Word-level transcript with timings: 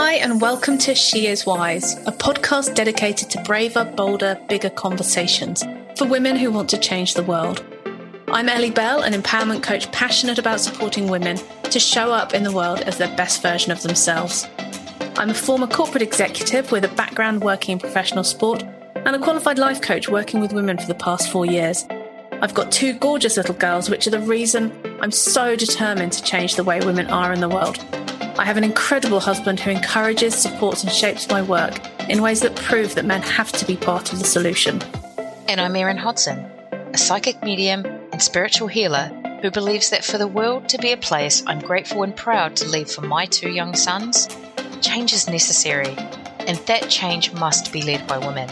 Hi, 0.00 0.12
and 0.14 0.40
welcome 0.40 0.78
to 0.78 0.94
She 0.94 1.26
Is 1.26 1.44
Wise, 1.44 1.94
a 2.06 2.12
podcast 2.12 2.76
dedicated 2.76 3.30
to 3.30 3.42
braver, 3.42 3.84
bolder, 3.84 4.38
bigger 4.48 4.70
conversations 4.70 5.64
for 5.96 6.06
women 6.06 6.36
who 6.36 6.52
want 6.52 6.68
to 6.70 6.78
change 6.78 7.14
the 7.14 7.24
world. 7.24 7.64
I'm 8.28 8.48
Ellie 8.48 8.70
Bell, 8.70 9.02
an 9.02 9.12
empowerment 9.12 9.64
coach 9.64 9.90
passionate 9.90 10.38
about 10.38 10.60
supporting 10.60 11.08
women 11.08 11.36
to 11.64 11.80
show 11.80 12.12
up 12.12 12.32
in 12.32 12.44
the 12.44 12.52
world 12.52 12.82
as 12.82 12.96
their 12.96 13.14
best 13.16 13.42
version 13.42 13.72
of 13.72 13.82
themselves. 13.82 14.46
I'm 15.16 15.30
a 15.30 15.34
former 15.34 15.66
corporate 15.66 16.04
executive 16.04 16.70
with 16.70 16.84
a 16.84 16.94
background 16.94 17.42
working 17.42 17.72
in 17.72 17.78
professional 17.80 18.22
sport 18.22 18.62
and 18.94 19.16
a 19.16 19.18
qualified 19.18 19.58
life 19.58 19.80
coach 19.80 20.08
working 20.08 20.40
with 20.40 20.52
women 20.52 20.78
for 20.78 20.86
the 20.86 20.94
past 20.94 21.28
four 21.28 21.44
years. 21.44 21.86
I've 22.40 22.54
got 22.54 22.70
two 22.70 22.92
gorgeous 22.92 23.36
little 23.36 23.56
girls, 23.56 23.90
which 23.90 24.06
are 24.06 24.10
the 24.10 24.20
reason 24.20 24.72
I'm 25.00 25.10
so 25.10 25.56
determined 25.56 26.12
to 26.12 26.22
change 26.22 26.54
the 26.54 26.62
way 26.62 26.78
women 26.78 27.08
are 27.08 27.32
in 27.32 27.40
the 27.40 27.48
world. 27.48 27.84
I 28.38 28.44
have 28.44 28.56
an 28.56 28.62
incredible 28.62 29.18
husband 29.18 29.58
who 29.58 29.72
encourages, 29.72 30.32
supports, 30.32 30.84
and 30.84 30.92
shapes 30.92 31.28
my 31.28 31.42
work 31.42 31.80
in 32.08 32.22
ways 32.22 32.40
that 32.42 32.54
prove 32.54 32.94
that 32.94 33.04
men 33.04 33.20
have 33.20 33.50
to 33.50 33.66
be 33.66 33.76
part 33.76 34.12
of 34.12 34.20
the 34.20 34.24
solution. 34.24 34.80
And 35.48 35.60
I'm 35.60 35.74
Erin 35.74 35.96
Hodson, 35.96 36.38
a 36.92 36.96
psychic 36.96 37.42
medium 37.42 37.84
and 37.84 38.22
spiritual 38.22 38.68
healer 38.68 39.08
who 39.42 39.50
believes 39.50 39.90
that 39.90 40.04
for 40.04 40.18
the 40.18 40.28
world 40.28 40.68
to 40.68 40.78
be 40.78 40.92
a 40.92 40.96
place 40.96 41.42
I'm 41.48 41.58
grateful 41.58 42.04
and 42.04 42.14
proud 42.14 42.54
to 42.56 42.68
leave 42.68 42.88
for 42.88 43.00
my 43.00 43.26
two 43.26 43.50
young 43.50 43.74
sons, 43.74 44.28
change 44.82 45.12
is 45.12 45.28
necessary, 45.28 45.96
and 46.46 46.58
that 46.66 46.88
change 46.88 47.32
must 47.32 47.72
be 47.72 47.82
led 47.82 48.06
by 48.06 48.18
women. 48.18 48.48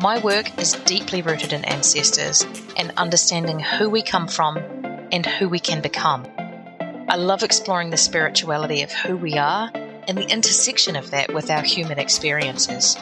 My 0.00 0.20
work 0.20 0.56
is 0.56 0.74
deeply 0.84 1.20
rooted 1.20 1.52
in 1.52 1.64
ancestors 1.64 2.46
and 2.76 2.92
understanding 2.96 3.58
who 3.58 3.90
we 3.90 4.02
come 4.02 4.28
from 4.28 4.56
and 5.10 5.26
who 5.26 5.48
we 5.48 5.58
can 5.58 5.82
become. 5.82 6.28
I 7.10 7.16
love 7.16 7.42
exploring 7.42 7.88
the 7.88 7.96
spirituality 7.96 8.82
of 8.82 8.92
who 8.92 9.16
we 9.16 9.38
are 9.38 9.70
and 10.06 10.18
the 10.18 10.30
intersection 10.30 10.94
of 10.94 11.10
that 11.10 11.32
with 11.32 11.50
our 11.50 11.62
human 11.62 11.98
experiences. 11.98 12.98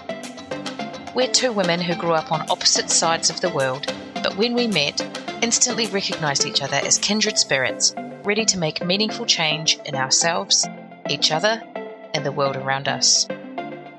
We're 1.13 1.33
two 1.33 1.53
women 1.53 1.81
who 1.81 1.97
grew 1.97 2.13
up 2.13 2.31
on 2.31 2.49
opposite 2.49 2.89
sides 2.89 3.31
of 3.31 3.41
the 3.41 3.51
world, 3.51 3.93
but 4.23 4.37
when 4.37 4.55
we 4.55 4.69
met, 4.69 5.01
instantly 5.43 5.89
recognized 5.89 6.47
each 6.47 6.63
other 6.63 6.77
as 6.77 6.99
kindred 6.99 7.37
spirits, 7.37 7.97
ready 8.23 8.45
to 8.45 8.59
make 8.59 8.85
meaningful 8.85 9.27
change 9.27 9.77
in 9.85 9.97
ourselves, 9.97 10.69
each 11.11 11.33
other, 11.33 11.61
and 12.15 12.25
the 12.25 12.31
world 12.31 12.55
around 12.55 12.87
us. 12.87 13.27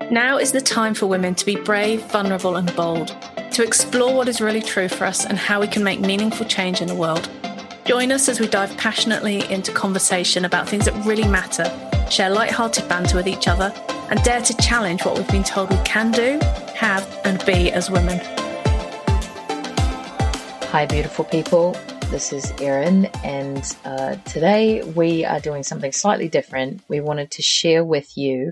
Now 0.10 0.38
is 0.38 0.54
the 0.54 0.62
time 0.62 0.94
for 0.94 1.08
women 1.08 1.36
to 1.36 1.46
be 1.46 1.58
brave, 1.58 2.02
vulnerable, 2.04 2.56
and 2.56 2.74
bold, 2.78 3.14
to 3.52 3.62
explore 3.62 4.16
what 4.16 4.30
is 4.30 4.40
really 4.40 4.62
true 4.62 4.88
for 4.88 5.04
us 5.04 5.26
and 5.26 5.38
how 5.38 5.60
we 5.60 5.68
can 5.68 5.84
make 5.84 6.00
meaningful 6.00 6.46
change 6.46 6.80
in 6.80 6.88
the 6.88 6.96
world. 6.96 7.30
Join 7.88 8.12
us 8.12 8.28
as 8.28 8.42
we 8.42 8.50
dive 8.50 8.76
passionately 8.76 9.50
into 9.50 9.72
conversation 9.72 10.44
about 10.44 10.68
things 10.68 10.84
that 10.84 11.06
really 11.06 11.26
matter, 11.26 11.64
share 12.12 12.30
light-hearted 12.30 12.90
banter 12.90 13.16
with 13.16 13.28
each 13.28 13.48
other, 13.48 13.74
and 14.10 14.22
dare 14.24 14.42
to 14.42 14.58
challenge 14.58 15.06
what 15.06 15.18
we've 15.18 15.28
been 15.30 15.46
told 15.46 15.70
we 15.70 15.78
can 15.86 16.12
do, 16.12 16.38
have, 16.76 17.08
and 17.24 17.46
be 17.46 17.72
as 17.72 17.90
women. 17.90 18.20
Hi, 20.66 20.86
beautiful 20.86 21.24
people. 21.24 21.78
This 22.12 22.34
is 22.34 22.52
Erin, 22.60 23.06
and 23.24 23.64
uh, 23.86 24.18
today 24.26 24.84
we 24.84 25.24
are 25.24 25.40
doing 25.40 25.64
something 25.64 25.94
slightly 25.94 26.28
different. 26.28 26.82
We 26.90 27.00
wanted 27.00 27.32
to 27.32 27.42
share 27.42 27.86
with 27.86 28.18
you 28.18 28.52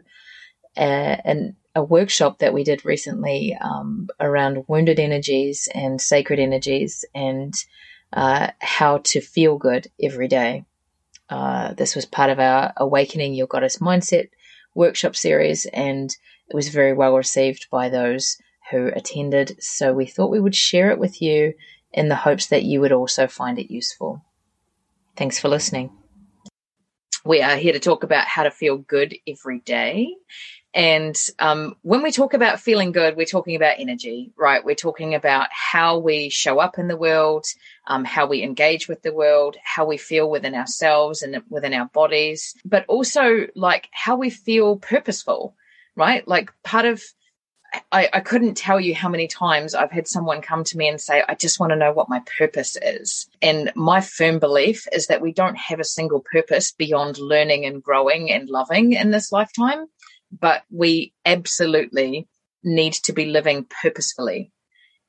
uh, 0.77 1.17
an, 1.25 1.57
a 1.75 1.83
workshop 1.83 2.39
that 2.39 2.53
we 2.53 2.63
did 2.63 2.85
recently 2.85 3.57
um, 3.59 4.07
around 4.17 4.63
wounded 4.69 4.97
energies 4.97 5.67
and 5.75 5.99
sacred 5.99 6.39
energies 6.39 7.03
and 7.13 7.53
uh, 8.15 8.51
how 8.59 8.99
to 8.99 9.21
feel 9.21 9.57
good 9.57 9.87
every 10.01 10.27
day. 10.27 10.65
Uh, 11.29 11.73
this 11.73 11.95
was 11.95 12.05
part 12.05 12.29
of 12.29 12.39
our 12.39 12.73
Awakening 12.77 13.33
Your 13.33 13.47
Goddess 13.47 13.79
Mindset 13.79 14.29
workshop 14.73 15.15
series, 15.15 15.65
and 15.67 16.09
it 16.49 16.55
was 16.55 16.69
very 16.69 16.93
well 16.93 17.15
received 17.15 17.67
by 17.69 17.89
those 17.89 18.37
who 18.71 18.87
attended. 18.87 19.61
So 19.61 19.93
we 19.93 20.05
thought 20.05 20.31
we 20.31 20.39
would 20.39 20.55
share 20.55 20.91
it 20.91 20.99
with 20.99 21.21
you 21.21 21.53
in 21.91 22.09
the 22.09 22.15
hopes 22.15 22.47
that 22.47 22.63
you 22.63 22.81
would 22.81 22.91
also 22.91 23.27
find 23.27 23.59
it 23.59 23.71
useful. 23.71 24.23
Thanks 25.15 25.39
for 25.39 25.49
listening. 25.49 25.91
We 27.25 27.41
are 27.41 27.55
here 27.55 27.73
to 27.73 27.79
talk 27.79 28.03
about 28.03 28.27
how 28.27 28.43
to 28.43 28.51
feel 28.51 28.77
good 28.77 29.15
every 29.27 29.59
day. 29.61 30.15
And 30.75 31.17
um, 31.39 31.77
when 31.83 32.03
we 32.03 32.11
talk 32.11 32.33
about 32.33 32.59
feeling 32.59 32.91
good, 32.91 33.15
we're 33.15 33.25
talking 33.25 33.55
about 33.55 33.79
energy, 33.79 34.33
right? 34.37 34.63
We're 34.63 34.75
talking 34.75 35.15
about 35.15 35.47
how 35.51 35.99
we 35.99 36.27
show 36.27 36.59
up 36.59 36.77
in 36.77 36.89
the 36.89 36.97
world, 36.97 37.45
um, 37.87 38.03
how 38.03 38.27
we 38.27 38.43
engage 38.43 38.89
with 38.89 39.01
the 39.01 39.13
world, 39.13 39.55
how 39.63 39.85
we 39.85 39.95
feel 39.95 40.29
within 40.29 40.53
ourselves 40.53 41.21
and 41.21 41.41
within 41.49 41.73
our 41.73 41.85
bodies, 41.85 42.55
but 42.65 42.83
also 42.89 43.47
like 43.55 43.87
how 43.93 44.17
we 44.17 44.29
feel 44.29 44.75
purposeful, 44.75 45.55
right? 45.95 46.27
Like 46.27 46.51
part 46.61 46.83
of 46.83 47.01
I, 47.91 48.09
I, 48.13 48.19
couldn't 48.21 48.55
tell 48.55 48.79
you 48.79 48.95
how 48.95 49.09
many 49.09 49.27
times 49.27 49.75
I've 49.75 49.91
had 49.91 50.07
someone 50.07 50.41
come 50.41 50.63
to 50.65 50.77
me 50.77 50.87
and 50.87 51.01
say, 51.01 51.23
I 51.27 51.35
just 51.35 51.59
want 51.59 51.71
to 51.71 51.75
know 51.75 51.91
what 51.91 52.07
my 52.07 52.21
purpose 52.37 52.77
is. 52.81 53.27
And 53.41 53.71
my 53.75 53.99
firm 53.99 54.39
belief 54.39 54.87
is 54.93 55.07
that 55.07 55.21
we 55.21 55.33
don't 55.33 55.57
have 55.57 55.79
a 55.79 55.85
single 55.85 56.21
purpose 56.21 56.71
beyond 56.71 57.17
learning 57.17 57.65
and 57.65 57.83
growing 57.83 58.31
and 58.31 58.49
loving 58.49 58.93
in 58.93 59.11
this 59.11 59.31
lifetime 59.31 59.87
but 60.39 60.63
we 60.69 61.13
absolutely 61.25 62.27
need 62.63 62.93
to 62.93 63.13
be 63.13 63.25
living 63.25 63.65
purposefully. 63.81 64.51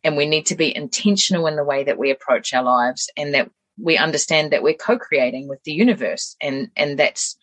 And 0.04 0.16
we 0.16 0.26
need 0.26 0.47
to 0.47 0.56
be 0.56 0.75
intentional 0.75 1.47
in 1.47 1.56
the 1.56 1.64
way 1.64 1.84
that 1.84 1.98
we 1.98 2.10
approach 2.10 2.54
our 2.54 2.62
lives 2.62 3.10
and 3.16 3.34
that 3.34 3.50
we 3.78 3.97
understand 3.97 4.53
that 4.53 4.62
we're 4.62 4.75
co-creating 4.75 5.48
with 5.48 5.62
the 5.65 5.72
universe. 5.72 6.36
And 6.41 6.70
and 6.76 6.98
that's 6.98 7.36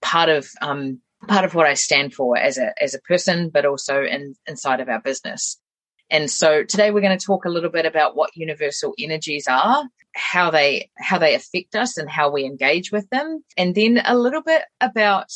part 0.00 0.28
of 0.28 0.48
um, 0.62 1.00
part 1.28 1.44
of 1.44 1.54
what 1.54 1.66
I 1.66 1.74
stand 1.74 2.14
for 2.14 2.36
as 2.36 2.58
a 2.58 2.72
as 2.82 2.94
a 2.94 3.00
person 3.00 3.50
but 3.50 3.66
also 3.66 4.02
in 4.02 4.34
inside 4.46 4.80
of 4.80 4.88
our 4.88 5.00
business. 5.00 5.60
And 6.08 6.30
so 6.30 6.62
today 6.62 6.90
we're 6.90 7.00
going 7.00 7.18
to 7.18 7.26
talk 7.26 7.44
a 7.44 7.50
little 7.50 7.70
bit 7.70 7.84
about 7.84 8.16
what 8.16 8.36
universal 8.36 8.94
energies 8.98 9.46
are 9.48 9.84
how 10.16 10.50
they 10.50 10.90
how 10.96 11.18
they 11.18 11.34
affect 11.34 11.76
us 11.76 11.98
and 11.98 12.08
how 12.08 12.30
we 12.30 12.44
engage 12.44 12.90
with 12.90 13.08
them 13.10 13.44
and 13.56 13.74
then 13.74 14.00
a 14.04 14.16
little 14.16 14.42
bit 14.42 14.62
about 14.80 15.30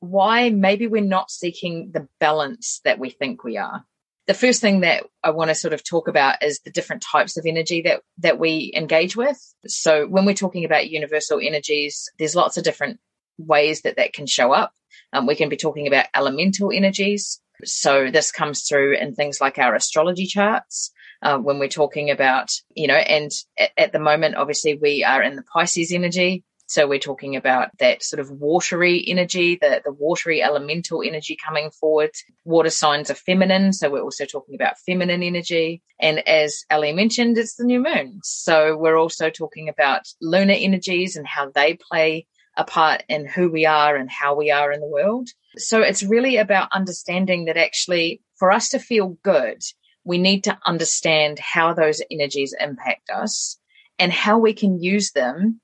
why 0.00 0.50
maybe 0.50 0.86
we're 0.86 1.02
not 1.02 1.30
seeking 1.30 1.90
the 1.92 2.08
balance 2.20 2.80
that 2.84 2.98
we 2.98 3.10
think 3.10 3.44
we 3.44 3.56
are. 3.56 3.84
The 4.26 4.34
first 4.34 4.60
thing 4.60 4.80
that 4.80 5.04
I 5.22 5.30
want 5.30 5.50
to 5.50 5.54
sort 5.54 5.72
of 5.72 5.84
talk 5.84 6.08
about 6.08 6.42
is 6.42 6.60
the 6.60 6.70
different 6.70 7.02
types 7.02 7.36
of 7.36 7.46
energy 7.46 7.82
that 7.82 8.02
that 8.18 8.38
we 8.38 8.72
engage 8.74 9.16
with. 9.16 9.38
So 9.66 10.06
when 10.06 10.26
we're 10.26 10.34
talking 10.34 10.64
about 10.64 10.90
universal 10.90 11.40
energies, 11.40 12.08
there's 12.18 12.34
lots 12.34 12.56
of 12.56 12.64
different 12.64 12.98
ways 13.38 13.82
that 13.82 13.96
that 13.96 14.12
can 14.12 14.26
show 14.26 14.52
up. 14.52 14.72
Um, 15.12 15.26
we 15.26 15.36
can 15.36 15.48
be 15.48 15.56
talking 15.56 15.86
about 15.86 16.06
elemental 16.14 16.72
energies. 16.72 17.40
So 17.64 18.10
this 18.10 18.32
comes 18.32 18.62
through 18.62 18.96
in 18.96 19.14
things 19.14 19.40
like 19.40 19.58
our 19.58 19.74
astrology 19.74 20.26
charts. 20.26 20.92
Uh, 21.22 21.38
when 21.38 21.58
we're 21.58 21.68
talking 21.68 22.10
about, 22.10 22.50
you 22.74 22.86
know, 22.86 22.94
and 22.94 23.30
at, 23.58 23.70
at 23.78 23.92
the 23.92 23.98
moment, 23.98 24.36
obviously 24.36 24.76
we 24.76 25.02
are 25.04 25.22
in 25.22 25.36
the 25.36 25.42
Pisces 25.42 25.92
energy. 25.92 26.44
So 26.66 26.88
we're 26.88 26.98
talking 26.98 27.36
about 27.36 27.70
that 27.78 28.02
sort 28.02 28.20
of 28.20 28.30
watery 28.30 29.04
energy, 29.06 29.56
the, 29.60 29.82
the 29.84 29.92
watery 29.92 30.42
elemental 30.42 31.02
energy 31.02 31.36
coming 31.42 31.70
forward. 31.70 32.10
Water 32.44 32.70
signs 32.70 33.10
are 33.10 33.14
feminine. 33.14 33.72
So 33.72 33.88
we're 33.88 34.02
also 34.02 34.24
talking 34.24 34.56
about 34.56 34.78
feminine 34.80 35.22
energy. 35.22 35.82
And 36.00 36.26
as 36.28 36.64
Ellie 36.68 36.92
mentioned, 36.92 37.38
it's 37.38 37.54
the 37.54 37.64
new 37.64 37.80
moon. 37.80 38.20
So 38.24 38.76
we're 38.76 38.98
also 38.98 39.30
talking 39.30 39.68
about 39.68 40.02
lunar 40.20 40.54
energies 40.56 41.16
and 41.16 41.26
how 41.26 41.50
they 41.50 41.78
play 41.90 42.26
a 42.56 42.64
part 42.64 43.04
in 43.08 43.26
who 43.26 43.50
we 43.50 43.66
are 43.66 43.96
and 43.96 44.10
how 44.10 44.34
we 44.34 44.50
are 44.50 44.72
in 44.72 44.80
the 44.80 44.86
world. 44.86 45.28
So 45.56 45.82
it's 45.82 46.02
really 46.02 46.36
about 46.36 46.72
understanding 46.72 47.44
that 47.44 47.56
actually 47.56 48.22
for 48.36 48.50
us 48.50 48.70
to 48.70 48.78
feel 48.78 49.16
good, 49.22 49.62
we 50.04 50.18
need 50.18 50.44
to 50.44 50.58
understand 50.66 51.38
how 51.38 51.74
those 51.74 52.02
energies 52.10 52.54
impact 52.58 53.10
us 53.10 53.58
and 53.98 54.12
how 54.12 54.38
we 54.38 54.52
can 54.52 54.82
use 54.82 55.12
them 55.12 55.60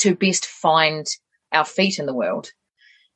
to 0.00 0.14
best 0.14 0.46
find 0.46 1.06
our 1.52 1.64
feet 1.64 1.98
in 1.98 2.06
the 2.06 2.14
world, 2.14 2.50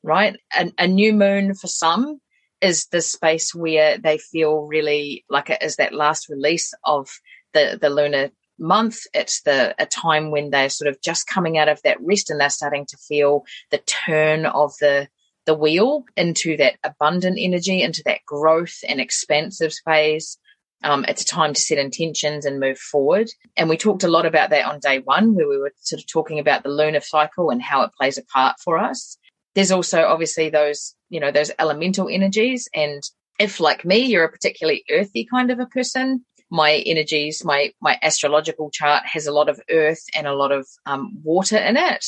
right? 0.03 0.37
A, 0.57 0.73
a 0.79 0.87
new 0.87 1.13
moon 1.13 1.55
for 1.55 1.67
some 1.67 2.21
is 2.61 2.87
the 2.87 3.01
space 3.01 3.55
where 3.55 3.99
they 3.99 4.19
feel 4.19 4.63
really 4.63 5.25
like 5.29 5.51
it 5.51 5.63
is 5.63 5.77
that 5.77 5.95
last 5.95 6.29
release 6.29 6.73
of 6.85 7.09
the, 7.53 7.79
the 7.81 7.91
lunar 7.91 8.31
month. 8.59 9.01
It's 9.13 9.43
the 9.43 9.75
a 9.79 9.87
time 9.87 10.31
when 10.31 10.51
they're 10.51 10.71
sort 10.71 10.89
of 10.89 11.01
just 11.01 11.27
coming 11.27 11.59
out 11.59 11.69
of 11.69 11.81
that 11.83 12.01
rest 12.01 12.31
and 12.31 12.41
they're 12.41 12.51
starting 12.51 12.87
to 12.87 12.97
feel 12.97 13.45
the 13.71 13.79
turn 13.79 14.47
of 14.47 14.73
the 14.81 15.09
the 15.47 15.55
wheel 15.55 16.05
into 16.17 16.57
that 16.57 16.77
abundant 16.83 17.37
energy, 17.39 17.83
into 17.83 18.03
that 18.07 18.21
growth 18.27 18.79
and 18.89 18.99
expansive 18.99 19.75
phase. 19.85 20.39
Um, 20.85 21.05
it's 21.09 21.23
a 21.23 21.27
time 21.27 21.55
to 21.55 21.61
set 21.61 21.79
intentions 21.79 22.45
and 22.45 22.61
move 22.61 22.79
forward. 22.79 23.29
And 23.57 23.69
we 23.69 23.77
talked 23.77 24.05
a 24.05 24.09
lot 24.09 24.27
about 24.27 24.51
that 24.51 24.67
on 24.67 24.79
day 24.81 25.01
one, 25.01 25.35
where 25.35 25.49
we 25.49 25.59
were 25.59 25.73
sort 25.81 26.01
of 26.01 26.07
talking 26.07 26.39
about 26.39 26.63
the 26.63 26.69
lunar 26.69 27.01
cycle 27.01 27.51
and 27.51 27.61
how 27.61 27.83
it 27.83 27.91
plays 27.99 28.19
a 28.19 28.25
part 28.25 28.61
for 28.63 28.79
us. 28.79 29.17
There's 29.55 29.73
also 29.73 30.03
obviously 30.05 30.51
those, 30.51 30.95
you 31.09 31.21
know, 31.21 31.33
those 31.33 31.51
elemental 31.59 32.09
energies. 32.09 32.69
And 32.75 33.03
if 33.41 33.61
like 33.61 33.85
me, 33.85 33.99
you're 33.99 34.25
a 34.25 34.31
particularly 34.31 34.85
earthy 34.91 35.27
kind 35.29 35.51
of 35.51 35.59
a 35.59 35.67
person, 35.67 36.25
my 36.51 36.75
energies, 36.87 37.45
my, 37.45 37.73
my 37.81 37.99
astrological 38.03 38.71
chart 38.71 39.05
has 39.07 39.27
a 39.27 39.33
lot 39.33 39.49
of 39.49 39.61
earth 39.71 40.05
and 40.15 40.27
a 40.27 40.35
lot 40.35 40.53
of 40.53 40.69
um, 40.87 41.19
water 41.25 41.57
in 41.57 41.77
it. 41.77 42.05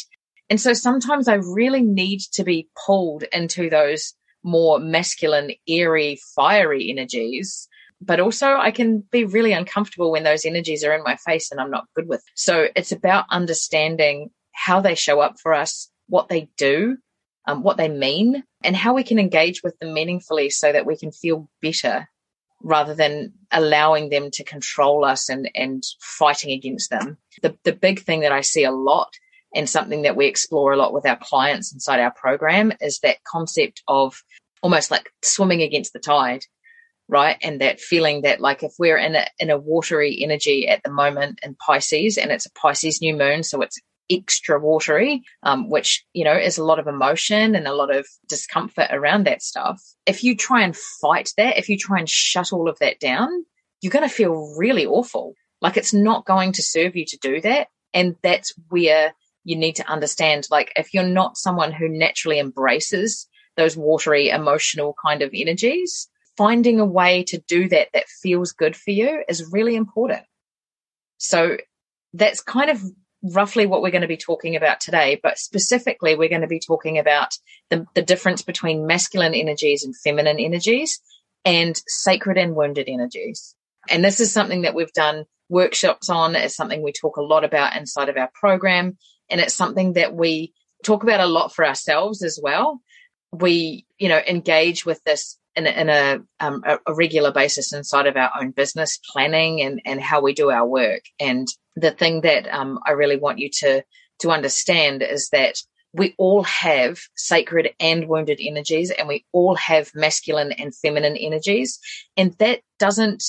And 0.51 0.61
so 0.61 0.73
sometimes 0.73 1.29
I 1.29 1.35
really 1.35 1.83
need 1.83 2.21
to 2.35 2.45
be 2.45 2.69
pulled 2.87 3.25
into 3.33 3.69
those 3.71 4.15
more 4.43 4.79
masculine, 4.79 5.53
airy, 5.69 6.21
fiery 6.37 6.89
energies. 6.91 7.69
But 8.01 8.21
also, 8.21 8.57
I 8.57 8.71
can 8.71 9.01
be 9.11 9.25
really 9.25 9.53
uncomfortable 9.53 10.11
when 10.11 10.25
those 10.25 10.45
energies 10.45 10.85
are 10.85 10.95
in 10.95 11.03
my 11.03 11.17
face 11.17 11.51
and 11.51 11.61
I'm 11.61 11.71
not 11.71 11.87
good 11.95 12.09
with. 12.09 12.23
So 12.35 12.69
it's 12.77 12.93
about 12.93 13.25
understanding 13.31 14.31
how 14.53 14.81
they 14.81 14.95
show 14.95 15.21
up 15.21 15.37
for 15.41 15.55
us, 15.55 15.91
what 16.09 16.29
they 16.29 16.49
do, 16.57 16.99
um, 17.47 17.63
what 17.63 17.77
they 17.77 17.89
mean, 17.89 18.43
and 18.63 18.77
how 18.77 18.95
we 18.95 19.05
can 19.05 19.19
engage 19.19 19.63
with 19.63 19.79
them 19.79 19.95
meaningfully 19.95 20.51
so 20.51 20.73
that 20.73 20.87
we 20.87 20.97
can 20.97 21.13
feel 21.13 21.49
better 21.63 22.09
rather 22.63 22.95
than 22.95 23.33
allowing 23.53 24.09
them 24.09 24.31
to 24.33 24.45
control 24.45 25.05
us 25.05 25.29
and, 25.29 25.51
and 25.55 25.85
fighting 26.01 26.53
against 26.53 26.91
them. 26.91 27.17
The, 27.43 27.57
the 27.65 27.73
big 27.73 28.01
thing 28.01 28.21
that 28.21 28.33
I 28.33 28.41
see 28.41 28.65
a 28.65 28.73
lot 28.73 29.13
and 29.55 29.69
something 29.69 30.03
that 30.03 30.17
we 30.17 30.27
explore 30.27 30.73
a 30.73 30.77
lot 30.77 30.93
with 30.93 31.07
our 31.07 31.17
clients 31.17 31.73
inside 31.73 32.01
our 32.01 32.11
program 32.11 32.73
is 32.81 32.99
that 33.01 33.23
concept 33.25 33.83
of 33.89 34.23
almost 34.63 34.91
like 34.91 35.11
swimming 35.23 35.63
against 35.63 35.93
the 35.93 35.99
tide 35.99 36.43
right? 37.09 37.37
And 37.43 37.61
that 37.61 37.81
feeling 37.81 38.23
that 38.23 38.41
like 38.41 38.63
if 38.63 38.73
we're 38.79 38.99
in 38.99 39.15
a 39.15 39.27
in 39.39 39.51
a 39.51 39.59
watery 39.59 40.19
energy 40.23 40.69
at 40.69 40.83
the 40.83 40.91
moment 40.91 41.41
in 41.43 41.55
pisces 41.55 42.19
and 42.19 42.31
it's 42.31 42.47
a 42.47 42.53
pisces 42.53 43.01
new 43.01 43.17
moon 43.17 43.43
so 43.43 43.63
it's 43.63 43.79
extra 44.09 44.61
watery 44.61 45.23
um, 45.43 45.69
which 45.69 46.05
you 46.13 46.25
know 46.25 46.37
is 46.37 46.59
a 46.59 46.65
lot 46.65 46.79
of 46.79 46.87
emotion 46.87 47.57
and 47.57 47.67
a 47.67 47.75
lot 47.75 47.95
of 47.95 48.07
discomfort 48.29 48.89
around 48.91 49.27
that 49.27 49.43
stuff. 49.43 49.81
If 50.07 50.23
you 50.23 50.37
try 50.37 50.63
and 50.63 50.77
fight 50.77 51.33
that 51.37 51.59
if 51.59 51.69
you 51.69 51.77
try 51.77 51.99
and 51.99 52.09
shut 52.09 52.53
all 52.53 52.69
of 52.69 52.79
that 52.79 53.01
down 53.01 53.45
you're 53.81 53.93
going 53.93 54.09
to 54.09 54.15
feel 54.15 54.55
really 54.57 54.87
awful. 54.87 55.35
Like 55.61 55.77
it's 55.77 55.95
not 55.95 56.27
going 56.27 56.53
to 56.53 56.63
serve 56.63 56.97
you 56.97 57.05
to 57.07 57.19
do 57.19 57.41
that. 57.43 57.69
And 57.95 58.17
that's 58.23 58.53
where 58.69 59.15
you 59.45 59.57
need 59.57 59.77
to 59.77 59.89
understand 59.89 60.47
like 60.51 60.73
if 60.77 60.93
you're 60.93 61.05
not 61.05 61.37
someone 61.37 61.73
who 61.73 61.89
naturally 61.89 62.39
embraces 62.39 63.29
those 63.57 63.77
watery 63.77 64.29
emotional 64.29 64.95
kind 65.05 65.23
of 65.23 65.31
energies 65.33 66.09
finding 66.37 66.81
a 66.81 66.85
way 66.85 67.25
to 67.25 67.39
do 67.49 67.69
that 67.69 67.89
that 67.95 68.09
feels 68.09 68.53
good 68.53 68.77
for 68.77 68.91
you 68.91 69.23
is 69.29 69.51
really 69.53 69.77
important. 69.77 70.23
So 71.19 71.57
that's 72.13 72.43
kind 72.43 72.71
of 72.71 72.83
roughly 73.23 73.67
what 73.67 73.83
we're 73.83 73.91
going 73.91 74.03
to 74.03 74.09
be 74.09 74.17
talking 74.17 74.55
about 74.55 74.79
today 74.79 75.19
but 75.21 75.39
specifically 75.39 76.15
we're 76.15 76.29
going 76.29 76.43
to 76.43 76.47
be 76.47 76.61
talking 76.61 76.99
about 76.99 77.35
the, 77.71 77.87
the 77.95 78.03
difference 78.03 78.43
between 78.43 78.87
masculine 78.87 79.35
energies 79.35 79.83
and 79.85 79.97
feminine 79.97 80.39
energies 80.39 81.01
and 81.45 81.81
sacred 81.87 82.37
and 82.37 82.55
wounded 82.55 82.89
energies. 82.89 83.55
And 83.89 84.05
this 84.05 84.21
is 84.21 84.33
something 84.33 84.63
that 84.63 84.75
we've 84.75 84.93
done 84.93 85.25
workshops 85.49 86.11
on. 86.11 86.35
It's 86.35 86.57
something 86.57 86.83
we 86.83 86.93
talk 86.93 87.17
a 87.17 87.23
lot 87.23 87.45
about 87.45 87.77
inside 87.77 88.09
of 88.09 88.17
our 88.17 88.31
program 88.35 88.99
and 89.31 89.41
it's 89.41 89.55
something 89.55 89.95
that 89.95 90.15
we 90.15 90.53
talk 90.85 91.03
about 91.03 91.21
a 91.21 91.27
lot 91.27 91.55
for 91.55 91.65
ourselves 91.65 92.23
as 92.23 92.39
well. 92.43 92.81
We, 93.33 93.87
you 93.99 94.09
know, 94.09 94.21
engage 94.27 94.85
with 94.85 95.03
this 95.05 95.39
in 95.57 95.67
a, 95.67 95.71
in 95.71 95.89
a, 95.89 96.19
um, 96.41 96.63
a, 96.65 96.95
regular 96.95 97.33
basis 97.33 97.73
inside 97.73 98.07
of 98.07 98.17
our 98.17 98.31
own 98.41 98.51
business 98.51 98.99
planning 99.13 99.63
and, 99.63 99.81
and 99.85 100.01
how 100.01 100.21
we 100.21 100.35
do 100.35 100.51
our 100.51 100.67
work. 100.67 101.03
And 101.19 101.49
the 101.75 101.91
thing 101.91 102.23
that 102.23 102.47
um, 102.53 102.79
I 102.87 102.93
really 102.93 103.17
want 103.17 103.39
you 103.39 103.51
to 103.61 103.83
to 104.21 104.31
understand 104.31 105.03
is 105.03 105.29
that 105.31 105.57
we 105.93 106.15
all 106.19 106.43
have 106.45 106.99
sacred 107.17 107.71
and 107.81 108.09
wounded 108.09 108.39
energies, 108.41 108.91
and 108.91 109.09
we 109.09 109.25
all 109.33 109.55
have 109.57 109.91
masculine 109.95 110.53
and 110.53 110.75
feminine 110.75 111.17
energies, 111.17 111.79
and 112.17 112.35
that 112.39 112.61
doesn't 112.79 113.23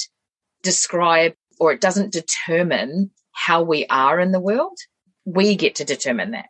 describe 0.64 1.34
or 1.60 1.72
it 1.72 1.82
doesn't 1.82 2.14
determine 2.14 3.12
how 3.32 3.64
we 3.64 3.86
are 3.88 4.20
in 4.20 4.32
the 4.32 4.40
world 4.40 4.78
we 5.28 5.58
get 5.58 5.76
to 5.76 5.86
determine 5.86 6.32
that. 6.32 6.48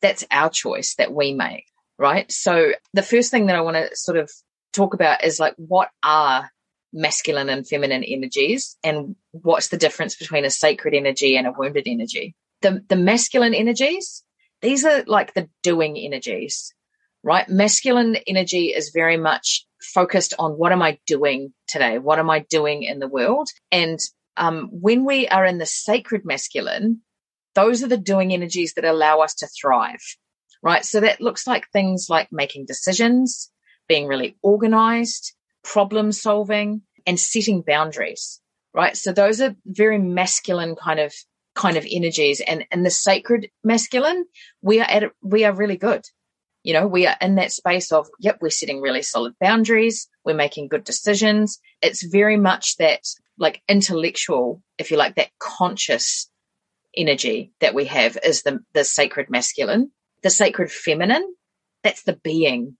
That's 0.00 0.24
our 0.30 0.48
choice 0.48 0.94
that 0.94 1.12
we 1.12 1.34
make, 1.34 1.64
right? 1.98 2.30
So 2.30 2.72
the 2.94 3.02
first 3.02 3.32
thing 3.32 3.46
that 3.46 3.56
I 3.56 3.62
want 3.62 3.76
to 3.76 3.96
sort 3.96 4.16
of 4.16 4.30
talk 4.76 4.94
about 4.94 5.24
is 5.24 5.40
like, 5.40 5.54
what 5.56 5.88
are 6.04 6.50
masculine 6.92 7.48
and 7.48 7.66
feminine 7.66 8.04
energies 8.04 8.76
and 8.84 9.16
what's 9.32 9.68
the 9.68 9.76
difference 9.76 10.16
between 10.16 10.44
a 10.44 10.50
sacred 10.50 10.94
energy 10.94 11.36
and 11.36 11.46
a 11.46 11.52
wounded 11.56 11.84
energy? 11.86 12.34
The, 12.62 12.82
the 12.88 12.96
masculine 12.96 13.54
energies, 13.54 14.22
these 14.62 14.84
are 14.84 15.04
like 15.06 15.34
the 15.34 15.48
doing 15.62 15.98
energies, 15.98 16.74
right? 17.22 17.48
Masculine 17.48 18.16
energy 18.26 18.68
is 18.68 18.92
very 18.94 19.16
much 19.16 19.66
focused 19.82 20.34
on 20.38 20.52
what 20.52 20.72
am 20.72 20.82
I 20.82 20.98
doing 21.06 21.52
today? 21.68 21.98
What 21.98 22.18
am 22.18 22.30
I 22.30 22.46
doing 22.48 22.82
in 22.82 22.98
the 22.98 23.08
world? 23.08 23.48
And 23.70 23.98
um, 24.36 24.68
when 24.70 25.04
we 25.04 25.28
are 25.28 25.44
in 25.44 25.58
the 25.58 25.66
sacred 25.66 26.22
masculine, 26.24 27.02
those 27.54 27.82
are 27.82 27.88
the 27.88 27.96
doing 27.96 28.32
energies 28.32 28.74
that 28.74 28.84
allow 28.84 29.20
us 29.20 29.34
to 29.36 29.48
thrive, 29.48 30.02
right? 30.62 30.84
So 30.84 31.00
that 31.00 31.20
looks 31.20 31.46
like 31.46 31.70
things 31.70 32.06
like 32.08 32.28
making 32.30 32.66
decisions, 32.66 33.50
being 33.88 34.06
really 34.06 34.36
organized, 34.42 35.34
problem 35.62 36.12
solving, 36.12 36.82
and 37.06 37.18
setting 37.18 37.62
boundaries, 37.62 38.40
right? 38.74 38.96
So 38.96 39.12
those 39.12 39.40
are 39.40 39.56
very 39.64 39.98
masculine 39.98 40.76
kind 40.76 41.00
of 41.00 41.12
kind 41.54 41.76
of 41.76 41.86
energies 41.90 42.42
and 42.46 42.66
and 42.70 42.84
the 42.84 42.90
sacred 42.90 43.48
masculine 43.64 44.26
we 44.60 44.78
are 44.78 44.86
at 44.90 45.04
we 45.22 45.42
are 45.42 45.54
really 45.54 45.78
good 45.78 46.04
you 46.64 46.74
know 46.74 46.86
we 46.86 47.06
are 47.06 47.16
in 47.22 47.36
that 47.36 47.50
space 47.50 47.90
of 47.92 48.06
yep 48.20 48.36
we're 48.42 48.50
setting 48.50 48.82
really 48.82 49.00
solid 49.00 49.32
boundaries 49.40 50.06
we're 50.22 50.34
making 50.34 50.68
good 50.68 50.84
decisions 50.84 51.58
it's 51.80 52.02
very 52.02 52.36
much 52.36 52.76
that 52.76 53.00
like 53.38 53.62
intellectual 53.70 54.62
if 54.76 54.90
you 54.90 54.98
like 54.98 55.14
that 55.14 55.30
conscious 55.38 56.28
energy 56.96 57.52
that 57.60 57.74
we 57.74 57.84
have 57.86 58.16
is 58.24 58.42
the, 58.42 58.60
the 58.74 58.84
sacred 58.84 59.28
masculine. 59.30 59.90
The 60.22 60.30
sacred 60.30 60.72
feminine, 60.72 61.34
that's 61.84 62.02
the 62.02 62.18
being. 62.24 62.76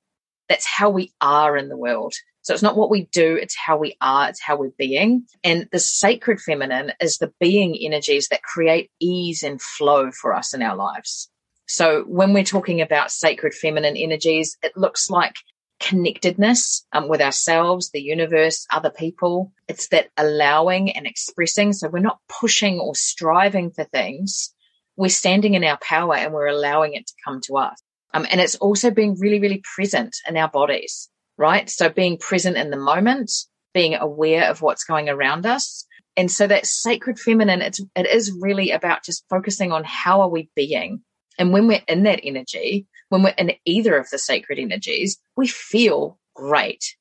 That's 0.49 0.67
how 0.67 0.91
we 0.91 1.13
are 1.21 1.57
in 1.57 1.69
the 1.69 1.77
world. 1.77 2.15
So 2.43 2.55
it's 2.55 2.63
not 2.63 2.77
what 2.77 2.91
we 2.91 3.07
do, 3.07 3.35
it's 3.35 3.57
how 3.57 3.77
we 3.77 3.97
are, 4.01 4.29
it's 4.29 4.41
how 4.41 4.57
we're 4.57 4.71
being. 4.79 5.27
And 5.43 5.69
the 5.73 5.81
sacred 5.81 6.41
feminine 6.41 6.93
is 7.01 7.19
the 7.19 7.33
being 7.41 7.77
energies 7.77 8.29
that 8.29 8.45
create 8.45 8.91
ease 9.01 9.43
and 9.43 9.61
flow 9.61 10.13
for 10.13 10.33
us 10.33 10.55
in 10.55 10.63
our 10.63 10.77
lives. 10.77 11.29
So 11.67 12.05
when 12.07 12.33
we're 12.33 12.45
talking 12.45 12.81
about 12.81 13.11
sacred 13.11 13.53
feminine 13.53 13.97
energies, 13.97 14.57
it 14.63 14.77
looks 14.77 15.11
like 15.11 15.35
connectedness 15.81 16.87
um, 16.93 17.09
with 17.09 17.21
ourselves, 17.21 17.91
the 17.91 18.01
universe, 18.01 18.67
other 18.73 18.91
people. 18.91 19.53
It's 19.69 19.89
that 19.89 20.09
allowing 20.17 20.93
and 20.93 21.07
expressing. 21.07 21.73
So 21.73 21.89
we're 21.89 21.99
not 21.99 22.21
pushing 22.29 22.79
or 22.79 22.95
striving 22.95 23.73
for 23.73 23.85
things. 23.85 24.55
We're 24.97 25.09
standing 25.09 25.55
in 25.55 25.65
our 25.65 25.79
power 25.79 26.15
and 26.15 26.33
we're 26.33 26.47
allowing 26.47 26.95
it 26.95 27.07
to 27.09 27.15
come 27.25 27.41
to 27.43 27.57
us. 27.59 27.83
Um, 28.15 28.27
and 28.31 28.41
it's 28.41 28.57
also 28.57 28.91
being 28.91 29.17
really, 29.19 29.41
really 29.41 29.63
present 29.75 30.17
in 30.29 30.37
our 30.37 30.49
bodies, 30.49 31.09
right? 31.37 31.69
So 31.69 31.89
being 31.89 32.19
present 32.19 32.57
in 32.57 32.71
the 32.71 32.77
moment, 32.77 33.31
being 33.75 33.95
aware 33.95 34.51
of 34.51 34.63
what's 34.63 34.85
going 34.85 35.09
around 35.09 35.45
us. 35.45 35.87
And 36.17 36.31
so 36.31 36.47
that 36.47 36.65
sacred 36.65 37.19
feminine, 37.19 37.61
it's, 37.61 37.81
it 37.95 38.07
is 38.07 38.33
really 38.41 38.71
about 38.71 39.05
just 39.05 39.25
focusing 39.29 39.71
on 39.71 39.85
how 39.85 40.23
are 40.23 40.31
we 40.31 40.49
being? 40.57 41.03
And 41.39 41.53
when 41.53 41.67
we're 41.67 41.83
in 41.87 42.05
that 42.05 42.21
energy, 42.23 42.87
when 43.11 43.23
we're 43.23 43.35
in 43.37 43.53
either 43.67 43.97
of 43.99 44.09
the 44.11 44.19
sacred 44.19 44.59
energies, 44.59 45.19
we 45.37 45.47
feel 45.47 46.19
great, 46.35 46.97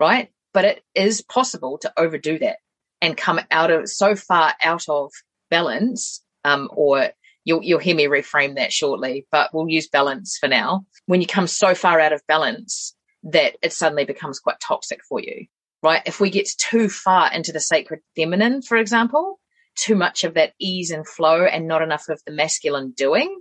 right? 0.00 0.30
But 0.52 0.64
it 0.64 0.84
is 0.94 1.22
possible 1.22 1.78
to 1.78 1.92
overdo 1.96 2.38
that 2.40 2.56
and 3.00 3.16
come 3.16 3.40
out 3.50 3.70
of 3.70 3.88
so 3.88 4.16
far 4.16 4.54
out 4.62 4.88
of 4.88 5.12
balance, 5.50 6.24
um, 6.44 6.68
or 6.72 7.10
you'll, 7.46 7.62
you'll 7.62 7.78
hear 7.78 7.96
me 7.96 8.06
reframe 8.06 8.56
that 8.56 8.72
shortly, 8.72 9.26
but 9.32 9.54
we'll 9.54 9.70
use 9.70 9.88
balance 9.88 10.36
for 10.36 10.48
now. 10.48 10.84
When 11.06 11.22
you 11.22 11.26
come 11.26 11.46
so 11.46 11.74
far 11.74 11.98
out 12.00 12.12
of 12.12 12.26
balance 12.26 12.94
that 13.22 13.56
it 13.62 13.72
suddenly 13.72 14.04
becomes 14.04 14.40
quite 14.40 14.60
toxic 14.60 15.00
for 15.08 15.20
you, 15.20 15.46
right? 15.82 16.02
If 16.04 16.20
we 16.20 16.28
get 16.28 16.48
too 16.58 16.90
far 16.90 17.32
into 17.32 17.52
the 17.52 17.60
sacred 17.60 18.00
feminine, 18.16 18.60
for 18.60 18.76
example, 18.76 19.38
too 19.76 19.94
much 19.94 20.24
of 20.24 20.34
that 20.34 20.52
ease 20.58 20.90
and 20.90 21.06
flow 21.06 21.44
and 21.44 21.68
not 21.68 21.82
enough 21.82 22.08
of 22.08 22.20
the 22.26 22.32
masculine 22.32 22.92
doing, 22.96 23.40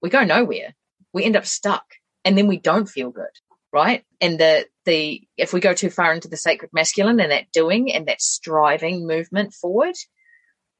we 0.00 0.08
go 0.08 0.24
nowhere. 0.24 0.74
We 1.12 1.24
end 1.24 1.36
up 1.36 1.46
stuck 1.46 1.84
and 2.24 2.38
then 2.38 2.46
we 2.46 2.58
don't 2.58 2.88
feel 2.88 3.10
good. 3.10 3.26
Right. 3.72 4.04
And 4.20 4.38
the, 4.38 4.66
the, 4.84 5.22
if 5.36 5.52
we 5.52 5.60
go 5.60 5.72
too 5.72 5.90
far 5.90 6.12
into 6.12 6.28
the 6.28 6.36
sacred 6.36 6.70
masculine 6.74 7.18
and 7.20 7.32
that 7.32 7.50
doing 7.52 7.92
and 7.92 8.06
that 8.06 8.20
striving 8.20 9.06
movement 9.06 9.54
forward, 9.54 9.94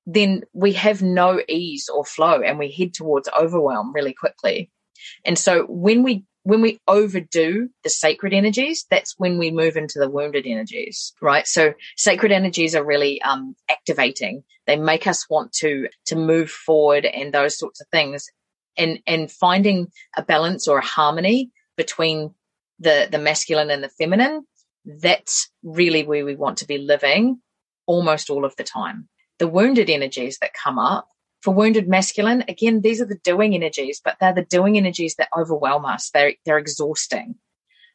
then 0.07 0.43
we 0.53 0.73
have 0.73 1.03
no 1.03 1.41
ease 1.49 1.89
or 1.89 2.05
flow 2.05 2.41
and 2.43 2.59
we 2.59 2.71
head 2.71 2.95
towards 2.95 3.29
overwhelm 3.39 3.93
really 3.93 4.15
quickly. 4.15 4.71
And 5.25 5.39
so 5.39 5.65
when 5.69 6.03
we 6.03 6.25
when 6.45 6.61
we 6.61 6.81
overdo 6.89 7.69
the 7.85 7.91
sacred 7.91 8.33
energies, 8.33 8.85
that's 8.91 9.15
when 9.17 9.39
we 9.39 9.53
move 9.53 9.77
into 9.77 10.01
the 10.01 10.11
wounded 10.11 10.45
energies, 10.45 11.13
right? 11.21 11.47
So 11.47 11.75
sacred 11.97 12.33
energies 12.33 12.75
are 12.75 12.85
really 12.85 13.23
um, 13.23 13.55
activating. 13.71 14.43
They 14.67 14.77
make 14.77 15.07
us 15.07 15.29
want 15.31 15.53
to 15.61 15.89
to 16.07 16.17
move 16.17 16.51
forward 16.51 17.05
and 17.05 17.33
those 17.33 17.59
sorts 17.59 17.81
of 17.81 17.87
things 17.89 18.27
and 18.77 18.99
and 19.07 19.31
finding 19.31 19.89
a 20.17 20.23
balance 20.23 20.67
or 20.67 20.79
a 20.79 20.85
harmony 20.85 21.51
between 21.77 22.35
the 22.79 23.09
the 23.11 23.19
masculine 23.19 23.71
and 23.71 23.83
the 23.83 23.89
feminine 23.89 24.45
that's 24.85 25.49
really 25.63 26.03
where 26.03 26.25
we 26.25 26.35
want 26.35 26.59
to 26.59 26.67
be 26.67 26.79
living 26.79 27.41
almost 27.87 28.31
all 28.31 28.45
of 28.45 28.57
the 28.57 28.65
time 28.65 29.09
the 29.43 29.49
wounded 29.49 29.91
energies 29.91 30.39
that 30.41 30.55
come 30.55 30.79
up 30.79 31.09
for 31.43 31.53
wounded 31.53 31.89
masculine 31.89 32.45
again 32.49 32.81
these 32.81 33.01
are 33.03 33.11
the 33.13 33.19
doing 33.25 33.55
energies 33.55 34.01
but 34.03 34.17
they're 34.21 34.33
the 34.41 34.45
doing 34.45 34.77
energies 34.79 35.17
that 35.17 35.29
overwhelm 35.37 35.85
us 35.85 36.11
they're 36.15 36.35
they're 36.47 36.59
exhausting 36.59 37.35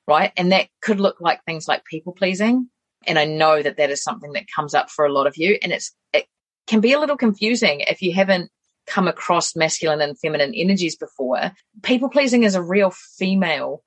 right? 0.07 0.31
And 0.37 0.51
that 0.51 0.69
could 0.81 0.99
look 0.99 1.19
like 1.19 1.43
things 1.43 1.67
like 1.67 1.83
people 1.85 2.13
pleasing. 2.13 2.69
And 3.05 3.19
I 3.19 3.25
know 3.25 3.61
that 3.61 3.77
that 3.77 3.89
is 3.89 4.01
something 4.01 4.33
that 4.33 4.45
comes 4.53 4.73
up 4.73 4.89
for 4.89 5.05
a 5.05 5.11
lot 5.11 5.27
of 5.27 5.37
you. 5.37 5.57
And 5.61 5.71
it's, 5.71 5.93
it 6.13 6.25
can 6.65 6.79
be 6.79 6.93
a 6.93 6.99
little 6.99 7.17
confusing 7.17 7.81
if 7.81 8.01
you 8.01 8.13
haven't 8.13 8.49
come 8.87 9.07
across 9.07 9.55
masculine 9.55 10.01
and 10.01 10.17
feminine 10.17 10.53
energies 10.55 10.95
before. 10.95 11.51
People 11.83 12.09
pleasing 12.09 12.43
is 12.43 12.55
a 12.55 12.61
real 12.61 12.89
female 12.89 13.83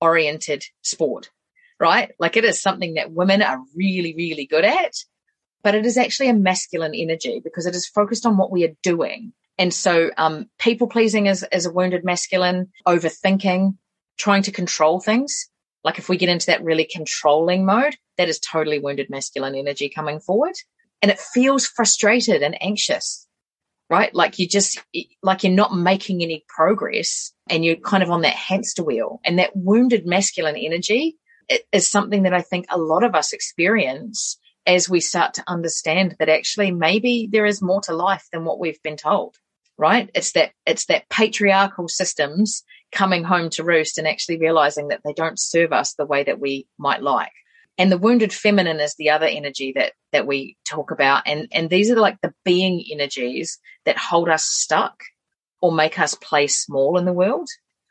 oriented 0.00 0.64
sport, 0.82 1.30
right? 1.78 2.12
Like 2.18 2.36
it 2.36 2.44
is 2.44 2.60
something 2.60 2.94
that 2.94 3.12
women 3.12 3.42
are 3.42 3.60
really, 3.76 4.14
really 4.16 4.46
good 4.46 4.64
at, 4.64 4.94
but 5.62 5.74
it 5.74 5.84
is 5.86 5.96
actually 5.96 6.28
a 6.28 6.34
masculine 6.34 6.94
energy 6.94 7.40
because 7.42 7.66
it 7.66 7.74
is 7.74 7.86
focused 7.86 8.26
on 8.26 8.36
what 8.36 8.50
we 8.50 8.64
are 8.64 8.74
doing. 8.82 9.32
And 9.58 9.74
so, 9.74 10.10
um, 10.16 10.48
people 10.58 10.86
pleasing 10.86 11.26
is, 11.26 11.44
is 11.50 11.66
a 11.66 11.72
wounded 11.72 12.04
masculine, 12.04 12.70
overthinking, 12.86 13.76
trying 14.18 14.42
to 14.42 14.52
control 14.52 15.00
things. 15.00 15.48
Like 15.84 15.98
if 15.98 16.08
we 16.08 16.16
get 16.16 16.28
into 16.28 16.46
that 16.46 16.62
really 16.62 16.84
controlling 16.84 17.64
mode, 17.64 17.96
that 18.18 18.28
is 18.28 18.38
totally 18.38 18.78
wounded 18.78 19.10
masculine 19.10 19.54
energy 19.54 19.88
coming 19.88 20.20
forward. 20.20 20.54
And 21.02 21.10
it 21.10 21.18
feels 21.18 21.66
frustrated 21.66 22.42
and 22.42 22.60
anxious, 22.62 23.26
right? 23.88 24.12
Like 24.14 24.38
you 24.38 24.48
just, 24.48 24.82
like 25.22 25.44
you're 25.44 25.52
not 25.52 25.74
making 25.74 26.22
any 26.22 26.44
progress 26.48 27.32
and 27.48 27.64
you're 27.64 27.76
kind 27.76 28.02
of 28.02 28.10
on 28.10 28.22
that 28.22 28.34
hamster 28.34 28.82
wheel. 28.82 29.20
And 29.24 29.38
that 29.38 29.54
wounded 29.54 30.06
masculine 30.06 30.56
energy 30.56 31.16
is 31.72 31.88
something 31.88 32.24
that 32.24 32.34
I 32.34 32.42
think 32.42 32.66
a 32.68 32.78
lot 32.78 33.04
of 33.04 33.14
us 33.14 33.32
experience 33.32 34.38
as 34.68 34.88
we 34.88 35.00
start 35.00 35.34
to 35.34 35.44
understand 35.48 36.14
that 36.20 36.28
actually 36.28 36.70
maybe 36.70 37.28
there 37.32 37.46
is 37.46 37.60
more 37.60 37.80
to 37.80 37.92
life 37.92 38.26
than 38.32 38.44
what 38.44 38.60
we've 38.60 38.82
been 38.82 38.96
told 38.96 39.36
right? 39.78 40.10
It's 40.12 40.32
that 40.32 40.50
it's 40.66 40.86
that 40.86 41.08
patriarchal 41.08 41.88
systems 41.88 42.64
coming 42.92 43.24
home 43.24 43.48
to 43.50 43.64
roost 43.64 43.96
and 43.96 44.06
actually 44.06 44.38
realizing 44.38 44.88
that 44.88 45.00
they 45.04 45.12
don't 45.12 45.38
serve 45.38 45.72
us 45.72 45.94
the 45.94 46.06
way 46.06 46.24
that 46.24 46.40
we 46.40 46.66
might 46.78 47.02
like. 47.02 47.32
And 47.78 47.92
the 47.92 47.98
wounded 47.98 48.32
feminine 48.32 48.80
is 48.80 48.96
the 48.96 49.10
other 49.10 49.26
energy 49.26 49.72
that 49.76 49.92
that 50.12 50.26
we 50.26 50.56
talk 50.68 50.90
about. 50.90 51.22
And 51.26 51.48
and 51.52 51.70
these 51.70 51.90
are 51.90 51.96
like 51.96 52.18
the 52.20 52.34
being 52.44 52.84
energies 52.92 53.58
that 53.86 53.96
hold 53.96 54.28
us 54.28 54.44
stuck 54.44 55.00
or 55.62 55.72
make 55.72 55.98
us 55.98 56.14
play 56.16 56.48
small 56.48 56.98
in 56.98 57.04
the 57.04 57.12
world. 57.12 57.48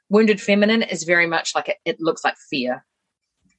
Wounded 0.09 0.41
feminine 0.41 0.83
is 0.83 1.03
very 1.03 1.27
much 1.27 1.55
like 1.55 1.69
it, 1.69 1.77
it 1.85 2.01
looks 2.01 2.23
like 2.23 2.35
fear 2.49 2.85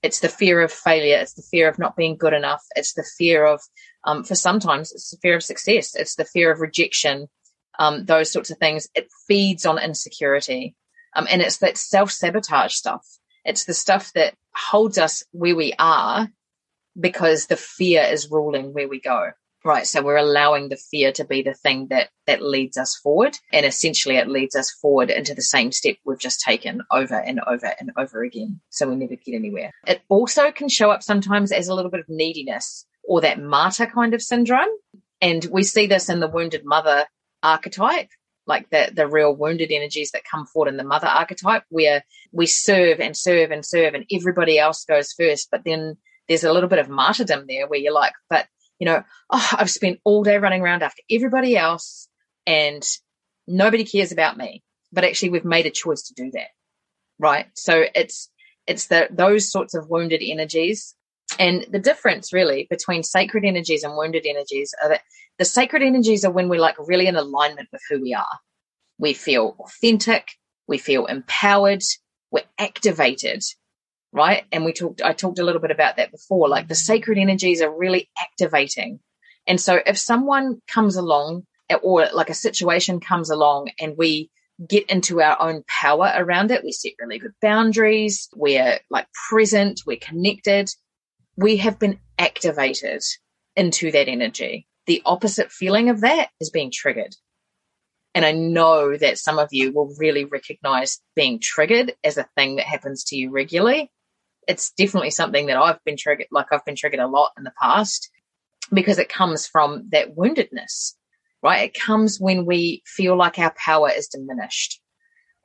it's 0.02 0.20
the 0.20 0.28
fear 0.28 0.60
of 0.62 0.72
failure. 0.72 1.16
It's 1.16 1.34
the 1.34 1.42
fear 1.42 1.68
of 1.68 1.78
not 1.78 1.96
being 1.96 2.16
good 2.16 2.32
enough. 2.32 2.62
It's 2.76 2.94
the 2.94 3.06
fear 3.16 3.44
of 3.46 3.60
um, 4.04 4.24
for 4.24 4.34
sometimes 4.34 4.92
it's 4.92 5.10
the 5.10 5.18
fear 5.20 5.36
of 5.36 5.42
success. 5.42 5.94
It's 5.94 6.14
the 6.14 6.24
fear 6.24 6.52
of 6.52 6.60
rejection. 6.60 7.28
Um, 7.78 8.04
those 8.04 8.30
sorts 8.30 8.50
of 8.50 8.58
things. 8.58 8.88
It 8.94 9.08
feeds 9.26 9.66
on 9.66 9.78
insecurity. 9.78 10.74
Um, 11.14 11.26
and 11.30 11.42
it's 11.42 11.58
that 11.58 11.76
self-sabotage 11.76 12.74
stuff. 12.74 13.04
It's 13.44 13.64
the 13.64 13.74
stuff 13.74 14.12
that 14.14 14.34
holds 14.54 14.98
us 14.98 15.24
where 15.32 15.56
we 15.56 15.72
are 15.78 16.28
because 16.98 17.46
the 17.46 17.56
fear 17.56 18.02
is 18.02 18.30
ruling 18.30 18.72
where 18.72 18.88
we 18.88 19.00
go. 19.00 19.30
Right. 19.68 19.86
So 19.86 20.00
we're 20.00 20.16
allowing 20.16 20.70
the 20.70 20.78
fear 20.78 21.12
to 21.12 21.26
be 21.26 21.42
the 21.42 21.52
thing 21.52 21.88
that, 21.90 22.08
that 22.26 22.40
leads 22.40 22.78
us 22.78 22.96
forward. 22.96 23.36
And 23.52 23.66
essentially 23.66 24.16
it 24.16 24.26
leads 24.26 24.56
us 24.56 24.70
forward 24.70 25.10
into 25.10 25.34
the 25.34 25.42
same 25.42 25.72
step 25.72 25.96
we've 26.06 26.18
just 26.18 26.40
taken 26.40 26.80
over 26.90 27.16
and 27.16 27.38
over 27.46 27.74
and 27.78 27.92
over 27.98 28.22
again. 28.22 28.62
So 28.70 28.88
we 28.88 28.96
never 28.96 29.16
get 29.16 29.34
anywhere. 29.34 29.72
It 29.86 30.00
also 30.08 30.50
can 30.52 30.70
show 30.70 30.90
up 30.90 31.02
sometimes 31.02 31.52
as 31.52 31.68
a 31.68 31.74
little 31.74 31.90
bit 31.90 32.00
of 32.00 32.08
neediness 32.08 32.86
or 33.06 33.20
that 33.20 33.42
martyr 33.42 33.84
kind 33.84 34.14
of 34.14 34.22
syndrome. 34.22 34.70
And 35.20 35.44
we 35.52 35.64
see 35.64 35.86
this 35.86 36.08
in 36.08 36.20
the 36.20 36.28
wounded 36.28 36.64
mother 36.64 37.04
archetype 37.42 38.08
like 38.46 38.70
the 38.70 38.90
the 38.96 39.06
real 39.06 39.36
wounded 39.36 39.70
energies 39.70 40.12
that 40.12 40.22
come 40.24 40.46
forward 40.46 40.70
in 40.70 40.78
the 40.78 40.82
mother 40.82 41.06
archetype 41.06 41.62
where 41.68 42.02
we 42.32 42.46
serve 42.46 43.00
and 43.00 43.14
serve 43.14 43.50
and 43.50 43.66
serve 43.66 43.92
and 43.92 44.06
everybody 44.10 44.58
else 44.58 44.86
goes 44.86 45.12
first 45.12 45.48
but 45.52 45.62
then 45.64 45.96
there's 46.26 46.42
a 46.42 46.52
little 46.52 46.68
bit 46.68 46.80
of 46.80 46.88
martyrdom 46.88 47.44
there 47.46 47.68
where 47.68 47.78
you're 47.78 47.92
like 47.92 48.14
but 48.28 48.48
you 48.78 48.86
know 48.86 49.02
oh, 49.30 49.50
i've 49.58 49.70
spent 49.70 50.00
all 50.04 50.22
day 50.22 50.38
running 50.38 50.62
around 50.62 50.82
after 50.82 51.02
everybody 51.10 51.56
else 51.56 52.08
and 52.46 52.82
nobody 53.46 53.84
cares 53.84 54.12
about 54.12 54.36
me 54.36 54.62
but 54.92 55.04
actually 55.04 55.30
we've 55.30 55.44
made 55.44 55.66
a 55.66 55.70
choice 55.70 56.02
to 56.02 56.14
do 56.14 56.30
that 56.32 56.48
right 57.18 57.46
so 57.54 57.84
it's 57.94 58.30
it's 58.66 58.86
the 58.86 59.08
those 59.10 59.50
sorts 59.50 59.74
of 59.74 59.88
wounded 59.88 60.20
energies 60.22 60.94
and 61.38 61.66
the 61.70 61.78
difference 61.78 62.32
really 62.32 62.66
between 62.70 63.02
sacred 63.02 63.44
energies 63.44 63.82
and 63.82 63.96
wounded 63.96 64.26
energies 64.26 64.74
are 64.82 64.88
that 64.90 65.02
the 65.38 65.44
sacred 65.44 65.82
energies 65.82 66.24
are 66.24 66.32
when 66.32 66.48
we're 66.48 66.60
like 66.60 66.76
really 66.78 67.06
in 67.06 67.16
alignment 67.16 67.68
with 67.72 67.82
who 67.88 68.02
we 68.02 68.12
are. 68.12 68.38
We 68.98 69.12
feel 69.12 69.56
authentic. 69.60 70.32
We 70.66 70.78
feel 70.78 71.06
empowered. 71.06 71.82
We're 72.30 72.42
activated. 72.58 73.42
Right. 74.12 74.44
And 74.52 74.64
we 74.64 74.72
talked, 74.72 75.02
I 75.02 75.12
talked 75.12 75.38
a 75.38 75.44
little 75.44 75.60
bit 75.60 75.70
about 75.70 75.96
that 75.96 76.10
before. 76.10 76.48
Like 76.48 76.68
the 76.68 76.74
sacred 76.74 77.18
energies 77.18 77.60
are 77.60 77.74
really 77.74 78.08
activating. 78.18 79.00
And 79.46 79.60
so 79.60 79.80
if 79.84 79.98
someone 79.98 80.60
comes 80.66 80.96
along 80.96 81.44
or 81.82 82.08
like 82.12 82.30
a 82.30 82.34
situation 82.34 83.00
comes 83.00 83.30
along 83.30 83.70
and 83.78 83.96
we 83.98 84.30
get 84.66 84.90
into 84.90 85.20
our 85.20 85.40
own 85.40 85.62
power 85.68 86.12
around 86.16 86.50
it, 86.50 86.64
we 86.64 86.72
set 86.72 86.92
really 86.98 87.18
good 87.18 87.34
boundaries. 87.42 88.28
We're 88.34 88.80
like 88.90 89.06
present. 89.28 89.82
We're 89.86 89.98
connected 89.98 90.70
we 91.38 91.58
have 91.58 91.78
been 91.78 92.00
activated 92.18 93.00
into 93.54 93.92
that 93.92 94.08
energy. 94.08 94.66
The 94.86 95.02
opposite 95.06 95.52
feeling 95.52 95.88
of 95.88 96.00
that 96.00 96.30
is 96.40 96.50
being 96.50 96.72
triggered. 96.74 97.14
And 98.12 98.24
I 98.24 98.32
know 98.32 98.96
that 98.96 99.18
some 99.18 99.38
of 99.38 99.50
you 99.52 99.72
will 99.72 99.94
really 99.98 100.24
recognize 100.24 101.00
being 101.14 101.38
triggered 101.40 101.94
as 102.02 102.16
a 102.16 102.28
thing 102.36 102.56
that 102.56 102.66
happens 102.66 103.04
to 103.04 103.16
you 103.16 103.30
regularly. 103.30 103.92
It's 104.48 104.72
definitely 104.72 105.10
something 105.10 105.46
that 105.46 105.56
I've 105.56 105.82
been 105.84 105.96
triggered, 105.96 106.26
like 106.32 106.46
I've 106.50 106.64
been 106.64 106.74
triggered 106.74 107.00
a 107.00 107.06
lot 107.06 107.32
in 107.38 107.44
the 107.44 107.52
past 107.60 108.10
because 108.72 108.98
it 108.98 109.08
comes 109.08 109.46
from 109.46 109.88
that 109.92 110.16
woundedness, 110.16 110.94
right? 111.42 111.68
It 111.68 111.78
comes 111.78 112.18
when 112.18 112.46
we 112.46 112.82
feel 112.84 113.16
like 113.16 113.38
our 113.38 113.54
power 113.56 113.90
is 113.90 114.08
diminished. 114.08 114.80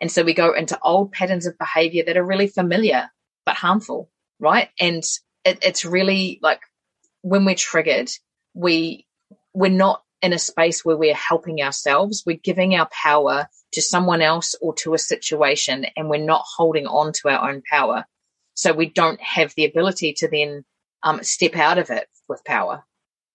And 0.02 0.12
so 0.12 0.24
we 0.24 0.34
go 0.34 0.54
into 0.54 0.80
old 0.82 1.12
patterns 1.12 1.46
of 1.46 1.58
behavior 1.58 2.04
that 2.06 2.18
are 2.18 2.26
really 2.26 2.48
familiar 2.48 3.10
but 3.46 3.56
harmful, 3.56 4.10
right? 4.40 4.70
And 4.80 5.04
it, 5.46 5.60
it's 5.62 5.86
really 5.86 6.40
like 6.42 6.62
when 7.22 7.46
we're 7.46 7.56
triggered, 7.56 8.10
we 8.54 9.06
we're 9.54 9.72
not 9.72 10.02
in 10.22 10.34
a 10.34 10.40
space 10.40 10.84
where 10.84 10.98
we're 10.98 11.14
helping 11.14 11.62
ourselves. 11.62 12.24
We're 12.26 12.40
giving 12.42 12.76
our 12.76 12.88
power 12.92 13.48
to 13.74 13.82
someone 13.82 14.22
else 14.22 14.56
or 14.62 14.74
to 14.76 14.94
a 14.94 14.98
situation, 14.98 15.86
and 15.98 16.10
we're 16.10 16.18
not 16.24 16.44
holding 16.56 16.88
on 16.88 17.14
to 17.14 17.30
our 17.30 17.50
own 17.50 17.62
power. 17.70 18.06
So 18.56 18.74
we 18.74 18.90
don't 18.90 19.22
have 19.22 19.54
the 19.56 19.66
ability 19.66 20.14
to 20.18 20.28
then 20.28 20.64
um, 21.04 21.24
step 21.24 21.56
out 21.56 21.78
of 21.78 21.90
it 21.90 22.08
with 22.28 22.44
power, 22.46 22.84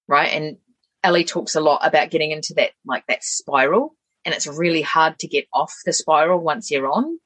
right? 0.07 0.33
And 0.33 0.59
Ellie 1.03 1.25
talks 1.25 1.55
a 1.55 1.61
lot 1.61 1.87
about 1.87 2.11
getting 2.11 2.31
into 2.31 2.55
that 2.55 2.71
like 2.85 3.05
that 3.09 3.25
spiral, 3.25 3.95
and 4.25 4.35
it's 4.35 4.47
really 4.47 4.83
hard 4.83 5.19
to 5.21 5.29
get 5.29 5.47
off 5.53 5.75
the 5.85 5.93
spiral 5.93 6.41
once 6.41 6.71
you're 6.71 6.91
on. 6.91 7.19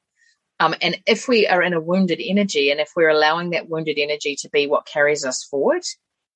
Um, 0.59 0.75
and 0.81 0.99
if 1.07 1.27
we 1.27 1.47
are 1.47 1.61
in 1.61 1.73
a 1.73 1.81
wounded 1.81 2.21
energy 2.23 2.71
and 2.71 2.79
if 2.79 2.91
we're 2.95 3.09
allowing 3.09 3.49
that 3.49 3.69
wounded 3.69 3.97
energy 3.97 4.35
to 4.41 4.49
be 4.49 4.67
what 4.67 4.85
carries 4.85 5.25
us 5.25 5.43
forward, 5.43 5.83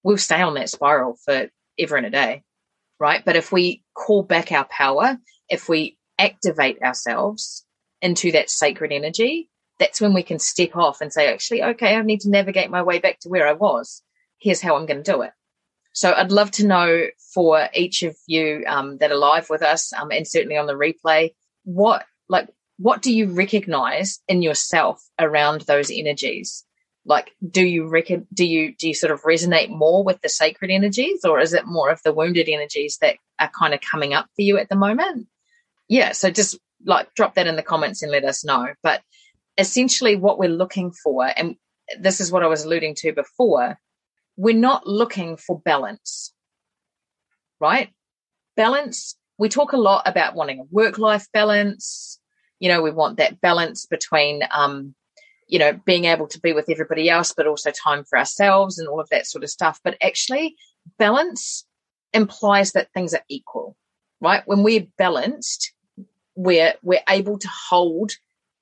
we'll 0.03 0.17
stay 0.17 0.41
on 0.41 0.55
that 0.55 0.69
spiral 0.69 1.17
for 1.23 1.49
ever 1.79 1.95
and 1.95 2.05
a 2.05 2.09
day. 2.09 2.43
Right. 2.99 3.23
But 3.23 3.35
if 3.35 3.51
we 3.51 3.83
call 3.93 4.23
back 4.23 4.51
our 4.51 4.65
power, 4.65 5.17
if 5.49 5.69
we 5.69 5.97
activate 6.17 6.81
ourselves 6.81 7.63
into 8.01 8.31
that 8.31 8.49
sacred 8.49 8.91
energy, 8.91 9.49
that's 9.79 10.01
when 10.01 10.13
we 10.13 10.23
can 10.23 10.39
step 10.39 10.75
off 10.75 11.01
and 11.01 11.11
say, 11.11 11.31
actually, 11.31 11.63
okay, 11.63 11.95
I 11.95 12.01
need 12.01 12.21
to 12.21 12.29
navigate 12.29 12.71
my 12.71 12.81
way 12.81 12.99
back 12.99 13.19
to 13.19 13.29
where 13.29 13.47
I 13.47 13.53
was. 13.53 14.01
Here's 14.39 14.61
how 14.61 14.75
I'm 14.75 14.85
going 14.85 15.03
to 15.03 15.11
do 15.11 15.21
it. 15.21 15.31
So 15.93 16.13
I'd 16.13 16.31
love 16.31 16.51
to 16.51 16.67
know 16.67 17.07
for 17.33 17.69
each 17.73 18.03
of 18.03 18.15
you 18.27 18.63
um, 18.67 18.97
that 18.97 19.11
are 19.11 19.17
live 19.17 19.49
with 19.49 19.63
us 19.63 19.93
um, 19.93 20.11
and 20.11 20.27
certainly 20.27 20.57
on 20.57 20.67
the 20.67 20.73
replay, 20.73 21.33
what 21.63 22.05
like 22.29 22.49
what 22.77 23.01
do 23.01 23.11
you 23.11 23.27
recognize 23.27 24.19
in 24.27 24.41
yourself 24.41 25.03
around 25.19 25.61
those 25.61 25.91
energies? 25.91 26.63
Like, 27.05 27.31
do 27.49 27.65
you 27.65 27.87
reckon, 27.87 28.27
do 28.33 28.45
you, 28.45 28.75
do 28.75 28.89
you 28.89 28.93
sort 28.93 29.11
of 29.11 29.23
resonate 29.23 29.69
more 29.69 30.03
with 30.03 30.21
the 30.21 30.29
sacred 30.29 30.69
energies 30.69 31.25
or 31.25 31.39
is 31.39 31.53
it 31.53 31.65
more 31.65 31.89
of 31.89 32.01
the 32.03 32.13
wounded 32.13 32.49
energies 32.49 32.97
that 33.01 33.15
are 33.39 33.49
kind 33.57 33.73
of 33.73 33.81
coming 33.81 34.13
up 34.13 34.25
for 34.35 34.41
you 34.41 34.57
at 34.57 34.69
the 34.69 34.75
moment? 34.75 35.27
Yeah. 35.87 36.11
So 36.11 36.29
just 36.29 36.59
like 36.85 37.13
drop 37.15 37.35
that 37.35 37.47
in 37.47 37.55
the 37.55 37.63
comments 37.63 38.03
and 38.03 38.11
let 38.11 38.25
us 38.25 38.45
know. 38.45 38.67
But 38.83 39.01
essentially 39.57 40.15
what 40.15 40.39
we're 40.39 40.49
looking 40.49 40.91
for, 40.91 41.31
and 41.35 41.55
this 41.99 42.19
is 42.19 42.31
what 42.31 42.43
I 42.43 42.47
was 42.47 42.63
alluding 42.65 42.95
to 42.95 43.13
before, 43.13 43.79
we're 44.35 44.55
not 44.55 44.85
looking 44.85 45.37
for 45.37 45.59
balance, 45.59 46.33
right? 47.59 47.89
Balance. 48.55 49.15
We 49.37 49.49
talk 49.49 49.73
a 49.73 49.77
lot 49.77 50.07
about 50.07 50.35
wanting 50.35 50.59
a 50.59 50.63
work 50.71 50.97
life 50.97 51.27
balance, 51.31 52.19
you 52.59 52.69
know, 52.69 52.81
we 52.81 52.91
want 52.91 53.17
that 53.17 53.39
balance 53.41 53.85
between, 53.85 54.41
um, 54.51 54.95
you 55.47 55.59
know, 55.59 55.73
being 55.85 56.05
able 56.05 56.27
to 56.27 56.39
be 56.39 56.53
with 56.53 56.69
everybody 56.69 57.09
else, 57.09 57.33
but 57.35 57.47
also 57.47 57.71
time 57.71 58.03
for 58.03 58.17
ourselves 58.17 58.77
and 58.77 58.87
all 58.87 58.99
of 58.99 59.09
that 59.09 59.27
sort 59.27 59.43
of 59.43 59.49
stuff. 59.49 59.79
But 59.83 59.97
actually, 60.01 60.55
balance 60.97 61.65
implies 62.13 62.71
that 62.71 62.91
things 62.93 63.13
are 63.13 63.23
equal, 63.29 63.75
right? 64.21 64.41
When 64.45 64.63
we're 64.63 64.87
balanced, 64.97 65.73
we're 66.35 66.73
we're 66.81 67.03
able 67.09 67.37
to 67.39 67.49
hold 67.69 68.11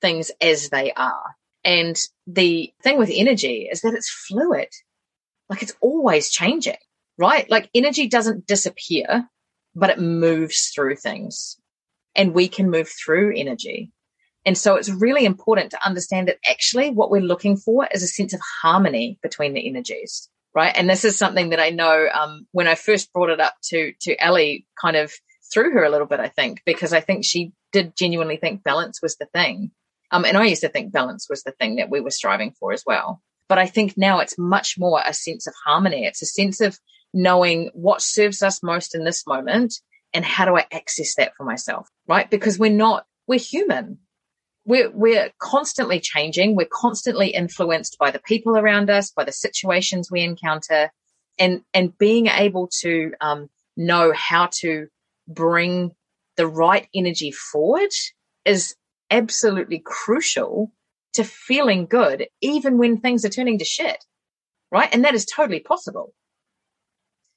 things 0.06 0.30
as 0.40 0.68
they 0.68 0.92
are. 0.92 1.34
And 1.64 1.98
the 2.28 2.72
thing 2.82 2.96
with 2.96 3.10
energy 3.12 3.68
is 3.70 3.80
that 3.80 3.94
it's 3.94 4.08
fluid. 4.08 4.68
Like 5.48 5.62
it's 5.62 5.74
always 5.80 6.30
changing, 6.30 6.76
right? 7.18 7.50
Like 7.50 7.68
energy 7.74 8.06
doesn't 8.06 8.46
disappear, 8.46 9.28
but 9.74 9.90
it 9.90 9.98
moves 9.98 10.70
through 10.72 10.96
things 10.96 11.56
and 12.14 12.34
we 12.34 12.46
can 12.46 12.70
move 12.70 12.88
through 12.88 13.34
energy. 13.36 13.92
And 14.44 14.56
so 14.56 14.76
it's 14.76 14.88
really 14.88 15.24
important 15.24 15.72
to 15.72 15.84
understand 15.84 16.28
that 16.28 16.38
actually 16.48 16.90
what 16.90 17.10
we're 17.10 17.20
looking 17.20 17.56
for 17.56 17.88
is 17.92 18.04
a 18.04 18.06
sense 18.06 18.32
of 18.32 18.40
harmony 18.62 19.18
between 19.20 19.54
the 19.54 19.68
energies, 19.68 20.28
right? 20.54 20.72
And 20.76 20.88
this 20.88 21.04
is 21.04 21.18
something 21.18 21.50
that 21.50 21.58
I 21.58 21.70
know 21.70 22.06
um, 22.14 22.46
when 22.52 22.68
I 22.68 22.76
first 22.76 23.12
brought 23.12 23.30
it 23.30 23.40
up 23.40 23.54
to 23.70 23.92
to 24.02 24.16
Ellie, 24.24 24.66
kind 24.80 24.96
of 24.96 25.12
threw 25.52 25.72
her 25.72 25.82
a 25.82 25.90
little 25.90 26.06
bit, 26.06 26.20
I 26.20 26.28
think, 26.28 26.62
because 26.64 26.92
I 26.92 27.00
think 27.00 27.24
she 27.24 27.52
did 27.72 27.96
genuinely 27.96 28.36
think 28.36 28.62
balance 28.62 29.02
was 29.02 29.16
the 29.16 29.26
thing. 29.26 29.72
Um, 30.10 30.24
and 30.24 30.36
I 30.36 30.46
used 30.46 30.62
to 30.62 30.68
think 30.68 30.92
balance 30.92 31.26
was 31.28 31.42
the 31.42 31.52
thing 31.52 31.76
that 31.76 31.90
we 31.90 32.00
were 32.00 32.10
striving 32.10 32.52
for 32.58 32.72
as 32.72 32.84
well. 32.86 33.22
But 33.48 33.58
I 33.58 33.66
think 33.66 33.94
now 33.96 34.20
it's 34.20 34.38
much 34.38 34.76
more 34.78 35.00
a 35.04 35.14
sense 35.14 35.46
of 35.46 35.54
harmony. 35.64 36.04
It's 36.04 36.22
a 36.22 36.26
sense 36.26 36.60
of 36.60 36.78
knowing 37.14 37.70
what 37.74 38.02
serves 38.02 38.42
us 38.42 38.62
most 38.62 38.94
in 38.94 39.04
this 39.04 39.26
moment 39.26 39.74
and 40.12 40.24
how 40.24 40.44
do 40.44 40.56
I 40.56 40.66
access 40.72 41.14
that 41.16 41.32
for 41.36 41.44
myself, 41.44 41.88
right? 42.06 42.28
Because 42.28 42.58
we're 42.58 42.70
not, 42.70 43.04
we're 43.26 43.38
human. 43.38 43.98
We're, 44.64 44.90
we're 44.90 45.30
constantly 45.38 46.00
changing. 46.00 46.56
We're 46.56 46.68
constantly 46.70 47.28
influenced 47.28 47.98
by 47.98 48.10
the 48.10 48.18
people 48.18 48.56
around 48.56 48.90
us, 48.90 49.12
by 49.12 49.24
the 49.24 49.32
situations 49.32 50.10
we 50.10 50.22
encounter 50.22 50.90
and, 51.38 51.62
and 51.72 51.96
being 51.98 52.26
able 52.26 52.68
to, 52.80 53.12
um, 53.20 53.48
know 53.76 54.12
how 54.12 54.48
to 54.60 54.88
bring 55.28 55.92
the 56.36 56.46
right 56.46 56.88
energy 56.94 57.30
forward 57.30 57.90
is 58.44 58.74
absolutely 59.10 59.82
crucial 59.84 60.72
to 61.14 61.24
feeling 61.24 61.86
good, 61.86 62.26
even 62.40 62.78
when 62.78 62.98
things 62.98 63.24
are 63.24 63.30
turning 63.30 63.58
to 63.58 63.64
shit. 63.64 64.04
Right. 64.70 64.88
And 64.92 65.04
that 65.04 65.14
is 65.14 65.24
totally 65.24 65.60
possible. 65.60 66.12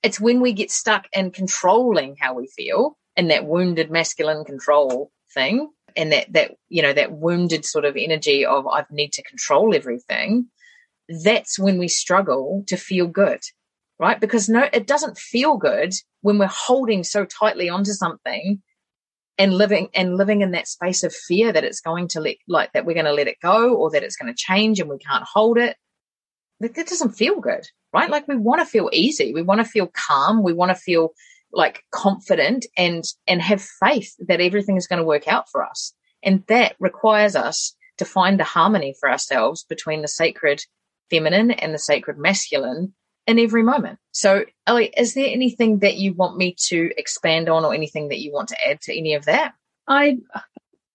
It's 0.04 0.20
when 0.20 0.42
we 0.42 0.54
get 0.54 0.72
stuck 0.72 1.08
in 1.14 1.32
controlling 1.32 2.16
how 2.20 2.34
we 2.34 2.48
feel 2.48 2.98
and 3.16 3.30
that 3.32 3.46
wounded 3.46 3.92
masculine 3.92 4.46
control 4.46 5.12
thing 5.34 5.70
and 5.96 6.12
that, 6.12 6.32
that, 6.34 6.52
you 6.70 6.82
know, 6.82 6.94
that 6.94 7.12
wounded 7.12 7.66
sort 7.66 7.86
of 7.86 7.96
energy 7.98 8.46
of 8.46 8.68
I 8.68 8.86
need 8.90 9.14
to 9.14 9.24
control 9.24 9.76
everything. 9.76 10.48
That's 11.24 11.60
when 11.60 11.78
we 11.78 11.88
struggle 11.88 12.64
to 12.68 12.78
feel 12.78 13.08
good. 13.08 13.42
Right. 14.00 14.20
Because 14.20 14.50
no, 14.50 14.68
it 14.72 14.88
doesn't 14.88 15.18
feel 15.18 15.58
good 15.58 15.94
when 16.22 16.38
we're 16.38 16.48
holding 16.48 17.04
so 17.04 17.26
tightly 17.26 17.70
onto 17.70 17.92
something 17.92 18.62
and 19.40 19.54
living 19.54 19.90
and 19.96 20.18
living 20.18 20.42
in 20.42 20.52
that 20.52 20.68
space 20.68 21.04
of 21.04 21.16
fear 21.16 21.52
that 21.52 21.64
it's 21.64 21.82
going 21.82 22.08
to 22.10 22.20
let 22.20 22.36
like 22.48 22.72
that 22.74 22.86
we're 22.86 22.94
going 22.94 23.06
to 23.06 23.14
let 23.14 23.28
it 23.28 23.38
go 23.42 23.74
or 23.74 23.90
that 23.90 24.04
it's 24.04 24.18
going 24.18 24.32
to 24.32 24.38
change 24.38 24.80
and 24.80 24.90
we 24.90 25.00
can't 25.00 25.24
hold 25.24 25.58
it. 25.58 25.76
That, 26.60 26.76
that 26.76 26.88
doesn't 26.88 27.14
feel 27.14 27.40
good 27.40 27.66
right? 27.94 28.10
Like 28.10 28.28
we 28.28 28.36
want 28.36 28.62
to 28.62 28.66
feel 28.66 28.90
easy. 28.94 29.34
We 29.34 29.42
want 29.42 29.60
to 29.60 29.66
feel 29.66 29.92
calm. 29.94 30.44
We 30.44 30.54
want 30.54 30.70
to 30.70 30.76
feel 30.76 31.14
like 31.52 31.84
confident 31.92 32.66
and 32.78 33.04
and 33.28 33.42
have 33.42 33.62
faith 33.62 34.14
that 34.28 34.42
everything 34.42 34.78
is 34.78 34.88
going 34.88 35.00
to 35.00 35.06
work 35.06 35.28
out 35.28 35.50
for 35.52 35.64
us. 35.64 35.94
And 36.24 36.44
that 36.48 36.76
requires 36.80 37.36
us 37.36 37.76
to 37.98 38.06
find 38.06 38.40
the 38.40 38.44
harmony 38.44 38.94
for 39.00 39.10
ourselves 39.10 39.64
between 39.64 40.02
the 40.02 40.08
sacred 40.08 40.62
feminine 41.10 41.52
and 41.52 41.74
the 41.74 41.80
sacred 41.80 42.18
masculine 42.18 42.94
in 43.30 43.38
every 43.38 43.62
moment. 43.62 44.00
So, 44.12 44.44
Ellie, 44.66 44.92
is 44.98 45.14
there 45.14 45.28
anything 45.28 45.80
that 45.80 45.98
you 45.98 46.14
want 46.14 46.36
me 46.36 46.56
to 46.70 46.90
expand 46.98 47.48
on 47.48 47.64
or 47.64 47.76
anything 47.76 48.10
that 48.10 48.20
you 48.20 48.34
want 48.34 48.50
to 48.50 48.68
add 48.68 48.82
to 48.82 48.98
any 48.98 49.14
of 49.14 49.26
that? 49.26 49.54
I, 49.88 50.18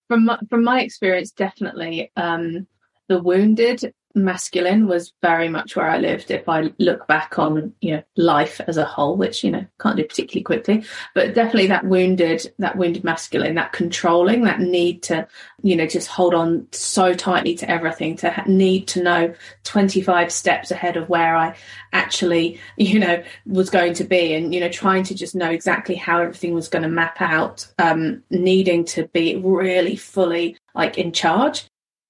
from 0.08 0.24
my, 0.24 0.38
from 0.50 0.64
my 0.64 0.82
experience, 0.82 1.30
definitely 1.30 2.10
um, 2.16 2.66
the 3.08 3.22
wounded 3.22 3.94
masculine 4.14 4.87
was 4.87 5.12
very 5.23 5.49
much 5.49 5.75
where 5.75 5.88
I 5.88 5.99
lived. 5.99 6.30
If 6.30 6.49
I 6.49 6.73
look 6.78 7.06
back 7.06 7.38
on, 7.38 7.75
you 7.80 7.97
know, 7.97 8.02
life 8.16 8.61
as 8.66 8.76
a 8.76 8.85
whole, 8.85 9.16
which, 9.16 9.42
you 9.42 9.50
know, 9.50 9.66
can't 9.81 9.96
do 9.96 10.05
particularly 10.05 10.44
quickly, 10.44 10.85
but 11.14 11.35
definitely 11.35 11.66
that 11.68 11.85
wounded, 11.85 12.53
that 12.59 12.77
wounded 12.77 13.03
masculine, 13.03 13.57
that 13.57 13.72
controlling, 13.72 14.44
that 14.44 14.61
need 14.61 15.03
to, 15.05 15.27
you 15.62 15.74
know, 15.74 15.87
just 15.87 16.09
hold 16.09 16.33
on 16.33 16.68
so 16.70 17.12
tightly 17.12 17.55
to 17.57 17.68
everything, 17.68 18.16
to 18.16 18.44
need 18.46 18.87
to 18.88 19.03
know 19.03 19.35
25 19.64 20.33
steps 20.33 20.70
ahead 20.70 20.96
of 20.96 21.09
where 21.09 21.37
I 21.37 21.57
actually, 21.92 22.61
you 22.77 23.00
know, 23.00 23.22
was 23.46 23.68
going 23.70 23.94
to 23.94 24.05
be 24.05 24.35
and, 24.35 24.55
you 24.55 24.61
know, 24.61 24.68
trying 24.68 25.03
to 25.05 25.14
just 25.14 25.35
know 25.35 25.50
exactly 25.50 25.96
how 25.96 26.20
everything 26.20 26.55
was 26.55 26.68
going 26.68 26.83
to 26.83 26.88
map 26.88 27.20
out, 27.20 27.66
um, 27.79 28.22
needing 28.31 28.85
to 28.85 29.09
be 29.09 29.37
really 29.37 29.96
fully 29.96 30.57
like 30.74 30.98
in 30.98 31.12
charge 31.12 31.64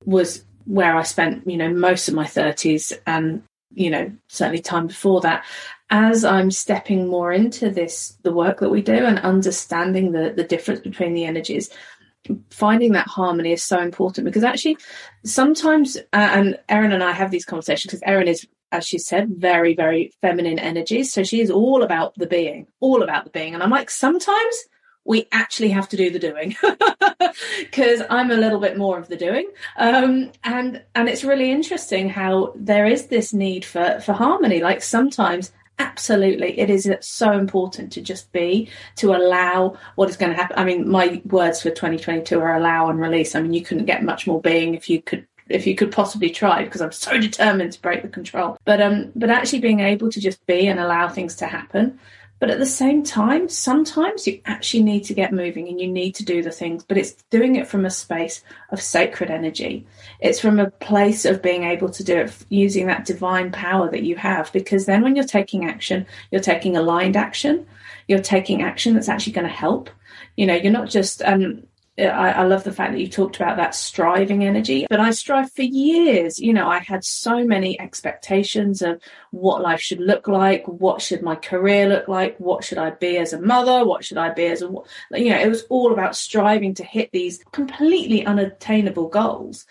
was 0.04 0.44
where 0.64 0.96
I 0.96 1.02
spent, 1.02 1.48
you 1.48 1.56
know, 1.56 1.72
most 1.72 2.08
of 2.08 2.14
my 2.14 2.24
30s 2.24 2.92
and, 3.06 3.42
you 3.72 3.90
know, 3.90 4.12
certainly 4.28 4.60
time 4.60 4.86
before 4.86 5.20
that. 5.22 5.44
As 5.90 6.24
I'm 6.24 6.50
stepping 6.50 7.08
more 7.08 7.32
into 7.32 7.70
this, 7.70 8.16
the 8.22 8.32
work 8.32 8.60
that 8.60 8.70
we 8.70 8.82
do 8.82 8.92
and 8.92 9.18
understanding 9.18 10.12
the, 10.12 10.32
the 10.34 10.44
difference 10.44 10.80
between 10.80 11.14
the 11.14 11.24
energies, 11.24 11.70
finding 12.50 12.92
that 12.92 13.06
harmony 13.06 13.52
is 13.52 13.62
so 13.62 13.80
important 13.80 14.24
because 14.24 14.44
actually 14.44 14.78
sometimes, 15.24 15.96
uh, 15.96 16.00
and 16.12 16.58
Erin 16.68 16.92
and 16.92 17.04
I 17.04 17.12
have 17.12 17.30
these 17.30 17.44
conversations 17.44 17.92
because 17.92 18.02
Erin 18.06 18.28
is 18.28 18.46
as 18.74 18.84
she 18.84 18.98
said, 18.98 19.28
very, 19.28 19.74
very 19.76 20.12
feminine 20.20 20.58
energies. 20.58 21.12
So 21.12 21.22
she 21.22 21.40
is 21.40 21.48
all 21.48 21.84
about 21.84 22.12
the 22.16 22.26
being, 22.26 22.66
all 22.80 23.04
about 23.04 23.22
the 23.22 23.30
being. 23.30 23.54
And 23.54 23.62
I'm 23.62 23.70
like, 23.70 23.88
sometimes 23.88 24.64
we 25.04 25.28
actually 25.32 25.70
have 25.70 25.88
to 25.90 25.96
do 25.96 26.10
the 26.10 26.18
doing 26.18 26.56
because 27.58 28.02
I'm 28.08 28.30
a 28.30 28.36
little 28.36 28.60
bit 28.60 28.76
more 28.76 28.98
of 28.98 29.08
the 29.08 29.16
doing. 29.16 29.50
Um, 29.76 30.32
and 30.42 30.82
and 30.94 31.08
it's 31.08 31.24
really 31.24 31.50
interesting 31.50 32.08
how 32.08 32.52
there 32.56 32.86
is 32.86 33.06
this 33.08 33.32
need 33.32 33.64
for 33.64 34.00
for 34.00 34.12
harmony. 34.12 34.60
Like 34.60 34.82
sometimes 34.82 35.52
absolutely 35.78 36.58
it 36.58 36.70
is 36.70 36.88
so 37.00 37.32
important 37.32 37.92
to 37.92 38.00
just 38.00 38.30
be 38.32 38.68
to 38.94 39.12
allow 39.12 39.76
what 39.96 40.08
is 40.08 40.16
going 40.16 40.30
to 40.30 40.36
happen 40.36 40.56
i 40.56 40.64
mean 40.64 40.88
my 40.88 41.20
words 41.24 41.60
for 41.60 41.70
2022 41.70 42.38
are 42.40 42.54
allow 42.54 42.88
and 42.88 43.00
release 43.00 43.34
i 43.34 43.42
mean 43.42 43.52
you 43.52 43.60
couldn't 43.60 43.84
get 43.84 44.04
much 44.04 44.24
more 44.24 44.40
being 44.40 44.74
if 44.74 44.88
you 44.88 45.02
could 45.02 45.26
if 45.48 45.66
you 45.66 45.74
could 45.74 45.90
possibly 45.90 46.30
try 46.30 46.62
because 46.62 46.80
i'm 46.80 46.92
so 46.92 47.18
determined 47.20 47.72
to 47.72 47.82
break 47.82 48.02
the 48.02 48.08
control 48.08 48.56
but 48.64 48.80
um 48.80 49.10
but 49.16 49.30
actually 49.30 49.58
being 49.58 49.80
able 49.80 50.08
to 50.08 50.20
just 50.20 50.44
be 50.46 50.68
and 50.68 50.78
allow 50.78 51.08
things 51.08 51.34
to 51.34 51.46
happen 51.46 51.98
but 52.40 52.50
at 52.50 52.58
the 52.58 52.66
same 52.66 53.02
time, 53.02 53.48
sometimes 53.48 54.26
you 54.26 54.40
actually 54.44 54.82
need 54.82 55.04
to 55.04 55.14
get 55.14 55.32
moving 55.32 55.68
and 55.68 55.80
you 55.80 55.86
need 55.86 56.14
to 56.16 56.24
do 56.24 56.42
the 56.42 56.50
things, 56.50 56.84
but 56.84 56.98
it's 56.98 57.12
doing 57.30 57.56
it 57.56 57.66
from 57.66 57.86
a 57.86 57.90
space 57.90 58.42
of 58.70 58.82
sacred 58.82 59.30
energy. 59.30 59.86
It's 60.20 60.40
from 60.40 60.58
a 60.58 60.70
place 60.70 61.24
of 61.24 61.42
being 61.42 61.64
able 61.64 61.90
to 61.90 62.04
do 62.04 62.18
it 62.18 62.36
using 62.48 62.86
that 62.88 63.04
divine 63.04 63.52
power 63.52 63.90
that 63.90 64.02
you 64.02 64.16
have. 64.16 64.52
Because 64.52 64.84
then 64.84 65.02
when 65.02 65.14
you're 65.14 65.24
taking 65.24 65.64
action, 65.64 66.06
you're 66.30 66.40
taking 66.40 66.76
aligned 66.76 67.16
action, 67.16 67.66
you're 68.08 68.18
taking 68.18 68.62
action 68.62 68.94
that's 68.94 69.08
actually 69.08 69.32
going 69.32 69.46
to 69.46 69.52
help. 69.52 69.88
You 70.36 70.46
know, 70.46 70.54
you're 70.54 70.72
not 70.72 70.90
just 70.90 71.22
um, 71.22 71.62
Uh, 71.96 72.04
I, 72.04 72.30
I, 72.30 72.42
love 72.42 72.64
the 72.64 72.72
fact 72.72 72.92
that 72.92 73.00
you 73.00 73.08
talked 73.08 73.36
about 73.36 73.56
that 73.56 73.74
striving 73.74 74.44
energy. 74.44 74.86
But 74.90 74.98
I 74.98 75.12
strive 75.12 75.52
for 75.52 75.62
years. 75.62 76.40
You 76.40 76.52
know, 76.52 76.68
I 76.68 76.80
had 76.80 77.04
so 77.04 77.44
many 77.44 77.78
expectations 77.80 78.82
of 78.82 79.00
what 79.30 79.62
life 79.62 79.80
should 79.80 80.00
look 80.00 80.26
like, 80.26 80.66
what 80.66 81.00
should 81.00 81.22
my 81.22 81.36
career 81.36 81.86
look 81.88 82.08
like, 82.08 82.36
what 82.38 82.64
should 82.64 82.78
I 82.78 82.90
be 82.90 83.18
as 83.18 83.32
a 83.32 83.40
mother, 83.40 83.84
what 83.86 84.04
should 84.04 84.18
I 84.18 84.30
be 84.30 84.46
as 84.46 84.62
a, 84.62 84.66
you 85.12 85.30
know, 85.30 85.38
it 85.38 85.48
was 85.48 85.62
all 85.68 85.92
about 85.92 86.16
striving 86.16 86.74
to 86.74 86.84
hit 86.84 87.10
these 87.12 87.44
completely 87.52 88.26
unattainable 88.26 89.08
goals 89.08 89.66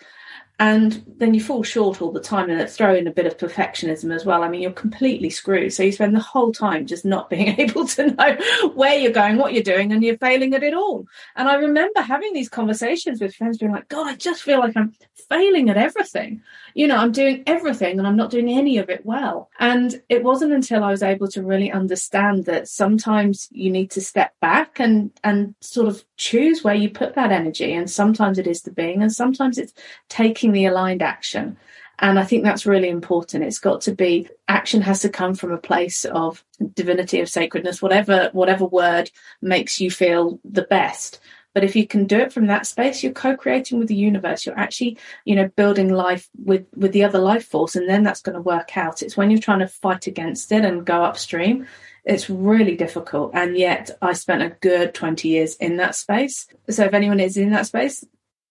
and 0.60 1.02
then 1.18 1.34
you 1.34 1.40
fall 1.40 1.64
short 1.64 2.00
all 2.00 2.12
the 2.12 2.20
time 2.20 2.48
and 2.48 2.70
throw 2.70 2.94
in 2.94 3.08
a 3.08 3.12
bit 3.12 3.26
of 3.26 3.36
perfectionism 3.36 4.14
as 4.14 4.24
well. 4.24 4.44
I 4.44 4.48
mean 4.48 4.62
you're 4.62 4.70
completely 4.70 5.28
screwed. 5.30 5.72
So 5.72 5.82
you 5.82 5.90
spend 5.90 6.14
the 6.14 6.20
whole 6.20 6.52
time 6.52 6.86
just 6.86 7.04
not 7.04 7.28
being 7.28 7.48
able 7.60 7.86
to 7.88 8.12
know 8.12 8.38
where 8.74 8.96
you're 8.96 9.12
going 9.12 9.36
what 9.36 9.52
you're 9.52 9.64
doing 9.64 9.92
and 9.92 10.04
you're 10.04 10.18
failing 10.18 10.54
at 10.54 10.62
it 10.62 10.74
all. 10.74 11.06
And 11.34 11.48
i 11.48 11.56
remember 11.56 12.00
having 12.00 12.32
these 12.32 12.48
conversations 12.48 13.20
with 13.20 13.34
friends 13.34 13.58
being 13.58 13.72
like 13.72 13.88
god 13.88 14.06
i 14.06 14.14
just 14.14 14.42
feel 14.42 14.60
like 14.60 14.76
i'm 14.76 14.94
failing 15.28 15.70
at 15.70 15.76
everything. 15.76 16.42
You 16.74 16.86
know 16.86 16.96
i'm 16.96 17.12
doing 17.12 17.42
everything 17.46 17.98
and 17.98 18.06
i'm 18.06 18.16
not 18.16 18.30
doing 18.30 18.48
any 18.48 18.78
of 18.78 18.88
it 18.90 19.04
well. 19.04 19.50
And 19.58 20.00
it 20.08 20.22
wasn't 20.22 20.52
until 20.52 20.84
i 20.84 20.90
was 20.90 21.02
able 21.02 21.26
to 21.28 21.42
really 21.42 21.72
understand 21.72 22.44
that 22.44 22.68
sometimes 22.68 23.48
you 23.50 23.70
need 23.70 23.90
to 23.92 24.00
step 24.00 24.34
back 24.40 24.78
and 24.78 25.10
and 25.24 25.56
sort 25.60 25.88
of 25.88 26.04
choose 26.16 26.62
where 26.62 26.74
you 26.74 26.90
put 26.90 27.14
that 27.14 27.32
energy. 27.32 27.72
And 27.72 27.90
sometimes 27.90 28.38
it 28.38 28.46
is 28.46 28.62
the 28.62 28.70
being 28.70 29.02
and 29.02 29.12
sometimes 29.12 29.58
it's 29.58 29.74
taking 30.08 30.43
taking 30.44 30.52
the 30.52 30.66
aligned 30.66 31.02
action. 31.02 31.56
And 32.00 32.18
I 32.18 32.24
think 32.24 32.44
that's 32.44 32.66
really 32.66 32.88
important. 32.88 33.44
It's 33.44 33.60
got 33.60 33.82
to 33.82 33.94
be 33.94 34.28
action 34.48 34.82
has 34.82 35.00
to 35.02 35.08
come 35.08 35.34
from 35.34 35.52
a 35.52 35.58
place 35.58 36.04
of 36.04 36.44
divinity, 36.74 37.20
of 37.20 37.28
sacredness, 37.28 37.80
whatever 37.80 38.30
whatever 38.32 38.66
word 38.66 39.10
makes 39.40 39.80
you 39.80 39.90
feel 39.90 40.40
the 40.44 40.62
best. 40.62 41.20
But 41.54 41.62
if 41.62 41.76
you 41.76 41.86
can 41.86 42.06
do 42.06 42.18
it 42.18 42.32
from 42.32 42.48
that 42.48 42.66
space, 42.66 43.02
you're 43.02 43.12
co-creating 43.12 43.78
with 43.78 43.86
the 43.86 43.94
universe. 43.94 44.44
You're 44.44 44.58
actually, 44.58 44.98
you 45.24 45.36
know, 45.36 45.48
building 45.56 45.88
life 45.88 46.28
with 46.44 46.66
with 46.76 46.92
the 46.92 47.04
other 47.04 47.20
life 47.20 47.46
force, 47.46 47.76
and 47.76 47.88
then 47.88 48.02
that's 48.02 48.22
going 48.22 48.34
to 48.34 48.42
work 48.42 48.76
out. 48.76 49.02
It's 49.02 49.16
when 49.16 49.30
you're 49.30 49.40
trying 49.40 49.60
to 49.60 49.68
fight 49.68 50.08
against 50.08 50.50
it 50.50 50.64
and 50.64 50.84
go 50.84 51.04
upstream. 51.04 51.66
It's 52.04 52.28
really 52.28 52.76
difficult. 52.76 53.30
And 53.34 53.56
yet 53.56 53.90
I 54.02 54.12
spent 54.12 54.42
a 54.42 54.56
good 54.60 54.92
20 54.92 55.28
years 55.28 55.54
in 55.56 55.78
that 55.78 55.94
space. 55.94 56.46
So 56.68 56.84
if 56.84 56.92
anyone 56.92 57.20
is 57.20 57.38
in 57.38 57.50
that 57.52 57.66
space, 57.66 58.04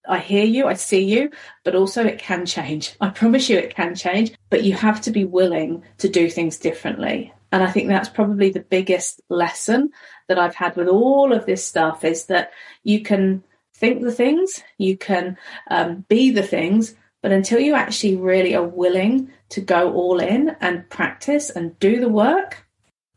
I 0.07 0.19
hear 0.19 0.43
you, 0.43 0.67
I 0.67 0.73
see 0.73 1.03
you, 1.03 1.31
but 1.63 1.75
also 1.75 2.03
it 2.03 2.19
can 2.19 2.45
change. 2.45 2.95
I 2.99 3.09
promise 3.09 3.49
you 3.49 3.57
it 3.57 3.75
can 3.75 3.95
change, 3.95 4.33
but 4.49 4.63
you 4.63 4.73
have 4.73 5.01
to 5.01 5.11
be 5.11 5.25
willing 5.25 5.83
to 5.99 6.09
do 6.09 6.29
things 6.29 6.57
differently. 6.57 7.33
And 7.51 7.63
I 7.63 7.71
think 7.71 7.87
that's 7.87 8.09
probably 8.09 8.49
the 8.49 8.59
biggest 8.61 9.21
lesson 9.29 9.91
that 10.27 10.39
I've 10.39 10.55
had 10.55 10.75
with 10.75 10.87
all 10.87 11.31
of 11.31 11.45
this 11.45 11.63
stuff 11.63 12.03
is 12.03 12.25
that 12.25 12.51
you 12.83 13.01
can 13.01 13.43
think 13.75 14.01
the 14.01 14.11
things, 14.11 14.63
you 14.77 14.97
can 14.97 15.37
um, 15.69 16.05
be 16.07 16.31
the 16.31 16.43
things, 16.43 16.95
but 17.21 17.31
until 17.31 17.59
you 17.59 17.75
actually 17.75 18.15
really 18.15 18.55
are 18.55 18.67
willing 18.67 19.31
to 19.49 19.61
go 19.61 19.93
all 19.93 20.19
in 20.19 20.55
and 20.61 20.89
practice 20.89 21.49
and 21.49 21.77
do 21.79 21.99
the 21.99 22.09
work, 22.09 22.62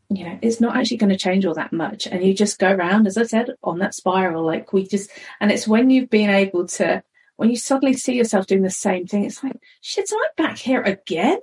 you 0.09 0.23
know, 0.23 0.39
it's 0.41 0.61
not 0.61 0.77
actually 0.77 0.97
going 0.97 1.09
to 1.09 1.17
change 1.17 1.45
all 1.45 1.53
that 1.55 1.73
much. 1.73 2.07
And 2.07 2.23
you 2.23 2.33
just 2.33 2.59
go 2.59 2.71
around, 2.71 3.07
as 3.07 3.17
I 3.17 3.23
said, 3.23 3.51
on 3.63 3.79
that 3.79 3.93
spiral. 3.93 4.45
Like 4.45 4.71
we 4.71 4.87
just, 4.87 5.09
and 5.39 5.51
it's 5.51 5.67
when 5.67 5.89
you've 5.89 6.09
been 6.09 6.29
able 6.29 6.67
to, 6.67 7.03
when 7.35 7.49
you 7.49 7.57
suddenly 7.57 7.93
see 7.93 8.15
yourself 8.15 8.47
doing 8.47 8.63
the 8.63 8.69
same 8.69 9.05
thing, 9.05 9.25
it's 9.25 9.43
like, 9.43 9.59
shit, 9.81 10.11
am 10.11 10.19
I 10.19 10.27
back 10.37 10.57
here 10.57 10.81
again? 10.81 11.39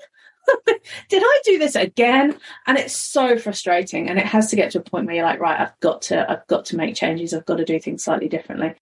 Did 0.67 1.23
I 1.25 1.41
do 1.45 1.59
this 1.59 1.77
again? 1.77 2.39
And 2.67 2.79
it's 2.79 2.97
so 2.97 3.39
frustrating. 3.39 4.09
And 4.09 4.19
it 4.19 4.27
has 4.27 4.51
to 4.51 4.57
get 4.57 4.73
to 4.73 4.79
a 4.79 4.83
point 4.83 5.07
where 5.07 5.17
you're 5.17 5.25
like, 5.25 5.41
right, 5.41 5.61
I've 5.61 5.79
got 5.81 6.03
to, 6.03 6.31
I've 6.31 6.47
got 6.47 6.67
to 6.67 6.77
make 6.77 6.97
changes. 6.97 7.35
I've 7.35 7.47
got 7.47 7.57
to 7.57 7.65
do 7.65 7.79
things 7.79 8.05
slightly 8.05 8.29
differently. 8.29 8.75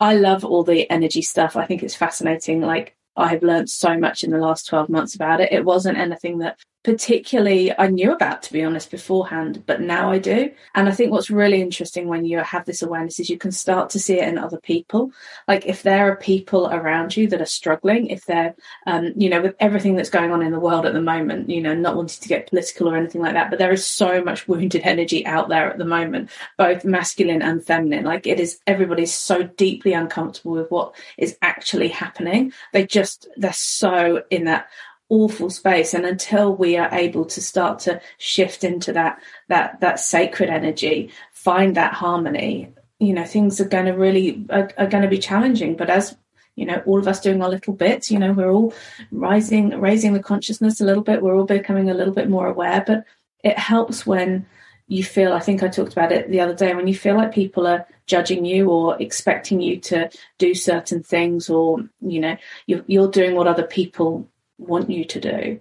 I 0.00 0.14
love 0.14 0.44
all 0.44 0.64
the 0.64 0.90
energy 0.90 1.22
stuff. 1.22 1.56
I 1.56 1.66
think 1.66 1.82
it's 1.82 1.94
fascinating. 1.94 2.60
Like 2.60 2.96
I 3.16 3.28
have 3.28 3.42
learned 3.42 3.68
so 3.68 3.98
much 3.98 4.22
in 4.22 4.30
the 4.30 4.38
last 4.38 4.66
12 4.68 4.88
months 4.88 5.14
about 5.14 5.40
it. 5.40 5.52
It 5.52 5.64
wasn't 5.64 5.98
anything 5.98 6.38
that 6.38 6.58
particularly 6.84 7.76
I 7.76 7.88
knew 7.88 8.12
about, 8.12 8.42
to 8.44 8.52
be 8.52 8.62
honest, 8.62 8.90
beforehand, 8.90 9.64
but 9.66 9.80
now 9.80 10.10
I 10.10 10.18
do. 10.18 10.50
And 10.74 10.88
I 10.88 10.92
think 10.92 11.10
what's 11.10 11.30
really 11.30 11.60
interesting 11.60 12.06
when 12.06 12.24
you 12.24 12.38
have 12.38 12.64
this 12.64 12.82
awareness 12.82 13.18
is 13.18 13.28
you 13.28 13.36
can 13.36 13.50
start 13.50 13.90
to 13.90 13.98
see 13.98 14.20
it 14.20 14.28
in 14.28 14.38
other 14.38 14.58
people. 14.58 15.10
Like 15.48 15.66
if 15.66 15.82
there 15.82 16.10
are 16.10 16.16
people 16.16 16.68
around 16.68 17.16
you 17.16 17.26
that 17.28 17.42
are 17.42 17.46
struggling, 17.46 18.06
if 18.06 18.24
they're, 18.26 18.54
um, 18.86 19.12
you 19.16 19.28
know, 19.28 19.42
with 19.42 19.56
everything 19.58 19.96
that's 19.96 20.08
going 20.08 20.30
on 20.30 20.40
in 20.40 20.52
the 20.52 20.60
world 20.60 20.86
at 20.86 20.92
the 20.92 21.02
moment, 21.02 21.50
you 21.50 21.60
know, 21.60 21.74
not 21.74 21.96
wanting 21.96 22.22
to 22.22 22.28
get 22.28 22.48
political 22.48 22.88
or 22.88 22.96
anything 22.96 23.22
like 23.22 23.34
that, 23.34 23.50
but 23.50 23.58
there 23.58 23.72
is 23.72 23.86
so 23.86 24.22
much 24.22 24.46
wounded 24.46 24.82
energy 24.84 25.26
out 25.26 25.48
there 25.48 25.70
at 25.70 25.78
the 25.78 25.84
moment, 25.84 26.30
both 26.56 26.84
masculine 26.84 27.42
and 27.42 27.64
feminine. 27.64 28.04
Like 28.04 28.26
it 28.26 28.38
is, 28.38 28.60
everybody's 28.66 29.12
so 29.12 29.42
deeply 29.42 29.94
uncomfortable 29.94 30.52
with 30.52 30.70
what 30.70 30.94
is 31.16 31.36
actually 31.42 31.88
happening. 31.88 32.52
They 32.72 32.86
just, 32.86 33.28
they're 33.36 33.52
so 33.52 34.22
in 34.30 34.44
that 34.44 34.68
awful 35.10 35.48
space 35.48 35.94
and 35.94 36.04
until 36.04 36.54
we 36.54 36.76
are 36.76 36.92
able 36.92 37.24
to 37.24 37.40
start 37.40 37.78
to 37.78 38.00
shift 38.18 38.62
into 38.62 38.92
that 38.92 39.18
that 39.48 39.80
that 39.80 39.98
sacred 39.98 40.50
energy 40.50 41.10
find 41.32 41.76
that 41.76 41.94
harmony 41.94 42.72
you 42.98 43.12
know 43.12 43.24
things 43.24 43.60
are 43.60 43.68
going 43.68 43.86
to 43.86 43.92
really 43.92 44.44
are, 44.50 44.70
are 44.76 44.86
going 44.86 45.02
to 45.02 45.08
be 45.08 45.18
challenging. 45.18 45.76
But 45.76 45.90
as 45.90 46.16
you 46.56 46.66
know 46.66 46.82
all 46.86 46.98
of 46.98 47.08
us 47.08 47.20
doing 47.20 47.42
our 47.42 47.48
little 47.48 47.74
bits 47.74 48.10
you 48.10 48.18
know 48.18 48.32
we're 48.32 48.50
all 48.50 48.74
rising 49.12 49.80
raising 49.80 50.12
the 50.12 50.22
consciousness 50.22 50.80
a 50.80 50.84
little 50.84 51.02
bit. 51.02 51.22
We're 51.22 51.36
all 51.36 51.44
becoming 51.44 51.90
a 51.90 51.94
little 51.94 52.14
bit 52.14 52.28
more 52.28 52.46
aware. 52.46 52.82
But 52.86 53.04
it 53.44 53.58
helps 53.58 54.04
when 54.04 54.46
you 54.88 55.04
feel 55.04 55.34
i 55.34 55.38
think 55.38 55.62
i 55.62 55.68
talked 55.68 55.92
about 55.92 56.10
it 56.10 56.30
the 56.30 56.40
other 56.40 56.54
day 56.54 56.74
when 56.74 56.88
you 56.88 56.94
feel 56.94 57.14
like 57.14 57.30
people 57.30 57.66
are 57.66 57.86
judging 58.06 58.46
you 58.46 58.70
or 58.70 59.00
expecting 59.00 59.60
you 59.60 59.78
to 59.78 60.10
do 60.38 60.54
certain 60.54 61.02
things 61.02 61.50
or 61.50 61.84
you 62.00 62.18
know 62.18 62.34
you're, 62.66 62.82
you're 62.86 63.10
doing 63.10 63.36
what 63.36 63.46
other 63.46 63.64
people 63.64 64.26
want 64.58 64.90
you 64.90 65.04
to 65.04 65.20
do. 65.20 65.60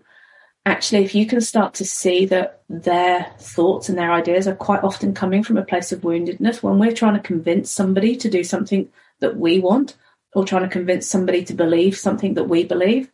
Actually 0.66 1.06
if 1.06 1.16
you 1.16 1.26
can 1.26 1.40
start 1.40 1.74
to 1.76 1.86
see 1.86 2.26
that 2.26 2.62
their 2.70 3.32
thoughts 3.40 3.88
and 3.88 3.98
their 3.98 4.12
ideas 4.12 4.48
are 4.48 4.56
quite 4.56 4.84
often 4.84 5.14
coming 5.14 5.44
from 5.44 5.58
a 5.58 5.66
place 5.66 5.92
of 5.92 6.02
woundedness 6.02 6.62
when 6.62 6.78
we're 6.78 6.92
trying 6.92 7.14
to 7.14 7.22
convince 7.22 7.72
somebody 7.72 8.16
to 8.16 8.30
do 8.30 8.44
something 8.44 8.90
that 9.20 9.38
we 9.38 9.60
want 9.60 9.96
or 10.34 10.44
trying 10.44 10.64
to 10.64 10.70
convince 10.70 11.08
somebody 11.08 11.44
to 11.46 11.54
believe 11.54 11.98
something 11.98 12.34
that 12.34 12.50
we 12.50 12.64
believe 12.64 13.10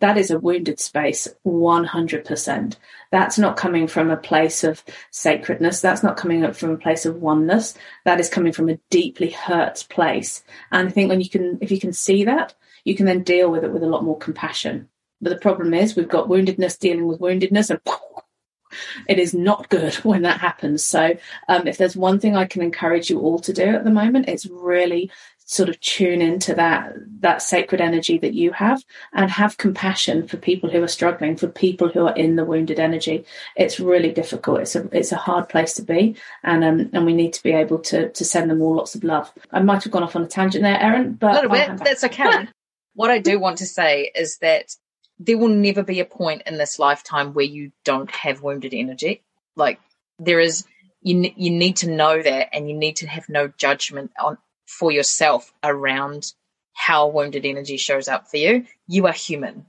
that 0.00 0.16
is 0.16 0.30
a 0.30 0.38
wounded 0.38 0.78
space 0.78 1.26
100% 1.44 2.76
that's 3.10 3.38
not 3.38 3.56
coming 3.56 3.86
from 3.86 4.10
a 4.10 4.16
place 4.16 4.62
of 4.64 4.84
sacredness. 5.10 5.80
That's 5.80 6.02
not 6.02 6.16
coming 6.16 6.44
up 6.44 6.54
from 6.54 6.70
a 6.70 6.76
place 6.76 7.06
of 7.06 7.16
oneness. 7.16 7.74
That 8.04 8.20
is 8.20 8.28
coming 8.28 8.52
from 8.52 8.68
a 8.68 8.78
deeply 8.90 9.30
hurt 9.30 9.86
place. 9.88 10.42
And 10.70 10.88
i 10.88 10.90
think 10.90 11.08
when 11.08 11.20
you 11.20 11.28
can 11.28 11.58
if 11.60 11.70
you 11.70 11.80
can 11.80 11.92
see 11.92 12.24
that 12.24 12.54
you 12.84 12.94
can 12.94 13.06
then 13.06 13.22
deal 13.22 13.50
with 13.50 13.64
it 13.64 13.72
with 13.72 13.82
a 13.82 13.88
lot 13.88 14.04
more 14.04 14.18
compassion 14.18 14.88
but 15.20 15.30
the 15.30 15.36
problem 15.36 15.74
is 15.74 15.96
we've 15.96 16.08
got 16.08 16.28
woundedness 16.28 16.78
dealing 16.78 17.06
with 17.06 17.20
woundedness 17.20 17.70
and 17.70 17.80
it 19.08 19.18
is 19.18 19.34
not 19.34 19.68
good 19.68 19.94
when 20.04 20.22
that 20.22 20.40
happens. 20.40 20.84
So 20.84 21.16
um, 21.48 21.66
if 21.66 21.78
there's 21.78 21.96
one 21.96 22.20
thing 22.20 22.36
I 22.36 22.46
can 22.46 22.62
encourage 22.62 23.10
you 23.10 23.20
all 23.20 23.38
to 23.40 23.52
do 23.52 23.64
at 23.64 23.84
the 23.84 23.90
moment, 23.90 24.28
it's 24.28 24.46
really 24.46 25.10
sort 25.50 25.70
of 25.70 25.80
tune 25.80 26.20
into 26.20 26.54
that 26.54 26.92
that 27.20 27.40
sacred 27.40 27.80
energy 27.80 28.18
that 28.18 28.34
you 28.34 28.52
have 28.52 28.84
and 29.14 29.30
have 29.30 29.56
compassion 29.56 30.28
for 30.28 30.36
people 30.36 30.68
who 30.68 30.82
are 30.82 30.88
struggling 30.88 31.38
for 31.38 31.48
people 31.48 31.88
who 31.88 32.06
are 32.06 32.14
in 32.14 32.36
the 32.36 32.44
wounded 32.44 32.78
energy. 32.78 33.24
It's 33.56 33.80
really 33.80 34.12
difficult. 34.12 34.60
It's 34.60 34.76
a 34.76 34.86
it's 34.92 35.10
a 35.10 35.16
hard 35.16 35.48
place 35.48 35.72
to 35.74 35.82
be 35.82 36.16
and 36.42 36.62
um 36.62 36.90
and 36.92 37.06
we 37.06 37.14
need 37.14 37.32
to 37.32 37.42
be 37.42 37.52
able 37.52 37.78
to 37.78 38.10
to 38.10 38.24
send 38.26 38.50
them 38.50 38.60
all 38.60 38.76
lots 38.76 38.94
of 38.94 39.02
love. 39.02 39.32
I 39.50 39.60
might 39.60 39.82
have 39.84 39.92
gone 39.92 40.02
off 40.02 40.16
on 40.16 40.22
a 40.24 40.28
tangent 40.28 40.64
there 40.64 40.78
erin 40.78 41.14
but 41.14 41.30
a 41.30 41.34
little 41.36 41.50
bit 41.50 41.78
that's 41.78 42.04
okay. 42.04 42.48
What 42.94 43.10
i 43.12 43.20
do 43.20 43.38
want 43.38 43.58
to 43.58 43.66
say 43.66 44.10
is 44.12 44.38
that 44.38 44.74
there 45.18 45.38
will 45.38 45.48
never 45.48 45.82
be 45.82 46.00
a 46.00 46.04
point 46.04 46.42
in 46.46 46.58
this 46.58 46.78
lifetime 46.78 47.34
where 47.34 47.44
you 47.44 47.72
don't 47.84 48.10
have 48.10 48.42
wounded 48.42 48.72
energy. 48.72 49.22
Like 49.56 49.80
there 50.18 50.40
is, 50.40 50.64
you 51.02 51.32
you 51.36 51.50
need 51.50 51.76
to 51.78 51.90
know 51.90 52.20
that, 52.22 52.48
and 52.52 52.68
you 52.68 52.76
need 52.76 52.96
to 52.96 53.06
have 53.06 53.28
no 53.28 53.48
judgment 53.48 54.12
on 54.18 54.38
for 54.66 54.92
yourself 54.92 55.52
around 55.62 56.32
how 56.74 57.08
wounded 57.08 57.44
energy 57.44 57.76
shows 57.76 58.08
up 58.08 58.28
for 58.28 58.36
you. 58.36 58.66
You 58.86 59.06
are 59.06 59.12
human, 59.12 59.66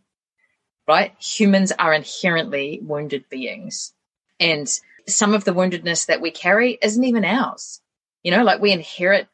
right? 0.88 1.16
Humans 1.20 1.72
are 1.78 1.94
inherently 1.94 2.80
wounded 2.84 3.26
beings, 3.30 3.94
and 4.40 4.68
some 5.08 5.34
of 5.34 5.44
the 5.44 5.54
woundedness 5.54 6.08
that 6.08 6.22
we 6.22 6.32
carry 6.32 6.78
isn't 6.82 7.04
even 7.04 7.26
ours. 7.26 7.82
You 8.24 8.32
know, 8.32 8.44
like 8.44 8.62
we 8.62 8.72
inherit 8.72 9.28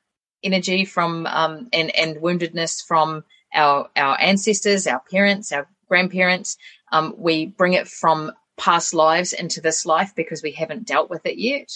energy 0.44 0.86
from 0.86 1.26
um, 1.26 1.68
and 1.74 1.94
and 1.96 2.18
woundedness 2.18 2.86
from 2.86 3.24
our 3.54 3.90
our 3.96 4.20
ancestors, 4.20 4.88
our 4.88 5.02
parents, 5.12 5.52
our 5.52 5.68
grandparents. 5.88 6.58
Um, 6.92 7.14
we 7.18 7.46
bring 7.46 7.74
it 7.74 7.88
from 7.88 8.32
past 8.58 8.94
lives 8.94 9.34
into 9.34 9.62
this 9.62 9.86
life 9.86 10.14
because 10.16 10.42
we 10.42 10.52
haven't 10.52 10.88
dealt 10.88 11.10
with 11.10 11.26
it 11.26 11.38
yet. 11.38 11.70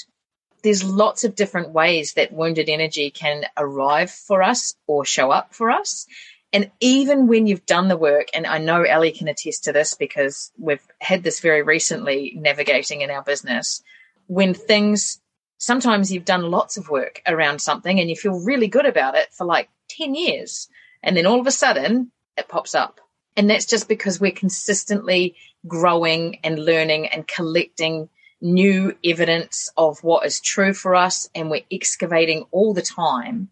There's 0.64 0.84
lots 0.84 1.24
of 1.24 1.36
different 1.36 1.72
ways 1.72 2.14
that 2.14 2.34
wounded 2.34 2.70
energy 2.70 3.12
can 3.12 3.46
arrive 3.58 4.12
for 4.12 4.44
us 4.44 4.76
or 4.88 5.06
show 5.06 5.32
up 5.32 5.54
for 5.54 5.72
us. 5.72 6.06
And 6.52 6.72
even 6.80 7.28
when 7.28 7.48
you've 7.48 7.66
done 7.66 7.88
the 7.88 7.98
work, 7.98 8.28
and 8.34 8.48
I 8.48 8.58
know 8.58 8.82
Ellie 8.82 9.12
can 9.12 9.28
attest 9.28 9.66
to 9.66 9.74
this 9.74 9.94
because 9.94 10.52
we've 10.58 10.86
had 11.00 11.24
this 11.24 11.40
very 11.40 11.62
recently 11.62 12.34
navigating 12.36 13.02
in 13.02 13.12
our 13.12 13.22
business, 13.22 13.84
when 14.28 14.54
things 14.54 15.22
sometimes 15.60 16.12
you've 16.12 16.26
done 16.26 16.50
lots 16.50 16.78
of 16.78 16.90
work 16.90 17.22
around 17.28 17.60
something 17.60 18.00
and 18.00 18.10
you 18.10 18.16
feel 18.16 18.44
really 18.44 18.68
good 18.68 18.86
about 18.86 19.16
it 19.16 19.32
for 19.32 19.46
like 19.46 19.70
10 19.90 20.16
years. 20.16 20.68
And 21.04 21.16
then 21.16 21.26
all 21.26 21.40
of 21.40 21.48
a 21.48 21.52
sudden 21.52 22.12
it 22.36 22.48
pops 22.48 22.74
up 22.74 23.00
and 23.36 23.50
that's 23.50 23.66
just 23.66 23.88
because 23.88 24.20
we're 24.20 24.32
consistently 24.32 25.36
growing 25.68 26.40
and 26.44 26.64
learning 26.64 27.08
and 27.08 27.28
collecting 27.28 28.10
new 28.42 28.96
evidence 29.04 29.72
of 29.78 30.04
what 30.04 30.26
is 30.26 30.40
true 30.40 30.74
for 30.74 30.96
us. 30.96 31.30
And 31.36 31.50
we're 31.50 31.64
excavating 31.72 32.46
all 32.52 32.74
the 32.74 32.82
time. 32.82 33.50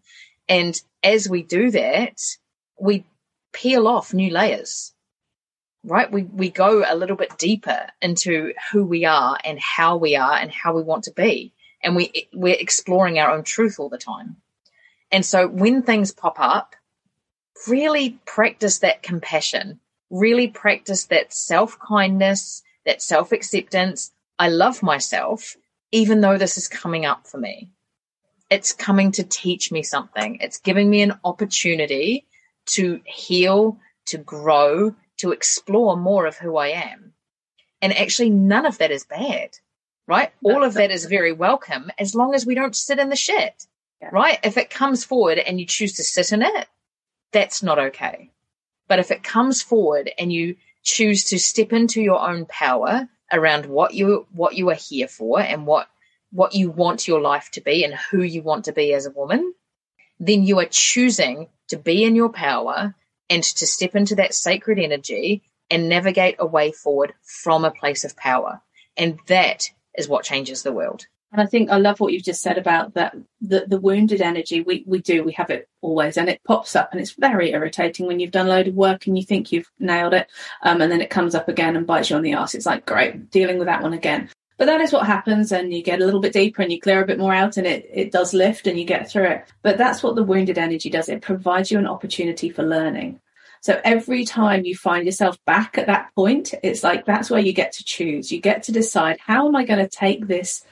And 0.48 0.80
as 1.02 1.28
we 1.28 1.42
do 1.42 1.70
that, 1.70 2.20
we 2.80 3.04
peel 3.52 3.86
off 3.86 4.14
new 4.14 4.30
layers, 4.30 4.92
right? 5.84 6.10
We, 6.10 6.22
we 6.22 6.50
go 6.50 6.84
a 6.86 6.96
little 6.96 7.16
bit 7.16 7.38
deeper 7.38 7.86
into 8.00 8.54
who 8.72 8.84
we 8.84 9.04
are 9.04 9.38
and 9.44 9.58
how 9.58 9.96
we 9.96 10.16
are 10.16 10.34
and 10.34 10.50
how 10.50 10.74
we 10.74 10.82
want 10.82 11.04
to 11.04 11.12
be. 11.12 11.52
And 11.82 11.94
we, 11.94 12.28
we're 12.32 12.56
exploring 12.58 13.18
our 13.18 13.30
own 13.30 13.44
truth 13.44 13.78
all 13.78 13.88
the 13.88 13.98
time. 13.98 14.36
And 15.12 15.24
so 15.24 15.46
when 15.46 15.82
things 15.82 16.12
pop 16.12 16.36
up, 16.38 16.74
really 17.66 18.18
practice 18.26 18.78
that 18.80 19.02
compassion, 19.02 19.80
really 20.10 20.48
practice 20.48 21.06
that 21.06 21.32
self 21.32 21.78
kindness, 21.78 22.62
that 22.86 23.02
self 23.02 23.32
acceptance. 23.32 24.12
I 24.38 24.48
love 24.48 24.82
myself, 24.82 25.56
even 25.90 26.20
though 26.20 26.38
this 26.38 26.56
is 26.56 26.68
coming 26.68 27.04
up 27.04 27.26
for 27.26 27.38
me. 27.38 27.70
It's 28.50 28.72
coming 28.72 29.12
to 29.12 29.24
teach 29.24 29.72
me 29.72 29.82
something. 29.82 30.38
It's 30.40 30.58
giving 30.58 30.88
me 30.88 31.02
an 31.02 31.18
opportunity 31.24 32.26
to 32.66 33.00
heal, 33.04 33.78
to 34.06 34.18
grow, 34.18 34.94
to 35.18 35.32
explore 35.32 35.96
more 35.96 36.26
of 36.26 36.36
who 36.36 36.56
I 36.56 36.68
am. 36.68 37.12
And 37.82 37.96
actually, 37.96 38.30
none 38.30 38.66
of 38.66 38.78
that 38.78 38.90
is 38.90 39.04
bad, 39.04 39.50
right? 40.06 40.32
All 40.42 40.64
of 40.64 40.74
that 40.74 40.90
is 40.90 41.04
very 41.04 41.32
welcome 41.32 41.90
as 41.98 42.14
long 42.14 42.34
as 42.34 42.46
we 42.46 42.54
don't 42.54 42.74
sit 42.74 42.98
in 42.98 43.08
the 43.08 43.16
shit, 43.16 43.64
right? 44.10 44.38
If 44.42 44.56
it 44.56 44.70
comes 44.70 45.04
forward 45.04 45.38
and 45.38 45.60
you 45.60 45.66
choose 45.66 45.94
to 45.94 46.04
sit 46.04 46.32
in 46.32 46.42
it, 46.42 46.68
that's 47.32 47.62
not 47.62 47.78
okay. 47.78 48.30
But 48.88 48.98
if 48.98 49.10
it 49.10 49.22
comes 49.22 49.62
forward 49.62 50.10
and 50.18 50.32
you 50.32 50.56
choose 50.82 51.24
to 51.24 51.38
step 51.38 51.72
into 51.72 52.00
your 52.00 52.20
own 52.20 52.46
power 52.46 53.08
around 53.32 53.66
what 53.66 53.92
you 53.94 54.26
what 54.32 54.54
you 54.54 54.70
are 54.70 54.74
here 54.74 55.08
for 55.08 55.40
and 55.40 55.66
what 55.66 55.88
what 56.30 56.54
you 56.54 56.70
want 56.70 57.08
your 57.08 57.20
life 57.20 57.50
to 57.52 57.60
be 57.60 57.84
and 57.84 57.94
who 57.94 58.22
you 58.22 58.42
want 58.42 58.66
to 58.66 58.72
be 58.72 58.92
as 58.92 59.06
a 59.06 59.10
woman, 59.10 59.54
then 60.18 60.42
you 60.42 60.58
are 60.58 60.66
choosing 60.66 61.48
to 61.68 61.76
be 61.76 62.04
in 62.04 62.14
your 62.14 62.30
power 62.30 62.94
and 63.30 63.42
to 63.42 63.66
step 63.66 63.94
into 63.94 64.14
that 64.16 64.34
sacred 64.34 64.78
energy 64.78 65.42
and 65.70 65.88
navigate 65.88 66.36
a 66.38 66.46
way 66.46 66.72
forward 66.72 67.12
from 67.22 67.64
a 67.64 67.70
place 67.70 68.04
of 68.04 68.16
power. 68.16 68.60
And 68.96 69.18
that 69.26 69.70
is 69.96 70.08
what 70.08 70.24
changes 70.24 70.62
the 70.62 70.72
world. 70.72 71.06
And 71.30 71.42
I 71.42 71.46
think 71.46 71.70
I 71.70 71.76
love 71.76 72.00
what 72.00 72.12
you've 72.12 72.24
just 72.24 72.40
said 72.40 72.56
about 72.56 72.94
that 72.94 73.14
the, 73.40 73.66
the 73.68 73.80
wounded 73.80 74.22
energy. 74.22 74.62
We 74.62 74.82
we 74.86 75.00
do, 75.00 75.22
we 75.22 75.32
have 75.32 75.50
it 75.50 75.68
always 75.82 76.16
and 76.16 76.28
it 76.28 76.42
pops 76.44 76.74
up 76.74 76.90
and 76.90 77.00
it's 77.00 77.12
very 77.12 77.52
irritating 77.52 78.06
when 78.06 78.18
you've 78.18 78.30
done 78.30 78.46
a 78.46 78.50
load 78.50 78.68
of 78.68 78.74
work 78.74 79.06
and 79.06 79.16
you 79.16 79.24
think 79.24 79.52
you've 79.52 79.70
nailed 79.78 80.14
it. 80.14 80.28
Um, 80.62 80.80
and 80.80 80.90
then 80.90 81.00
it 81.00 81.10
comes 81.10 81.34
up 81.34 81.48
again 81.48 81.76
and 81.76 81.86
bites 81.86 82.10
you 82.10 82.16
on 82.16 82.22
the 82.22 82.32
ass. 82.32 82.54
It's 82.54 82.66
like, 82.66 82.86
great, 82.86 83.30
dealing 83.30 83.58
with 83.58 83.66
that 83.66 83.82
one 83.82 83.92
again. 83.92 84.30
But 84.56 84.66
that 84.66 84.80
is 84.80 84.92
what 84.92 85.06
happens, 85.06 85.52
and 85.52 85.72
you 85.72 85.84
get 85.84 86.00
a 86.00 86.04
little 86.04 86.18
bit 86.18 86.32
deeper 86.32 86.62
and 86.62 86.72
you 86.72 86.80
clear 86.80 87.00
a 87.00 87.06
bit 87.06 87.18
more 87.18 87.32
out, 87.32 87.56
and 87.56 87.66
it, 87.66 87.88
it 87.92 88.10
does 88.10 88.34
lift 88.34 88.66
and 88.66 88.76
you 88.76 88.84
get 88.84 89.08
through 89.08 89.28
it. 89.28 89.44
But 89.62 89.78
that's 89.78 90.02
what 90.02 90.16
the 90.16 90.24
wounded 90.24 90.58
energy 90.58 90.90
does. 90.90 91.08
It 91.08 91.22
provides 91.22 91.70
you 91.70 91.78
an 91.78 91.86
opportunity 91.86 92.50
for 92.50 92.64
learning. 92.64 93.20
So 93.60 93.80
every 93.84 94.24
time 94.24 94.64
you 94.64 94.74
find 94.74 95.06
yourself 95.06 95.36
back 95.44 95.78
at 95.78 95.86
that 95.86 96.12
point, 96.14 96.54
it's 96.62 96.82
like 96.82 97.06
that's 97.06 97.30
where 97.30 97.40
you 97.40 97.52
get 97.52 97.72
to 97.72 97.84
choose. 97.84 98.32
You 98.32 98.40
get 98.40 98.64
to 98.64 98.72
decide 98.72 99.18
how 99.20 99.46
am 99.46 99.54
I 99.54 99.64
going 99.64 99.80
to 99.80 99.88
take 99.88 100.26
this 100.26 100.64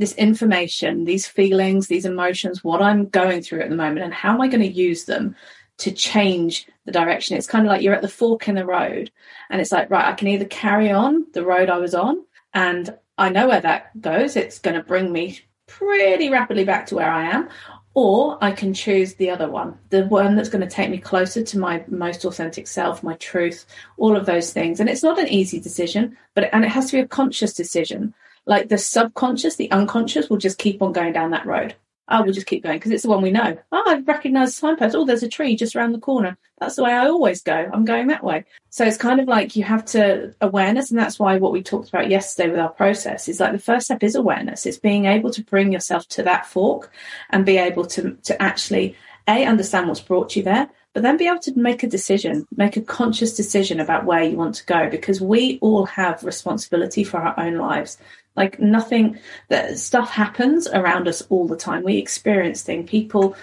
this 0.00 0.14
information, 0.14 1.04
these 1.04 1.26
feelings, 1.26 1.86
these 1.86 2.06
emotions, 2.06 2.64
what 2.64 2.80
I'm 2.80 3.06
going 3.08 3.42
through 3.42 3.60
at 3.60 3.68
the 3.68 3.76
moment, 3.76 4.04
and 4.04 4.14
how 4.14 4.32
am 4.32 4.40
I 4.40 4.48
going 4.48 4.62
to 4.62 4.66
use 4.66 5.04
them 5.04 5.36
to 5.78 5.92
change 5.92 6.66
the 6.86 6.92
direction? 6.92 7.36
It's 7.36 7.46
kind 7.46 7.66
of 7.66 7.70
like 7.70 7.82
you're 7.82 7.94
at 7.94 8.02
the 8.02 8.08
fork 8.08 8.48
in 8.48 8.54
the 8.54 8.64
road, 8.64 9.10
and 9.50 9.60
it's 9.60 9.72
like, 9.72 9.90
right, 9.90 10.06
I 10.06 10.14
can 10.14 10.28
either 10.28 10.46
carry 10.46 10.90
on 10.90 11.26
the 11.34 11.44
road 11.44 11.68
I 11.68 11.76
was 11.78 11.94
on, 11.94 12.24
and 12.54 12.96
I 13.18 13.28
know 13.28 13.46
where 13.46 13.60
that 13.60 14.00
goes. 14.00 14.36
It's 14.36 14.58
going 14.58 14.76
to 14.76 14.82
bring 14.82 15.12
me 15.12 15.40
pretty 15.66 16.30
rapidly 16.30 16.64
back 16.64 16.86
to 16.86 16.94
where 16.96 17.10
I 17.10 17.24
am, 17.30 17.50
or 17.92 18.38
I 18.42 18.52
can 18.52 18.72
choose 18.72 19.14
the 19.14 19.28
other 19.28 19.50
one, 19.50 19.78
the 19.90 20.06
one 20.06 20.34
that's 20.34 20.48
going 20.48 20.66
to 20.66 20.74
take 20.74 20.90
me 20.90 20.98
closer 20.98 21.42
to 21.42 21.58
my 21.58 21.84
most 21.88 22.24
authentic 22.24 22.68
self, 22.68 23.02
my 23.02 23.14
truth, 23.16 23.66
all 23.98 24.16
of 24.16 24.24
those 24.24 24.52
things. 24.52 24.80
And 24.80 24.88
it's 24.88 25.02
not 25.02 25.18
an 25.18 25.28
easy 25.28 25.60
decision, 25.60 26.16
but 26.34 26.48
and 26.54 26.64
it 26.64 26.70
has 26.70 26.86
to 26.86 26.96
be 26.96 27.00
a 27.00 27.08
conscious 27.08 27.52
decision. 27.52 28.14
Like 28.46 28.68
the 28.68 28.78
subconscious, 28.78 29.56
the 29.56 29.70
unconscious 29.70 30.28
will 30.28 30.38
just 30.38 30.58
keep 30.58 30.82
on 30.82 30.92
going 30.92 31.12
down 31.12 31.30
that 31.30 31.46
road. 31.46 31.74
Oh, 32.12 32.22
we'll 32.22 32.32
just 32.32 32.48
keep 32.48 32.64
going 32.64 32.76
because 32.76 32.90
it's 32.90 33.04
the 33.04 33.08
one 33.08 33.22
we 33.22 33.30
know. 33.30 33.56
Oh, 33.70 33.84
I 33.86 34.00
recognise 34.00 34.48
the 34.48 34.60
signpost. 34.60 34.96
Oh, 34.96 35.04
there's 35.04 35.22
a 35.22 35.28
tree 35.28 35.54
just 35.54 35.76
around 35.76 35.92
the 35.92 36.00
corner. 36.00 36.36
That's 36.58 36.74
the 36.74 36.82
way 36.82 36.92
I 36.92 37.06
always 37.06 37.40
go. 37.40 37.70
I'm 37.72 37.84
going 37.84 38.08
that 38.08 38.24
way. 38.24 38.46
So 38.70 38.84
it's 38.84 38.96
kind 38.96 39.20
of 39.20 39.28
like 39.28 39.54
you 39.54 39.62
have 39.62 39.84
to 39.86 40.34
awareness, 40.40 40.90
and 40.90 40.98
that's 40.98 41.20
why 41.20 41.36
what 41.36 41.52
we 41.52 41.62
talked 41.62 41.88
about 41.88 42.10
yesterday 42.10 42.50
with 42.50 42.58
our 42.58 42.68
process 42.68 43.28
is 43.28 43.38
like 43.38 43.52
the 43.52 43.60
first 43.60 43.86
step 43.86 44.02
is 44.02 44.16
awareness. 44.16 44.66
It's 44.66 44.76
being 44.76 45.04
able 45.04 45.30
to 45.30 45.44
bring 45.44 45.72
yourself 45.72 46.08
to 46.08 46.24
that 46.24 46.46
fork 46.46 46.90
and 47.30 47.46
be 47.46 47.58
able 47.58 47.86
to 47.86 48.16
to 48.24 48.42
actually 48.42 48.96
a 49.28 49.44
understand 49.44 49.86
what's 49.86 50.00
brought 50.00 50.34
you 50.34 50.42
there, 50.42 50.68
but 50.92 51.02
then 51.02 51.16
be 51.16 51.28
able 51.28 51.38
to 51.40 51.56
make 51.56 51.82
a 51.82 51.86
decision, 51.86 52.46
make 52.56 52.76
a 52.76 52.80
conscious 52.80 53.36
decision 53.36 53.78
about 53.78 54.04
where 54.04 54.22
you 54.22 54.36
want 54.36 54.56
to 54.56 54.66
go 54.66 54.90
because 54.90 55.20
we 55.20 55.58
all 55.60 55.86
have 55.86 56.24
responsibility 56.24 57.04
for 57.04 57.18
our 57.18 57.38
own 57.38 57.56
lives. 57.56 57.98
Like 58.36 58.60
nothing 58.60 59.18
that 59.48 59.78
stuff 59.78 60.10
happens 60.10 60.68
around 60.68 61.08
us 61.08 61.22
all 61.22 61.46
the 61.46 61.56
time. 61.56 61.82
We 61.82 61.98
experience 61.98 62.62
things. 62.62 62.88
People 62.88 63.36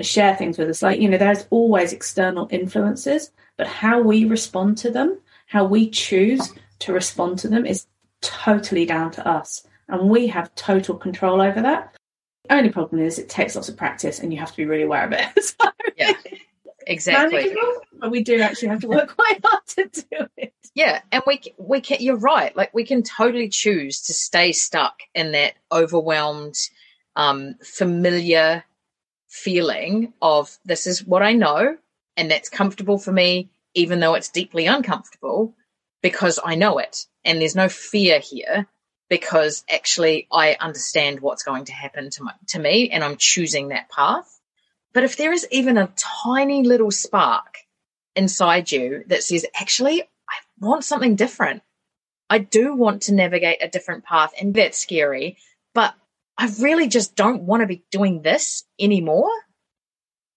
share 0.00 0.36
things 0.36 0.58
with 0.58 0.68
us. 0.68 0.82
Like, 0.82 1.00
you 1.00 1.08
know, 1.08 1.18
there's 1.18 1.46
always 1.50 1.92
external 1.92 2.48
influences, 2.50 3.30
but 3.56 3.66
how 3.66 4.00
we 4.00 4.24
respond 4.24 4.78
to 4.78 4.90
them, 4.90 5.18
how 5.46 5.64
we 5.64 5.90
choose 5.90 6.52
to 6.80 6.92
respond 6.92 7.38
to 7.40 7.48
them 7.48 7.66
is 7.66 7.86
totally 8.20 8.86
down 8.86 9.10
to 9.12 9.26
us. 9.26 9.66
And 9.88 10.08
we 10.08 10.26
have 10.28 10.54
total 10.54 10.96
control 10.96 11.40
over 11.40 11.60
that. 11.60 11.94
Only 12.50 12.70
problem 12.70 13.02
is 13.02 13.18
it 13.18 13.28
takes 13.28 13.54
lots 13.54 13.68
of 13.68 13.76
practice 13.76 14.18
and 14.20 14.32
you 14.32 14.38
have 14.38 14.50
to 14.50 14.56
be 14.56 14.64
really 14.64 14.82
aware 14.82 15.04
of 15.04 15.12
it. 15.12 15.44
so, 15.44 15.70
yeah. 15.96 16.12
Exactly. 16.86 17.54
But 17.98 18.10
we 18.10 18.22
do 18.22 18.40
actually 18.40 18.68
have 18.68 18.80
to 18.80 18.88
work 18.88 19.14
quite 19.16 19.40
hard 19.44 19.66
to 19.68 20.04
do 20.10 20.26
it. 20.36 20.54
Yeah, 20.74 21.00
and 21.10 21.22
we 21.26 21.40
we 21.58 21.80
can. 21.80 21.98
You're 22.00 22.16
right. 22.16 22.56
Like 22.56 22.72
we 22.74 22.84
can 22.84 23.02
totally 23.02 23.48
choose 23.48 24.02
to 24.02 24.14
stay 24.14 24.52
stuck 24.52 25.00
in 25.14 25.32
that 25.32 25.54
overwhelmed, 25.70 26.56
um, 27.14 27.54
familiar 27.62 28.64
feeling 29.28 30.12
of 30.20 30.56
this 30.64 30.86
is 30.86 31.04
what 31.04 31.22
I 31.22 31.32
know, 31.32 31.76
and 32.16 32.30
that's 32.30 32.48
comfortable 32.48 32.98
for 32.98 33.12
me, 33.12 33.50
even 33.74 34.00
though 34.00 34.14
it's 34.14 34.30
deeply 34.30 34.66
uncomfortable, 34.66 35.54
because 36.02 36.38
I 36.42 36.54
know 36.54 36.78
it, 36.78 37.06
and 37.24 37.40
there's 37.40 37.56
no 37.56 37.68
fear 37.68 38.18
here 38.18 38.66
because 39.12 39.62
actually 39.70 40.26
I 40.32 40.56
understand 40.58 41.20
what's 41.20 41.42
going 41.42 41.66
to 41.66 41.72
happen 41.74 42.08
to 42.08 42.22
my, 42.22 42.32
to 42.48 42.58
me, 42.58 42.88
and 42.88 43.04
I'm 43.04 43.16
choosing 43.18 43.68
that 43.68 43.90
path. 43.90 44.40
But 44.92 45.04
if 45.04 45.16
there 45.16 45.32
is 45.32 45.46
even 45.50 45.78
a 45.78 45.92
tiny 45.96 46.64
little 46.64 46.90
spark 46.90 47.58
inside 48.14 48.70
you 48.70 49.04
that 49.06 49.22
says, 49.22 49.46
actually, 49.54 50.02
I 50.02 50.34
want 50.60 50.84
something 50.84 51.16
different. 51.16 51.62
I 52.28 52.38
do 52.38 52.74
want 52.74 53.02
to 53.02 53.14
navigate 53.14 53.62
a 53.62 53.68
different 53.68 54.04
path, 54.04 54.32
and 54.40 54.54
that's 54.54 54.78
scary, 54.78 55.38
but 55.74 55.94
I 56.38 56.50
really 56.60 56.88
just 56.88 57.14
don't 57.14 57.42
want 57.42 57.60
to 57.60 57.66
be 57.66 57.84
doing 57.90 58.22
this 58.22 58.64
anymore. 58.78 59.30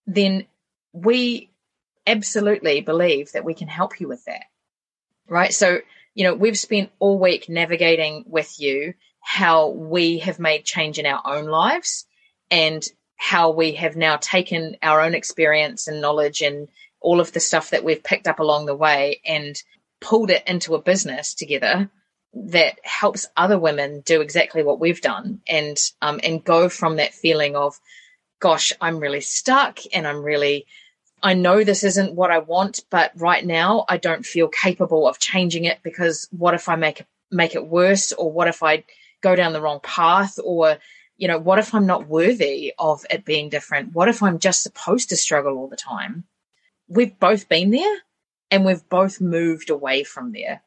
Then 0.06 0.46
we 0.92 1.50
absolutely 2.06 2.80
believe 2.80 3.32
that 3.32 3.44
we 3.44 3.54
can 3.54 3.68
help 3.68 4.00
you 4.00 4.08
with 4.08 4.24
that. 4.26 4.44
Right. 5.28 5.52
So, 5.52 5.80
you 6.14 6.24
know, 6.24 6.34
we've 6.34 6.58
spent 6.58 6.90
all 6.98 7.18
week 7.18 7.48
navigating 7.48 8.24
with 8.26 8.60
you 8.60 8.94
how 9.20 9.68
we 9.70 10.18
have 10.18 10.38
made 10.38 10.64
change 10.64 10.98
in 10.98 11.06
our 11.06 11.20
own 11.24 11.46
lives 11.46 12.06
and 12.50 12.86
how 13.16 13.50
we 13.50 13.72
have 13.72 13.96
now 13.96 14.16
taken 14.16 14.76
our 14.82 15.00
own 15.00 15.14
experience 15.14 15.88
and 15.88 16.00
knowledge 16.00 16.42
and 16.42 16.68
all 17.00 17.20
of 17.20 17.32
the 17.32 17.40
stuff 17.40 17.70
that 17.70 17.84
we've 17.84 18.02
picked 18.02 18.28
up 18.28 18.38
along 18.38 18.66
the 18.66 18.74
way 18.74 19.20
and 19.24 19.62
pulled 20.00 20.30
it 20.30 20.42
into 20.46 20.74
a 20.74 20.82
business 20.82 21.34
together 21.34 21.90
that 22.34 22.78
helps 22.82 23.26
other 23.36 23.58
women 23.58 24.00
do 24.00 24.20
exactly 24.20 24.62
what 24.62 24.78
we've 24.78 25.00
done 25.00 25.40
and 25.48 25.78
um, 26.02 26.20
and 26.22 26.44
go 26.44 26.68
from 26.68 26.96
that 26.96 27.14
feeling 27.14 27.56
of 27.56 27.80
gosh 28.40 28.72
i'm 28.80 28.98
really 28.98 29.22
stuck 29.22 29.78
and 29.94 30.06
i'm 30.06 30.22
really 30.22 30.66
i 31.22 31.32
know 31.32 31.64
this 31.64 31.82
isn't 31.82 32.14
what 32.14 32.30
i 32.30 32.38
want 32.38 32.84
but 32.90 33.10
right 33.16 33.46
now 33.46 33.86
i 33.88 33.96
don't 33.96 34.26
feel 34.26 34.48
capable 34.48 35.08
of 35.08 35.18
changing 35.18 35.64
it 35.64 35.78
because 35.82 36.28
what 36.30 36.52
if 36.52 36.68
i 36.68 36.76
make 36.76 37.02
make 37.30 37.54
it 37.54 37.66
worse 37.66 38.12
or 38.12 38.30
what 38.30 38.48
if 38.48 38.62
i 38.62 38.84
go 39.22 39.34
down 39.34 39.54
the 39.54 39.62
wrong 39.62 39.80
path 39.82 40.38
or 40.44 40.76
you 41.16 41.28
know, 41.28 41.38
what 41.38 41.58
if 41.58 41.74
I'm 41.74 41.86
not 41.86 42.08
worthy 42.08 42.72
of 42.78 43.04
it 43.10 43.24
being 43.24 43.48
different? 43.48 43.94
What 43.94 44.08
if 44.08 44.22
I'm 44.22 44.38
just 44.38 44.62
supposed 44.62 45.08
to 45.10 45.16
struggle 45.16 45.56
all 45.56 45.68
the 45.68 45.76
time? 45.76 46.24
We've 46.88 47.18
both 47.18 47.48
been 47.48 47.70
there 47.70 47.98
and 48.50 48.64
we've 48.64 48.86
both 48.88 49.20
moved 49.20 49.70
away 49.70 50.04
from 50.04 50.32
there. 50.32 50.62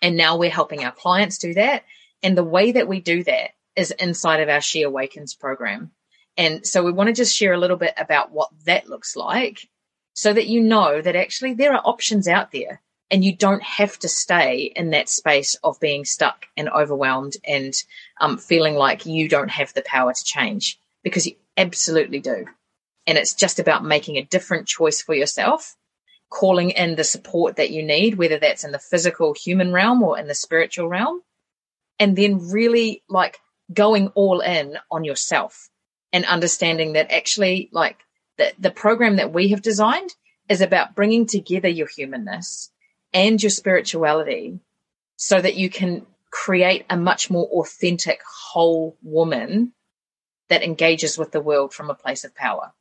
And 0.00 0.16
now 0.16 0.36
we're 0.36 0.50
helping 0.50 0.84
our 0.84 0.92
clients 0.92 1.38
do 1.38 1.54
that. 1.54 1.84
And 2.22 2.36
the 2.36 2.44
way 2.44 2.72
that 2.72 2.88
we 2.88 3.00
do 3.00 3.24
that 3.24 3.50
is 3.76 3.90
inside 3.90 4.40
of 4.40 4.48
our 4.48 4.60
She 4.60 4.82
Awakens 4.82 5.34
program. 5.34 5.90
And 6.36 6.66
so 6.66 6.82
we 6.82 6.92
want 6.92 7.08
to 7.08 7.14
just 7.14 7.36
share 7.36 7.52
a 7.52 7.58
little 7.58 7.76
bit 7.76 7.94
about 7.96 8.30
what 8.30 8.50
that 8.64 8.88
looks 8.88 9.16
like 9.16 9.68
so 10.14 10.32
that 10.32 10.46
you 10.46 10.60
know 10.60 11.00
that 11.00 11.16
actually 11.16 11.54
there 11.54 11.74
are 11.74 11.82
options 11.84 12.28
out 12.28 12.52
there 12.52 12.80
and 13.10 13.24
you 13.24 13.34
don't 13.34 13.62
have 13.62 13.98
to 13.98 14.08
stay 14.08 14.72
in 14.76 14.90
that 14.90 15.08
space 15.08 15.56
of 15.64 15.80
being 15.80 16.04
stuck 16.04 16.46
and 16.56 16.68
overwhelmed 16.68 17.36
and 17.44 17.74
um, 18.20 18.38
feeling 18.38 18.74
like 18.74 19.04
you 19.04 19.28
don't 19.28 19.50
have 19.50 19.74
the 19.74 19.82
power 19.82 20.12
to 20.12 20.24
change 20.24 20.78
because 21.02 21.26
you 21.26 21.34
absolutely 21.56 22.20
do. 22.20 22.46
And 23.06 23.18
it's 23.18 23.34
just 23.34 23.58
about 23.58 23.84
making 23.84 24.16
a 24.16 24.24
different 24.24 24.68
choice 24.68 25.02
for 25.02 25.14
yourself, 25.14 25.74
calling 26.28 26.70
in 26.70 26.94
the 26.94 27.04
support 27.04 27.56
that 27.56 27.70
you 27.70 27.82
need, 27.82 28.16
whether 28.16 28.38
that's 28.38 28.62
in 28.64 28.70
the 28.70 28.78
physical 28.78 29.34
human 29.34 29.72
realm 29.72 30.02
or 30.02 30.18
in 30.18 30.28
the 30.28 30.34
spiritual 30.34 30.88
realm, 30.88 31.20
and 31.98 32.16
then 32.16 32.50
really 32.50 33.02
like 33.08 33.38
going 33.72 34.08
all 34.08 34.40
in 34.40 34.78
on 34.90 35.04
yourself 35.04 35.68
and 36.12 36.24
understanding 36.24 36.92
that 36.92 37.10
actually 37.10 37.68
like 37.72 37.98
the, 38.38 38.52
the 38.58 38.70
program 38.70 39.16
that 39.16 39.32
we 39.32 39.48
have 39.48 39.62
designed 39.62 40.14
is 40.48 40.60
about 40.60 40.94
bringing 40.94 41.26
together 41.26 41.68
your 41.68 41.86
humanness 41.86 42.70
and 43.12 43.42
your 43.42 43.50
spirituality 43.50 44.60
so 45.16 45.40
that 45.40 45.56
you 45.56 45.68
can 45.68 46.06
create 46.30 46.86
a 46.88 46.96
much 46.96 47.30
more 47.30 47.46
authentic, 47.46 48.20
whole 48.24 48.96
woman 49.02 49.72
that 50.48 50.62
engages 50.62 51.18
with 51.18 51.32
the 51.32 51.40
world 51.40 51.72
from 51.72 51.90
a 51.90 51.94
place 51.94 52.24
of 52.24 52.34
power, 52.34 52.72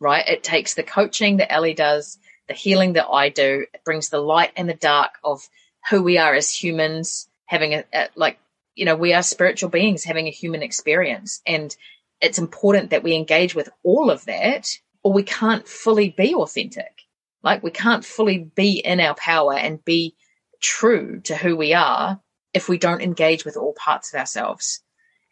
right? 0.00 0.26
It 0.26 0.42
takes 0.42 0.74
the 0.74 0.82
coaching 0.82 1.38
that 1.38 1.52
Ellie 1.52 1.74
does, 1.74 2.18
the 2.48 2.54
healing 2.54 2.94
that 2.94 3.08
I 3.08 3.28
do, 3.28 3.66
it 3.72 3.84
brings 3.84 4.08
the 4.08 4.20
light 4.20 4.52
and 4.56 4.68
the 4.68 4.74
dark 4.74 5.12
of 5.24 5.48
who 5.90 6.02
we 6.02 6.18
are 6.18 6.34
as 6.34 6.52
humans, 6.52 7.28
having 7.46 7.74
a, 7.74 7.84
a 7.92 8.08
like, 8.14 8.38
you 8.74 8.84
know, 8.84 8.96
we 8.96 9.12
are 9.12 9.22
spiritual 9.22 9.70
beings 9.70 10.04
having 10.04 10.26
a 10.26 10.30
human 10.30 10.62
experience. 10.62 11.40
And 11.46 11.74
it's 12.20 12.38
important 12.38 12.90
that 12.90 13.02
we 13.02 13.14
engage 13.14 13.54
with 13.54 13.68
all 13.82 14.10
of 14.10 14.24
that 14.26 14.68
or 15.02 15.12
we 15.12 15.22
can't 15.22 15.66
fully 15.66 16.10
be 16.10 16.34
authentic. 16.34 16.95
Like 17.42 17.62
we 17.62 17.70
can't 17.70 18.04
fully 18.04 18.38
be 18.38 18.78
in 18.78 19.00
our 19.00 19.14
power 19.14 19.54
and 19.54 19.84
be 19.84 20.16
true 20.60 21.20
to 21.22 21.36
who 21.36 21.56
we 21.56 21.74
are 21.74 22.20
if 22.54 22.68
we 22.68 22.78
don't 22.78 23.02
engage 23.02 23.44
with 23.44 23.56
all 23.56 23.74
parts 23.74 24.12
of 24.12 24.18
ourselves. 24.18 24.82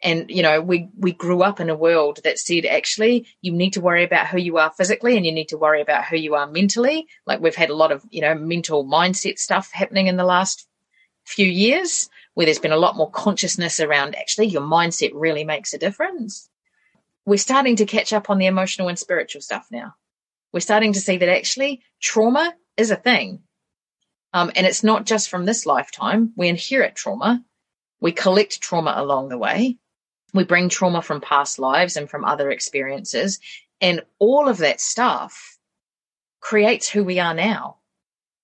And, 0.03 0.29
you 0.29 0.43
know, 0.43 0.61
we, 0.61 0.89
we 0.97 1.13
grew 1.13 1.41
up 1.41 1.59
in 1.59 1.69
a 1.69 1.75
world 1.75 2.19
that 2.23 2.37
said, 2.37 2.65
actually, 2.65 3.27
you 3.41 3.51
need 3.51 3.73
to 3.73 3.81
worry 3.81 4.03
about 4.03 4.27
who 4.27 4.37
you 4.37 4.57
are 4.57 4.71
physically 4.71 5.17
and 5.17 5.25
you 5.25 5.31
need 5.31 5.49
to 5.49 5.57
worry 5.57 5.81
about 5.81 6.05
who 6.05 6.17
you 6.17 6.35
are 6.35 6.45
mentally. 6.45 7.07
Like 7.25 7.39
we've 7.39 7.55
had 7.55 7.69
a 7.69 7.75
lot 7.75 7.91
of, 7.91 8.03
you 8.11 8.21
know, 8.21 8.35
mental 8.35 8.85
mindset 8.85 9.39
stuff 9.39 9.71
happening 9.71 10.07
in 10.07 10.17
the 10.17 10.25
last 10.25 10.67
few 11.25 11.47
years 11.47 12.09
where 12.35 12.45
there's 12.45 12.59
been 12.59 12.71
a 12.71 12.77
lot 12.77 12.95
more 12.95 13.09
consciousness 13.09 13.79
around 13.79 14.15
actually 14.15 14.45
your 14.45 14.61
mindset 14.61 15.11
really 15.15 15.43
makes 15.43 15.73
a 15.73 15.79
difference. 15.79 16.49
We're 17.25 17.37
starting 17.37 17.77
to 17.77 17.85
catch 17.85 18.13
up 18.13 18.29
on 18.29 18.37
the 18.37 18.45
emotional 18.45 18.89
and 18.89 18.99
spiritual 18.99 19.41
stuff 19.41 19.67
now. 19.71 19.95
We're 20.55 20.61
starting 20.61 20.93
to 20.93 21.01
see 21.01 21.17
that 21.17 21.27
actually 21.27 21.81
trauma 22.01 22.55
is 22.77 22.89
a 22.89 22.95
thing. 22.95 23.41
Um, 24.31 24.53
and 24.55 24.65
it's 24.65 24.85
not 24.85 25.05
just 25.05 25.27
from 25.27 25.43
this 25.43 25.65
lifetime. 25.65 26.31
We 26.37 26.47
inherit 26.47 26.95
trauma. 26.95 27.43
We 27.99 28.13
collect 28.13 28.61
trauma 28.61 28.93
along 28.95 29.27
the 29.27 29.37
way. 29.37 29.77
We 30.33 30.45
bring 30.45 30.69
trauma 30.69 31.01
from 31.01 31.19
past 31.19 31.59
lives 31.59 31.97
and 31.97 32.09
from 32.09 32.23
other 32.23 32.49
experiences. 32.51 33.41
And 33.81 34.05
all 34.17 34.47
of 34.47 34.59
that 34.59 34.79
stuff 34.79 35.57
creates 36.39 36.87
who 36.87 37.03
we 37.03 37.19
are 37.19 37.33
now. 37.33 37.79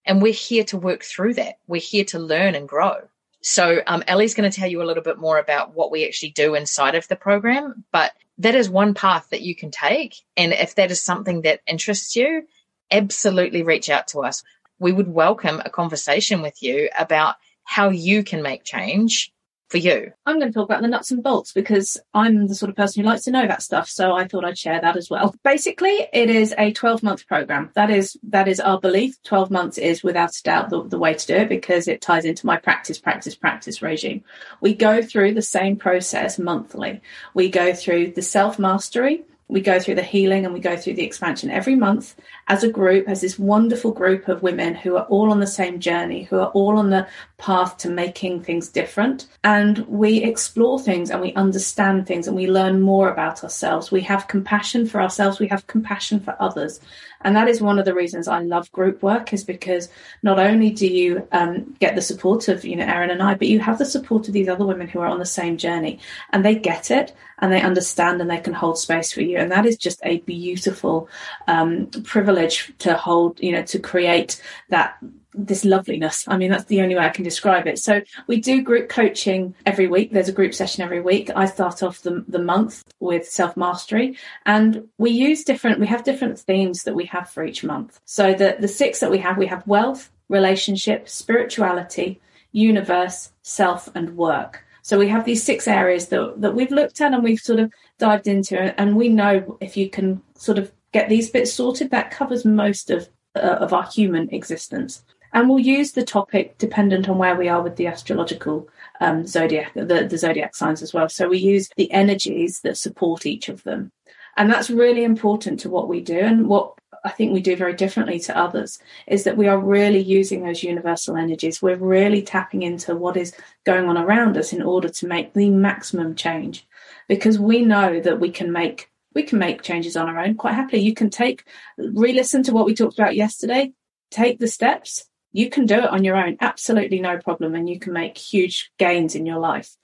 And 0.04 0.22
we're 0.22 0.34
here 0.34 0.66
to 0.66 0.78
work 0.78 1.06
through 1.06 1.36
that. 1.36 1.60
We're 1.66 1.80
here 1.80 2.04
to 2.06 2.20
learn 2.20 2.56
and 2.56 2.68
grow. 2.68 3.08
So, 3.42 3.82
um, 3.88 4.04
Ellie's 4.06 4.34
going 4.34 4.52
to 4.52 4.60
tell 4.60 4.70
you 4.70 4.82
a 4.82 4.86
little 4.86 5.02
bit 5.02 5.18
more 5.18 5.40
about 5.40 5.74
what 5.74 5.92
we 5.92 6.06
actually 6.06 6.32
do 6.32 6.56
inside 6.56 6.96
of 6.96 7.08
the 7.08 7.16
program, 7.16 7.86
but 7.94 8.12
that 8.42 8.56
is 8.56 8.70
one 8.70 8.94
path 8.94 9.28
that 9.32 9.42
you 9.42 9.56
can 9.56 9.72
take. 9.72 10.16
And 10.36 10.52
if 10.52 10.76
that 10.76 10.92
is 10.92 11.02
something 11.02 11.42
that 11.44 11.62
interests 11.68 12.16
you, 12.16 12.44
absolutely 12.92 13.64
reach 13.64 13.90
out 13.90 14.08
to 14.10 14.20
us. 14.20 14.44
We 14.80 14.92
would 14.92 15.08
welcome 15.08 15.62
a 15.64 15.70
conversation 15.70 16.42
with 16.42 16.62
you 16.62 16.90
about 16.98 17.36
how 17.64 17.90
you 17.90 18.24
can 18.24 18.42
make 18.42 18.64
change 18.64 19.32
for 19.72 19.78
you? 19.78 20.12
I'm 20.26 20.38
going 20.38 20.52
to 20.52 20.54
talk 20.54 20.70
about 20.70 20.82
the 20.82 20.88
nuts 20.90 21.12
and 21.12 21.24
bolts 21.24 21.54
because 21.54 21.98
I'm 22.14 22.48
the 22.48 22.56
sort 22.56 22.70
of 22.70 22.76
person 22.76 23.02
who 23.02 23.10
likes 23.10 23.24
to 23.24 23.32
know 23.32 23.48
that 23.48 23.64
stuff. 23.64 23.88
So 23.90 24.14
I 24.14 24.28
thought 24.28 24.44
I'd 24.44 24.58
share 24.58 24.82
that 24.82 24.98
as 24.98 25.10
well. 25.10 25.34
Basically, 25.44 26.08
it 26.14 26.30
is 26.30 26.54
a 26.58 26.74
12 26.74 27.02
month 27.02 27.26
program. 27.26 27.72
That 27.76 27.90
is 27.90 28.18
that 28.24 28.48
is 28.48 28.60
our 28.60 28.80
belief. 28.80 29.22
12 29.24 29.50
months 29.50 29.78
is 29.78 30.04
without 30.04 30.36
a 30.36 30.44
doubt 30.44 30.70
the, 30.70 30.84
the 30.84 31.00
way 31.00 31.14
to 31.14 31.28
do 31.28 31.36
it 31.36 31.50
because 31.50 31.88
it 31.88 32.02
ties 32.02 32.26
into 32.26 32.46
my 32.46 32.58
practice, 32.58 33.00
practice, 33.00 33.36
practice 33.36 33.82
regime. 33.82 34.24
We 34.60 34.76
go 34.76 35.02
through 35.02 35.34
the 35.34 35.42
same 35.42 35.78
process 35.78 36.38
monthly. 36.38 37.02
We 37.34 37.50
go 37.50 37.74
through 37.74 38.12
the 38.12 38.22
self 38.22 38.60
mastery 38.60 39.24
we 39.52 39.60
go 39.60 39.80
through 39.80 39.96
the 39.96 40.02
healing 40.02 40.46
and 40.46 40.54
we 40.54 40.62
go 40.62 40.78
through 40.78 40.94
the 40.94 41.04
expansion 41.04 41.52
every 41.52 41.76
month 41.76 42.16
as 42.48 42.64
a 42.64 42.72
group, 42.72 43.10
as 43.10 43.20
this 43.20 43.38
wonderful 43.38 43.92
group 43.92 44.30
of 44.30 44.42
women 44.42 44.74
who 44.74 44.96
are 44.96 45.04
all 45.06 45.30
on 45.30 45.42
the 45.42 45.46
same 45.46 45.80
journey, 45.80 46.24
who 46.24 46.40
are 46.40 46.52
all 46.52 46.78
on 46.78 46.90
the 46.90 47.06
path 47.38 47.78
to 47.78 47.90
making 47.90 48.42
things 48.42 48.70
different. 48.70 49.28
And 49.44 49.80
we 49.88 50.24
explore 50.24 50.80
things 50.80 51.12
and 51.12 51.20
we 51.20 51.34
understand 51.34 52.08
things 52.08 52.28
and 52.28 52.36
we 52.36 52.48
learn 52.48 52.80
more 52.80 53.10
about 53.10 53.44
ourselves. 53.44 53.92
We 53.92 54.02
have 54.02 54.30
compassion 54.30 54.88
for 54.88 55.02
ourselves, 55.02 55.40
we 55.40 55.48
have 55.50 55.68
compassion 55.68 56.22
for 56.22 56.36
others. 56.40 56.80
And 57.24 57.36
that 57.36 57.48
is 57.48 57.62
one 57.62 57.78
of 57.78 57.86
the 57.86 57.94
reasons 57.94 58.28
I 58.28 58.40
love 58.40 58.72
group 58.72 59.04
work 59.04 59.34
is 59.34 59.44
because 59.44 59.90
not 60.24 60.40
only 60.40 60.72
do 60.72 60.88
you 60.88 61.28
um, 61.32 61.76
get 61.80 61.96
the 61.96 62.02
support 62.02 62.48
of, 62.48 62.64
you 62.64 62.76
know, 62.76 62.86
Erin 62.86 63.12
and 63.12 63.22
I, 63.22 63.36
but 63.36 63.48
you 63.48 63.60
have 63.60 63.78
the 63.78 63.86
support 63.86 64.28
of 64.28 64.34
these 64.34 64.48
other 64.48 64.66
women 64.66 64.88
who 64.88 65.00
are 65.02 65.08
on 65.08 65.20
the 65.20 65.26
same 65.26 65.58
journey 65.58 66.00
and 66.32 66.44
they 66.44 66.56
get 66.56 66.90
it 66.90 67.14
and 67.40 67.52
they 67.52 67.62
understand 67.62 68.22
and 68.22 68.30
they 68.30 68.40
can 68.40 68.54
hold 68.54 68.78
space 68.78 69.12
for 69.12 69.22
you. 69.22 69.38
And 69.42 69.52
that 69.52 69.66
is 69.66 69.78
just 69.78 70.00
a 70.04 70.20
beautiful 70.22 71.10
um, 71.48 71.88
privilege 72.04 72.72
to 72.80 72.96
hold, 72.96 73.40
you 73.42 73.52
know, 73.52 73.64
to 73.64 73.80
create 73.80 74.42
that 74.70 74.98
this 75.34 75.64
loveliness. 75.64 76.28
I 76.28 76.38
mean, 76.38 76.52
that's 76.52 76.66
the 76.66 76.82
only 76.82 76.96
way 76.96 77.06
I 77.06 77.10
can 77.10 77.24
describe 77.24 77.66
it. 77.66 77.80
So 77.80 78.02
we 78.28 78.42
do 78.42 78.62
group 78.62 78.90
coaching 78.90 79.56
every 79.66 79.88
week. 79.88 80.12
There's 80.12 80.28
a 80.28 80.34
group 80.34 80.54
session 80.54 80.84
every 80.84 81.02
week. 81.02 81.30
I 81.36 81.46
start 81.46 81.84
off 81.84 82.02
the, 82.02 82.26
the 82.28 82.42
month 82.42 82.84
with 83.00 83.28
self 83.28 83.56
mastery 83.56 84.18
and 84.46 84.88
we 84.98 85.12
use 85.12 85.44
different, 85.44 85.80
we 85.80 85.88
have 85.88 86.04
different 86.04 86.40
themes 86.40 86.84
that 86.84 86.96
we 86.96 87.06
have 87.06 87.30
for 87.30 87.44
each 87.44 87.64
month. 87.64 88.00
So 88.06 88.34
the, 88.34 88.58
the 88.60 88.68
six 88.68 89.00
that 89.00 89.12
we 89.12 89.20
have, 89.20 89.38
we 89.38 89.48
have 89.48 89.66
wealth, 89.66 90.12
relationship, 90.28 91.08
spirituality, 91.08 92.20
universe, 92.52 93.32
self 93.42 93.90
and 93.96 94.18
work. 94.18 94.66
So 94.82 94.98
we 94.98 95.08
have 95.10 95.26
these 95.26 95.44
six 95.44 95.68
areas 95.68 96.08
that, 96.08 96.42
that 96.42 96.56
we've 96.56 96.72
looked 96.72 97.02
at 97.02 97.14
and 97.14 97.24
we've 97.24 97.40
sort 97.40 97.60
of 97.60 97.72
dived 98.00 98.28
into 98.28 98.58
and 98.80 98.96
we 98.96 99.10
know 99.10 99.58
if 99.62 99.78
you 99.78 99.90
can 99.90 100.22
sort 100.36 100.58
of 100.58 100.72
get 100.92 101.08
these 101.10 101.30
bits 101.30 101.54
sorted, 101.54 101.92
that 101.92 102.12
covers 102.12 102.46
most 102.46 102.90
of 102.90 103.10
uh, 103.36 103.58
of 103.60 103.74
our 103.74 103.88
human 103.90 104.30
existence. 104.34 105.04
And 105.34 105.48
we'll 105.48 105.60
use 105.60 105.94
the 105.94 106.04
topic 106.04 106.58
dependent 106.58 107.08
on 107.08 107.18
where 107.18 107.36
we 107.36 107.48
are 107.48 107.62
with 107.62 107.78
the 107.78 107.88
astrological 107.88 108.68
um, 109.00 109.26
zodiac, 109.26 109.74
the, 109.74 109.86
the 109.86 110.18
zodiac 110.18 110.56
signs 110.56 110.82
as 110.82 110.94
well. 110.94 111.08
So 111.08 111.30
we 111.30 111.38
use 111.38 111.70
the 111.78 111.90
energies 111.92 112.60
that 112.62 112.78
support 112.78 113.26
each 113.26 113.48
of 113.48 113.64
them. 113.64 113.92
And 114.36 114.52
that's 114.52 114.70
really 114.70 115.06
important 115.06 115.62
to 115.62 115.70
what 115.70 115.88
we 115.88 116.02
do. 116.02 116.20
And 116.20 116.48
what 116.48 116.74
I 117.04 117.10
think 117.10 117.34
we 117.34 117.42
do 117.42 117.56
very 117.56 117.74
differently 117.74 118.20
to 118.22 118.38
others 118.38 118.80
is 119.08 119.24
that 119.24 119.38
we 119.38 119.48
are 119.48 119.58
really 119.58 120.00
using 120.00 120.44
those 120.44 120.64
universal 120.64 121.18
energies. 121.18 121.62
We're 121.62 121.76
really 121.76 122.22
tapping 122.22 122.62
into 122.62 122.96
what 122.96 123.18
is 123.18 123.36
going 123.66 123.90
on 123.90 123.98
around 123.98 124.38
us 124.38 124.54
in 124.54 124.62
order 124.62 124.90
to 124.90 125.08
make 125.08 125.34
the 125.34 125.50
maximum 125.50 126.16
change. 126.16 126.68
Because 127.08 127.40
we 127.40 127.64
know 127.64 128.00
that 128.00 128.20
we 128.20 128.30
can 128.30 128.52
make 128.52 128.90
we 129.14 129.24
can 129.24 129.40
make 129.40 129.62
changes 129.62 129.98
on 129.98 130.08
our 130.08 130.20
own 130.20 130.36
quite 130.36 130.54
happily. 130.54 130.82
You 130.82 130.94
can 130.94 131.10
take 131.10 131.46
re-listen 131.78 132.44
to 132.44 132.54
what 132.54 132.66
we 132.66 132.74
talked 132.74 132.98
about 132.98 133.16
yesterday, 133.16 133.74
take 134.10 134.40
the 134.40 134.48
steps, 134.48 135.06
you 135.34 135.50
can 135.50 135.66
do 135.66 135.76
it 135.76 135.90
on 135.90 136.04
your 136.04 136.18
own, 136.18 136.38
absolutely 136.42 137.00
no 137.00 137.18
problem, 137.18 137.56
and 137.56 137.70
you 137.70 137.80
can 137.80 137.94
make 137.94 138.18
huge 138.18 138.72
gains 138.78 139.16
in 139.16 139.26
your 139.26 139.40
life. 139.40 139.76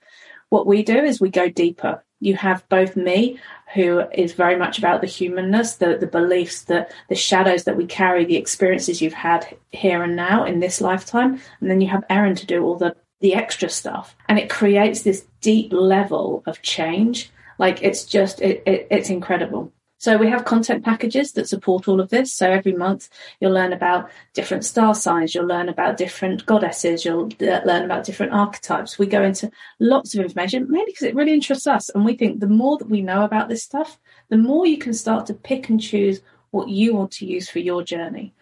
What 0.50 0.66
we 0.66 0.82
do 0.82 0.96
is 0.96 1.20
we 1.20 1.30
go 1.30 1.48
deeper. 1.48 2.02
You 2.20 2.34
have 2.36 2.68
both 2.68 2.96
me, 2.96 3.38
who 3.74 4.00
is 4.12 4.32
very 4.32 4.56
much 4.56 4.78
about 4.78 5.00
the 5.00 5.06
humanness, 5.06 5.76
the, 5.76 5.96
the 5.98 6.06
beliefs, 6.06 6.62
the, 6.62 6.88
the 7.08 7.14
shadows 7.14 7.64
that 7.64 7.76
we 7.76 7.86
carry, 7.86 8.24
the 8.24 8.36
experiences 8.36 9.00
you've 9.00 9.12
had 9.12 9.56
here 9.70 10.02
and 10.02 10.16
now 10.16 10.44
in 10.44 10.60
this 10.60 10.80
lifetime. 10.80 11.40
And 11.60 11.70
then 11.70 11.80
you 11.80 11.88
have 11.88 12.04
Erin 12.08 12.34
to 12.36 12.46
do 12.46 12.64
all 12.64 12.76
the, 12.76 12.96
the 13.20 13.34
extra 13.34 13.68
stuff. 13.68 14.16
And 14.28 14.38
it 14.38 14.50
creates 14.50 15.02
this 15.02 15.26
deep 15.40 15.72
level 15.72 16.42
of 16.46 16.62
change. 16.62 17.30
Like 17.58 17.82
it's 17.82 18.04
just, 18.04 18.40
it, 18.40 18.62
it, 18.66 18.88
it's 18.90 19.10
incredible. 19.10 19.72
So 19.98 20.16
we 20.16 20.30
have 20.30 20.44
content 20.44 20.84
packages 20.84 21.32
that 21.32 21.48
support 21.48 21.88
all 21.88 22.00
of 22.00 22.08
this. 22.08 22.32
So 22.32 22.48
every 22.50 22.72
month 22.72 23.08
you'll 23.40 23.52
learn 23.52 23.72
about 23.72 24.10
different 24.32 24.64
star 24.64 24.94
signs, 24.94 25.34
you'll 25.34 25.46
learn 25.46 25.68
about 25.68 25.96
different 25.96 26.46
goddesses, 26.46 27.04
you'll 27.04 27.30
uh, 27.40 27.60
learn 27.64 27.84
about 27.84 28.04
different 28.04 28.32
archetypes. 28.32 28.98
We 28.98 29.06
go 29.06 29.22
into 29.22 29.50
lots 29.80 30.14
of 30.14 30.20
information, 30.20 30.70
mainly 30.70 30.92
because 30.92 31.08
it 31.08 31.16
really 31.16 31.34
interests 31.34 31.66
us. 31.66 31.88
And 31.90 32.04
we 32.04 32.14
think 32.14 32.38
the 32.38 32.46
more 32.46 32.78
that 32.78 32.88
we 32.88 33.02
know 33.02 33.24
about 33.24 33.48
this 33.48 33.64
stuff, 33.64 33.98
the 34.28 34.38
more 34.38 34.66
you 34.66 34.78
can 34.78 34.94
start 34.94 35.26
to 35.26 35.34
pick 35.34 35.68
and 35.68 35.80
choose 35.80 36.20
what 36.50 36.68
you 36.68 36.94
want 36.94 37.10
to 37.12 37.26
use 37.26 37.48
for 37.48 37.58
your 37.58 37.82
journey. 37.82 38.32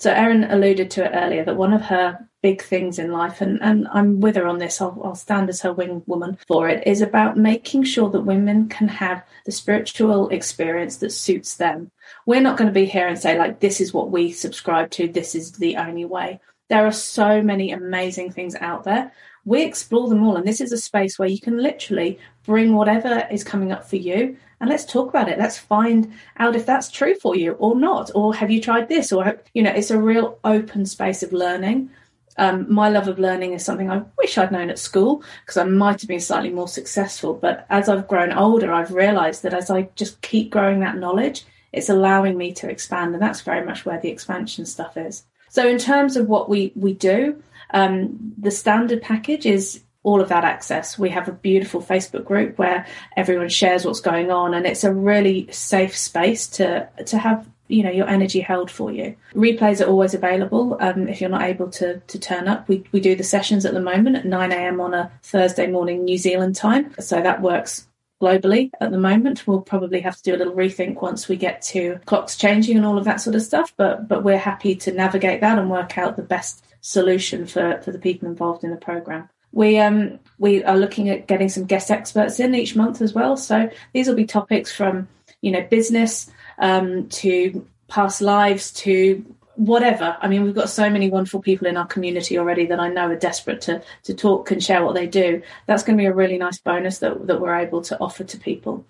So 0.00 0.10
Erin 0.10 0.44
alluded 0.44 0.90
to 0.92 1.04
it 1.04 1.12
earlier 1.14 1.44
that 1.44 1.58
one 1.58 1.74
of 1.74 1.82
her 1.82 2.26
big 2.40 2.62
things 2.62 2.98
in 2.98 3.12
life, 3.12 3.42
and, 3.42 3.60
and 3.60 3.86
I'm 3.92 4.18
with 4.18 4.36
her 4.36 4.46
on 4.46 4.56
this, 4.56 4.80
I'll, 4.80 4.98
I'll 5.04 5.14
stand 5.14 5.50
as 5.50 5.60
her 5.60 5.74
wing 5.74 6.02
woman 6.06 6.38
for 6.48 6.70
it, 6.70 6.86
is 6.86 7.02
about 7.02 7.36
making 7.36 7.84
sure 7.84 8.08
that 8.08 8.22
women 8.22 8.70
can 8.70 8.88
have 8.88 9.22
the 9.44 9.52
spiritual 9.52 10.30
experience 10.30 10.96
that 10.96 11.10
suits 11.10 11.56
them. 11.56 11.90
We're 12.24 12.40
not 12.40 12.56
going 12.56 12.68
to 12.68 12.72
be 12.72 12.86
here 12.86 13.08
and 13.08 13.18
say, 13.18 13.38
like, 13.38 13.60
this 13.60 13.78
is 13.78 13.92
what 13.92 14.10
we 14.10 14.32
subscribe 14.32 14.90
to, 14.92 15.06
this 15.06 15.34
is 15.34 15.52
the 15.52 15.76
only 15.76 16.06
way. 16.06 16.40
There 16.70 16.86
are 16.86 16.92
so 16.92 17.42
many 17.42 17.70
amazing 17.70 18.32
things 18.32 18.54
out 18.54 18.84
there. 18.84 19.12
We 19.44 19.64
explore 19.64 20.08
them 20.08 20.26
all, 20.26 20.36
and 20.36 20.46
this 20.46 20.62
is 20.62 20.72
a 20.72 20.78
space 20.78 21.18
where 21.18 21.28
you 21.28 21.40
can 21.40 21.58
literally 21.58 22.18
bring 22.44 22.74
whatever 22.74 23.28
is 23.30 23.44
coming 23.44 23.70
up 23.70 23.84
for 23.84 23.96
you 23.96 24.38
and 24.60 24.68
let's 24.68 24.84
talk 24.84 25.08
about 25.08 25.28
it. 25.28 25.38
Let's 25.38 25.56
find 25.56 26.12
out 26.38 26.54
if 26.54 26.66
that's 26.66 26.90
true 26.90 27.14
for 27.14 27.34
you 27.34 27.52
or 27.52 27.74
not. 27.74 28.10
Or 28.14 28.34
have 28.34 28.50
you 28.50 28.60
tried 28.60 28.88
this? 28.88 29.10
Or, 29.10 29.40
you 29.54 29.62
know, 29.62 29.70
it's 29.70 29.90
a 29.90 30.00
real 30.00 30.38
open 30.44 30.84
space 30.84 31.22
of 31.22 31.32
learning. 31.32 31.90
Um, 32.36 32.72
my 32.72 32.90
love 32.90 33.08
of 33.08 33.18
learning 33.18 33.54
is 33.54 33.64
something 33.64 33.90
I 33.90 34.02
wish 34.18 34.36
I'd 34.36 34.52
known 34.52 34.70
at 34.70 34.78
school 34.78 35.22
because 35.44 35.56
I 35.56 35.64
might 35.64 36.02
have 36.02 36.08
been 36.08 36.20
slightly 36.20 36.50
more 36.50 36.68
successful. 36.68 37.32
But 37.32 37.66
as 37.70 37.88
I've 37.88 38.06
grown 38.06 38.32
older, 38.32 38.72
I've 38.72 38.92
realized 38.92 39.42
that 39.42 39.54
as 39.54 39.70
I 39.70 39.88
just 39.96 40.20
keep 40.20 40.50
growing 40.50 40.80
that 40.80 40.98
knowledge, 40.98 41.44
it's 41.72 41.88
allowing 41.88 42.36
me 42.36 42.52
to 42.54 42.68
expand. 42.68 43.14
And 43.14 43.22
that's 43.22 43.40
very 43.40 43.64
much 43.64 43.86
where 43.86 44.00
the 44.00 44.10
expansion 44.10 44.66
stuff 44.66 44.96
is. 44.96 45.24
So, 45.48 45.66
in 45.66 45.78
terms 45.78 46.16
of 46.16 46.28
what 46.28 46.48
we, 46.48 46.72
we 46.76 46.92
do, 46.92 47.42
um, 47.70 48.34
the 48.38 48.50
standard 48.50 49.02
package 49.02 49.46
is 49.46 49.80
all 50.02 50.20
of 50.20 50.28
that 50.28 50.44
access. 50.44 50.98
We 50.98 51.10
have 51.10 51.28
a 51.28 51.32
beautiful 51.32 51.82
Facebook 51.82 52.24
group 52.24 52.58
where 52.58 52.86
everyone 53.16 53.48
shares 53.48 53.84
what's 53.84 54.00
going 54.00 54.30
on, 54.30 54.54
and 54.54 54.66
it's 54.66 54.84
a 54.84 54.92
really 54.92 55.50
safe 55.52 55.96
space 55.96 56.46
to 56.48 56.88
to 57.06 57.18
have 57.18 57.46
you 57.68 57.82
know 57.82 57.90
your 57.90 58.08
energy 58.08 58.40
held 58.40 58.70
for 58.70 58.90
you. 58.90 59.14
Replays 59.34 59.84
are 59.84 59.88
always 59.88 60.14
available 60.14 60.76
um, 60.80 61.08
if 61.08 61.20
you're 61.20 61.30
not 61.30 61.42
able 61.42 61.70
to 61.72 62.00
to 62.00 62.18
turn 62.18 62.48
up. 62.48 62.68
We 62.68 62.84
we 62.92 63.00
do 63.00 63.14
the 63.14 63.24
sessions 63.24 63.64
at 63.64 63.74
the 63.74 63.80
moment 63.80 64.16
at 64.16 64.24
9 64.24 64.52
a.m. 64.52 64.80
on 64.80 64.94
a 64.94 65.10
Thursday 65.22 65.66
morning 65.66 66.04
New 66.04 66.18
Zealand 66.18 66.56
time, 66.56 66.94
so 66.98 67.20
that 67.20 67.42
works 67.42 67.86
globally 68.20 68.70
at 68.80 68.90
the 68.90 68.98
moment. 68.98 69.46
We'll 69.46 69.62
probably 69.62 70.00
have 70.00 70.16
to 70.16 70.22
do 70.22 70.34
a 70.34 70.38
little 70.38 70.54
rethink 70.54 71.00
once 71.00 71.28
we 71.28 71.36
get 71.36 71.62
to 71.62 71.98
clocks 72.04 72.36
changing 72.36 72.76
and 72.76 72.84
all 72.84 72.98
of 72.98 73.04
that 73.04 73.20
sort 73.20 73.36
of 73.36 73.42
stuff. 73.42 73.72
But 73.76 74.08
but 74.08 74.24
we're 74.24 74.38
happy 74.38 74.74
to 74.76 74.92
navigate 74.92 75.40
that 75.42 75.58
and 75.58 75.70
work 75.70 75.98
out 75.98 76.16
the 76.16 76.22
best 76.22 76.64
solution 76.80 77.46
for 77.46 77.80
for 77.82 77.92
the 77.92 77.98
people 77.98 78.28
involved 78.28 78.64
in 78.64 78.70
the 78.70 78.76
program. 78.76 79.28
We 79.52 79.78
um 79.78 80.18
We 80.38 80.64
are 80.64 80.76
looking 80.76 81.10
at 81.10 81.26
getting 81.26 81.50
some 81.50 81.66
guest 81.66 81.90
experts 81.90 82.40
in 82.40 82.54
each 82.54 82.74
month 82.74 83.02
as 83.02 83.12
well. 83.12 83.36
So 83.36 83.68
these 83.92 84.08
will 84.08 84.16
be 84.16 84.24
topics 84.24 84.72
from, 84.72 85.06
you 85.42 85.52
know, 85.52 85.66
business 85.70 86.30
um, 86.58 87.08
to 87.20 87.66
past 87.88 88.22
lives 88.22 88.72
to 88.72 89.22
whatever. 89.56 90.16
I 90.22 90.28
mean, 90.28 90.44
we've 90.44 90.54
got 90.54 90.70
so 90.70 90.88
many 90.88 91.10
wonderful 91.10 91.42
people 91.42 91.66
in 91.66 91.76
our 91.76 91.86
community 91.86 92.38
already 92.38 92.66
that 92.66 92.80
I 92.80 92.88
know 92.88 93.10
are 93.10 93.16
desperate 93.16 93.60
to 93.62 93.82
to 94.04 94.14
talk 94.14 94.50
and 94.50 94.62
share 94.62 94.82
what 94.82 94.94
they 94.94 95.06
do. 95.06 95.42
That's 95.66 95.82
going 95.82 95.98
to 95.98 96.02
be 96.02 96.06
a 96.06 96.14
really 96.14 96.38
nice 96.38 96.58
bonus 96.58 96.98
that 97.00 97.26
that 97.26 97.40
we're 97.40 97.54
able 97.66 97.82
to 97.82 97.98
offer 98.00 98.24
to 98.24 98.38
people. 98.38 98.84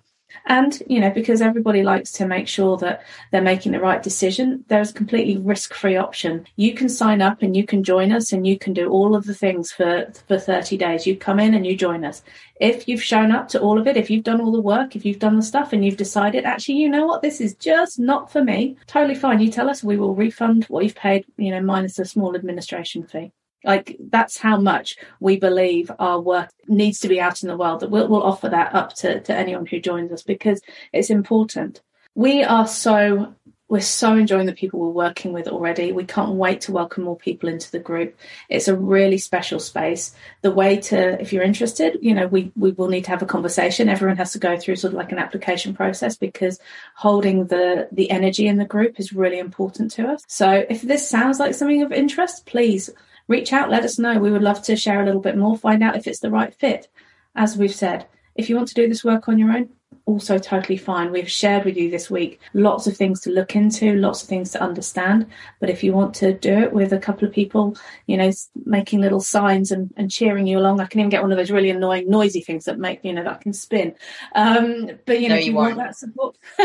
And, 0.45 0.81
you 0.87 0.99
know, 0.99 1.09
because 1.09 1.41
everybody 1.41 1.83
likes 1.83 2.11
to 2.13 2.27
make 2.27 2.47
sure 2.47 2.77
that 2.77 3.03
they're 3.31 3.41
making 3.41 3.71
the 3.71 3.79
right 3.79 4.01
decision, 4.01 4.65
there's 4.67 4.91
a 4.91 4.93
completely 4.93 5.37
risk 5.37 5.73
free 5.73 5.95
option. 5.95 6.47
You 6.55 6.73
can 6.73 6.89
sign 6.89 7.21
up 7.21 7.41
and 7.41 7.55
you 7.55 7.65
can 7.65 7.83
join 7.83 8.11
us 8.11 8.31
and 8.31 8.45
you 8.45 8.57
can 8.57 8.73
do 8.73 8.89
all 8.89 9.15
of 9.15 9.25
the 9.25 9.33
things 9.33 9.71
for, 9.71 10.11
for 10.27 10.39
30 10.39 10.77
days. 10.77 11.05
You 11.05 11.15
come 11.15 11.39
in 11.39 11.53
and 11.53 11.65
you 11.65 11.75
join 11.75 12.03
us. 12.03 12.23
If 12.59 12.87
you've 12.87 13.03
shown 13.03 13.31
up 13.31 13.47
to 13.49 13.59
all 13.59 13.79
of 13.79 13.87
it, 13.87 13.97
if 13.97 14.09
you've 14.09 14.23
done 14.23 14.41
all 14.41 14.51
the 14.51 14.61
work, 14.61 14.95
if 14.95 15.05
you've 15.05 15.19
done 15.19 15.35
the 15.35 15.43
stuff 15.43 15.73
and 15.73 15.83
you've 15.83 15.97
decided, 15.97 16.45
actually, 16.45 16.75
you 16.75 16.89
know 16.89 17.05
what, 17.05 17.21
this 17.21 17.41
is 17.41 17.55
just 17.55 17.99
not 17.99 18.31
for 18.31 18.43
me, 18.43 18.77
totally 18.87 19.15
fine. 19.15 19.39
You 19.39 19.51
tell 19.51 19.69
us, 19.69 19.83
we 19.83 19.97
will 19.97 20.15
refund 20.15 20.65
what 20.65 20.83
you've 20.83 20.95
paid, 20.95 21.25
you 21.37 21.51
know, 21.51 21.61
minus 21.61 21.99
a 21.99 22.05
small 22.05 22.35
administration 22.35 23.03
fee. 23.03 23.31
Like 23.63 23.97
that's 23.99 24.37
how 24.37 24.59
much 24.59 24.97
we 25.19 25.37
believe 25.37 25.91
our 25.99 26.19
work 26.19 26.49
needs 26.67 26.99
to 26.99 27.07
be 27.07 27.19
out 27.19 27.43
in 27.43 27.49
the 27.49 27.57
world. 27.57 27.81
That 27.81 27.91
we'll, 27.91 28.07
we'll 28.07 28.23
offer 28.23 28.49
that 28.49 28.73
up 28.73 28.93
to, 28.95 29.21
to 29.21 29.35
anyone 29.35 29.65
who 29.65 29.79
joins 29.79 30.11
us 30.11 30.23
because 30.23 30.61
it's 30.91 31.09
important. 31.09 31.81
We 32.15 32.43
are 32.43 32.67
so 32.67 33.35
we're 33.71 33.79
so 33.79 34.17
enjoying 34.17 34.47
the 34.47 34.53
people 34.53 34.81
we're 34.81 34.89
working 34.89 35.31
with 35.31 35.47
already. 35.47 35.93
We 35.93 36.03
can't 36.03 36.33
wait 36.33 36.59
to 36.61 36.73
welcome 36.73 37.05
more 37.05 37.15
people 37.15 37.47
into 37.47 37.71
the 37.71 37.79
group. 37.79 38.17
It's 38.49 38.67
a 38.67 38.75
really 38.75 39.17
special 39.17 39.61
space. 39.61 40.13
The 40.41 40.51
way 40.51 40.75
to, 40.81 41.21
if 41.21 41.31
you're 41.31 41.41
interested, 41.41 41.97
you 42.01 42.13
know, 42.13 42.27
we, 42.27 42.51
we 42.57 42.71
will 42.71 42.89
need 42.89 43.05
to 43.05 43.11
have 43.11 43.21
a 43.21 43.25
conversation. 43.25 43.87
Everyone 43.87 44.17
has 44.17 44.33
to 44.33 44.39
go 44.39 44.57
through 44.57 44.75
sort 44.75 44.91
of 44.91 44.97
like 44.97 45.13
an 45.13 45.19
application 45.19 45.73
process 45.73 46.17
because 46.17 46.59
holding 46.97 47.45
the, 47.45 47.87
the 47.93 48.11
energy 48.11 48.45
in 48.45 48.57
the 48.57 48.65
group 48.65 48.99
is 48.99 49.13
really 49.13 49.39
important 49.39 49.91
to 49.91 50.05
us. 50.05 50.21
So 50.27 50.65
if 50.69 50.81
this 50.81 51.09
sounds 51.09 51.39
like 51.39 51.53
something 51.53 51.81
of 51.81 51.93
interest, 51.93 52.45
please 52.45 52.89
reach 53.31 53.53
out, 53.53 53.71
let 53.71 53.83
us 53.83 53.97
know. 53.97 54.19
We 54.19 54.31
would 54.31 54.43
love 54.43 54.61
to 54.63 54.75
share 54.75 55.01
a 55.01 55.05
little 55.05 55.21
bit 55.21 55.37
more, 55.37 55.57
find 55.57 55.81
out 55.81 55.95
if 55.95 56.05
it's 56.05 56.19
the 56.19 56.29
right 56.29 56.53
fit. 56.53 56.89
As 57.35 57.57
we've 57.57 57.73
said, 57.73 58.05
if 58.35 58.49
you 58.49 58.55
want 58.55 58.67
to 58.67 58.75
do 58.75 58.87
this 58.87 59.03
work 59.03 59.27
on 59.27 59.39
your 59.39 59.51
own, 59.51 59.69
also 60.05 60.37
totally 60.37 60.77
fine. 60.77 61.11
We've 61.11 61.29
shared 61.29 61.63
with 61.63 61.77
you 61.77 61.89
this 61.89 62.09
week 62.09 62.39
lots 62.53 62.87
of 62.87 62.97
things 62.97 63.21
to 63.21 63.29
look 63.29 63.55
into, 63.55 63.93
lots 63.95 64.23
of 64.23 64.29
things 64.29 64.51
to 64.51 64.61
understand. 64.61 65.27
But 65.59 65.69
if 65.69 65.83
you 65.83 65.93
want 65.93 66.13
to 66.15 66.33
do 66.33 66.53
it 66.59 66.73
with 66.73 66.91
a 66.91 66.99
couple 66.99 67.27
of 67.27 67.33
people, 67.33 67.77
you 68.07 68.17
know, 68.17 68.31
making 68.65 69.01
little 69.01 69.21
signs 69.21 69.71
and, 69.71 69.93
and 69.95 70.11
cheering 70.11 70.47
you 70.47 70.59
along, 70.59 70.79
I 70.79 70.85
can 70.85 70.99
even 70.99 71.09
get 71.09 71.21
one 71.21 71.31
of 71.31 71.37
those 71.37 71.51
really 71.51 71.69
annoying, 71.69 72.09
noisy 72.09 72.41
things 72.41 72.65
that 72.65 72.79
make, 72.79 73.03
you 73.03 73.13
know, 73.13 73.23
that 73.23 73.41
can 73.41 73.53
spin. 73.53 73.95
Um, 74.33 74.91
but, 75.05 75.21
you 75.21 75.29
know, 75.29 75.35
no, 75.35 75.39
if 75.39 75.45
you, 75.45 75.51
you 75.51 75.57
want 75.57 75.77
that 75.77 75.95
support, 75.95 76.37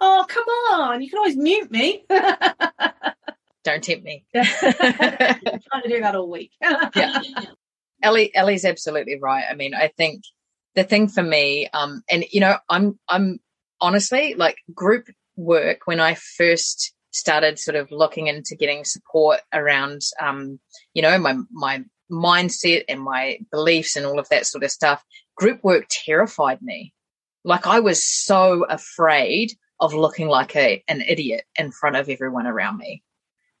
oh, 0.00 0.24
come 0.28 0.44
on, 0.72 1.02
you 1.02 1.08
can 1.08 1.18
always 1.18 1.36
mute 1.36 1.70
me. 1.70 2.04
Don't 3.64 3.82
tempt 3.82 4.04
me. 4.04 4.24
I'm 4.34 4.44
trying 4.60 5.82
to 5.82 5.88
do 5.88 6.00
that 6.00 6.16
all 6.16 6.28
week. 6.28 6.50
yeah. 6.60 7.20
Ellie, 8.02 8.34
Ellie's 8.34 8.64
absolutely 8.64 9.18
right. 9.20 9.44
I 9.48 9.54
mean, 9.54 9.74
I 9.74 9.88
think 9.88 10.24
the 10.74 10.84
thing 10.84 11.08
for 11.08 11.22
me, 11.22 11.68
um, 11.72 12.02
and 12.10 12.24
you 12.32 12.40
know, 12.40 12.56
I'm, 12.68 12.98
I'm 13.08 13.38
honestly 13.80 14.34
like 14.34 14.56
group 14.74 15.06
work 15.36 15.82
when 15.84 16.00
I 16.00 16.14
first 16.14 16.92
started 17.12 17.58
sort 17.58 17.76
of 17.76 17.92
looking 17.92 18.26
into 18.26 18.56
getting 18.56 18.84
support 18.84 19.40
around, 19.52 20.00
um, 20.20 20.58
you 20.94 21.02
know, 21.02 21.18
my, 21.18 21.36
my 21.52 21.84
mindset 22.10 22.84
and 22.88 23.00
my 23.00 23.38
beliefs 23.50 23.96
and 23.96 24.06
all 24.06 24.18
of 24.18 24.28
that 24.30 24.46
sort 24.46 24.64
of 24.64 24.70
stuff. 24.70 25.04
Group 25.36 25.62
work 25.62 25.86
terrified 25.88 26.60
me. 26.62 26.92
Like 27.44 27.66
I 27.66 27.80
was 27.80 28.04
so 28.04 28.64
afraid 28.68 29.52
of 29.78 29.94
looking 29.94 30.28
like 30.28 30.56
a, 30.56 30.82
an 30.88 31.00
idiot 31.00 31.44
in 31.56 31.70
front 31.72 31.96
of 31.96 32.08
everyone 32.08 32.46
around 32.46 32.78
me 32.78 33.02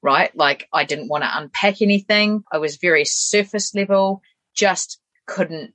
right? 0.02 0.34
Like 0.36 0.68
I 0.72 0.84
didn't 0.84 1.08
want 1.08 1.24
to 1.24 1.38
unpack 1.38 1.80
anything. 1.80 2.44
I 2.52 2.58
was 2.58 2.76
very 2.76 3.04
surface 3.04 3.74
level, 3.74 4.22
just 4.54 4.98
couldn't 5.26 5.72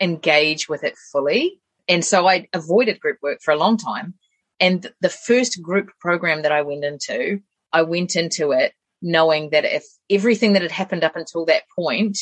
engage 0.00 0.68
with 0.68 0.84
it 0.84 0.94
fully. 1.12 1.60
And 1.88 2.04
so 2.04 2.26
I 2.26 2.48
avoided 2.52 3.00
group 3.00 3.18
work 3.22 3.38
for 3.42 3.52
a 3.52 3.58
long 3.58 3.76
time. 3.76 4.14
And 4.58 4.90
the 5.00 5.10
first 5.10 5.62
group 5.62 5.90
program 6.00 6.42
that 6.42 6.52
I 6.52 6.62
went 6.62 6.84
into, 6.84 7.40
I 7.72 7.82
went 7.82 8.16
into 8.16 8.52
it 8.52 8.72
knowing 9.02 9.50
that 9.50 9.64
if 9.64 9.84
everything 10.10 10.54
that 10.54 10.62
had 10.62 10.72
happened 10.72 11.04
up 11.04 11.16
until 11.16 11.44
that 11.44 11.64
point 11.76 12.18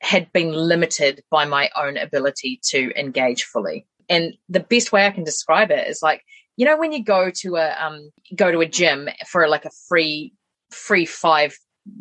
had 0.00 0.32
been 0.32 0.52
limited 0.52 1.22
by 1.30 1.44
my 1.44 1.70
own 1.76 1.96
ability 1.96 2.60
to 2.70 2.92
engage 2.98 3.44
fully. 3.44 3.86
And 4.08 4.34
the 4.48 4.60
best 4.60 4.92
way 4.92 5.06
I 5.06 5.10
can 5.10 5.24
describe 5.24 5.70
it 5.70 5.88
is 5.88 6.00
like, 6.02 6.22
you 6.56 6.66
know, 6.66 6.76
when 6.76 6.92
you 6.92 7.04
go 7.04 7.30
to 7.42 7.56
a 7.56 7.74
um, 7.78 8.10
go 8.36 8.50
to 8.50 8.60
a 8.60 8.66
gym 8.66 9.08
for 9.28 9.48
like 9.48 9.64
a 9.64 9.70
free 9.88 10.32
free 10.72 11.06
five 11.06 11.56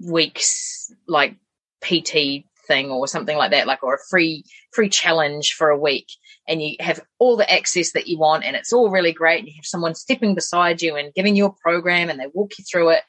weeks 0.05 0.91
like 1.07 1.35
PT 1.83 2.45
thing 2.67 2.91
or 2.91 3.07
something 3.07 3.37
like 3.37 3.51
that, 3.51 3.67
like 3.67 3.83
or 3.83 3.95
a 3.95 4.05
free 4.09 4.43
free 4.73 4.89
challenge 4.89 5.53
for 5.53 5.69
a 5.69 5.79
week, 5.79 6.07
and 6.47 6.61
you 6.61 6.75
have 6.79 7.01
all 7.19 7.37
the 7.37 7.51
access 7.51 7.91
that 7.93 8.07
you 8.07 8.17
want, 8.17 8.43
and 8.43 8.55
it's 8.55 8.73
all 8.73 8.89
really 8.89 9.13
great. 9.13 9.39
And 9.39 9.47
you 9.47 9.53
have 9.57 9.65
someone 9.65 9.95
stepping 9.95 10.35
beside 10.35 10.81
you 10.81 10.95
and 10.95 11.13
giving 11.13 11.35
you 11.35 11.45
a 11.45 11.53
program, 11.53 12.09
and 12.09 12.19
they 12.19 12.27
walk 12.33 12.51
you 12.57 12.65
through 12.69 12.89
it, 12.89 13.03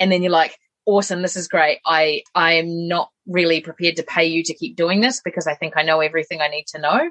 and 0.00 0.10
then 0.10 0.22
you're 0.22 0.32
like, 0.32 0.56
awesome, 0.86 1.22
this 1.22 1.36
is 1.36 1.48
great. 1.48 1.78
I 1.86 2.22
I 2.34 2.54
am 2.54 2.88
not 2.88 3.10
really 3.26 3.60
prepared 3.60 3.96
to 3.96 4.02
pay 4.02 4.26
you 4.26 4.42
to 4.44 4.54
keep 4.54 4.76
doing 4.76 5.00
this 5.00 5.20
because 5.24 5.46
I 5.46 5.54
think 5.54 5.74
I 5.76 5.82
know 5.82 6.00
everything 6.00 6.40
I 6.40 6.48
need 6.48 6.66
to 6.68 6.80
know. 6.80 7.10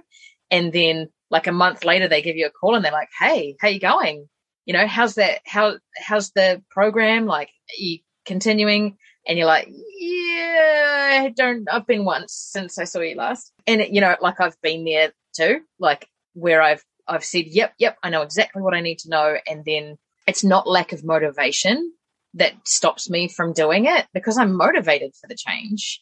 And 0.51 0.71
then 0.71 1.09
like 1.29 1.47
a 1.47 1.51
month 1.51 1.83
later, 1.83 2.07
they 2.07 2.21
give 2.21 2.35
you 2.35 2.45
a 2.45 2.51
call 2.51 2.75
and 2.75 2.85
they're 2.85 2.91
like, 2.91 3.09
hey, 3.19 3.55
how 3.59 3.67
you 3.67 3.79
going? 3.79 4.29
You 4.65 4.73
know, 4.73 4.87
how's 4.87 5.15
that? 5.15 5.41
How, 5.45 5.77
how's 5.97 6.31
the 6.31 6.61
program? 6.69 7.25
Like, 7.25 7.49
you 7.77 7.99
continuing? 8.25 8.97
And 9.27 9.37
you're 9.37 9.47
like, 9.47 9.69
yeah, 9.69 11.21
I 11.23 11.33
don't, 11.35 11.67
I've 11.71 11.87
been 11.87 12.05
once 12.05 12.33
since 12.33 12.77
I 12.77 12.83
saw 12.83 12.99
you 12.99 13.15
last. 13.15 13.51
And, 13.67 13.81
it, 13.81 13.91
you 13.91 14.01
know, 14.01 14.15
like 14.21 14.41
I've 14.41 14.59
been 14.61 14.83
there 14.83 15.13
too, 15.35 15.61
like 15.79 16.07
where 16.33 16.61
I've, 16.61 16.83
I've 17.07 17.23
said, 17.23 17.45
yep, 17.47 17.73
yep, 17.77 17.97
I 18.03 18.09
know 18.09 18.21
exactly 18.21 18.61
what 18.61 18.73
I 18.73 18.81
need 18.81 18.99
to 18.99 19.09
know. 19.09 19.35
And 19.47 19.63
then 19.65 19.97
it's 20.27 20.43
not 20.43 20.67
lack 20.67 20.91
of 20.91 21.03
motivation 21.03 21.93
that 22.33 22.53
stops 22.65 23.09
me 23.09 23.27
from 23.27 23.53
doing 23.53 23.85
it 23.85 24.07
because 24.13 24.37
I'm 24.37 24.55
motivated 24.55 25.13
for 25.19 25.27
the 25.27 25.35
change, 25.35 26.01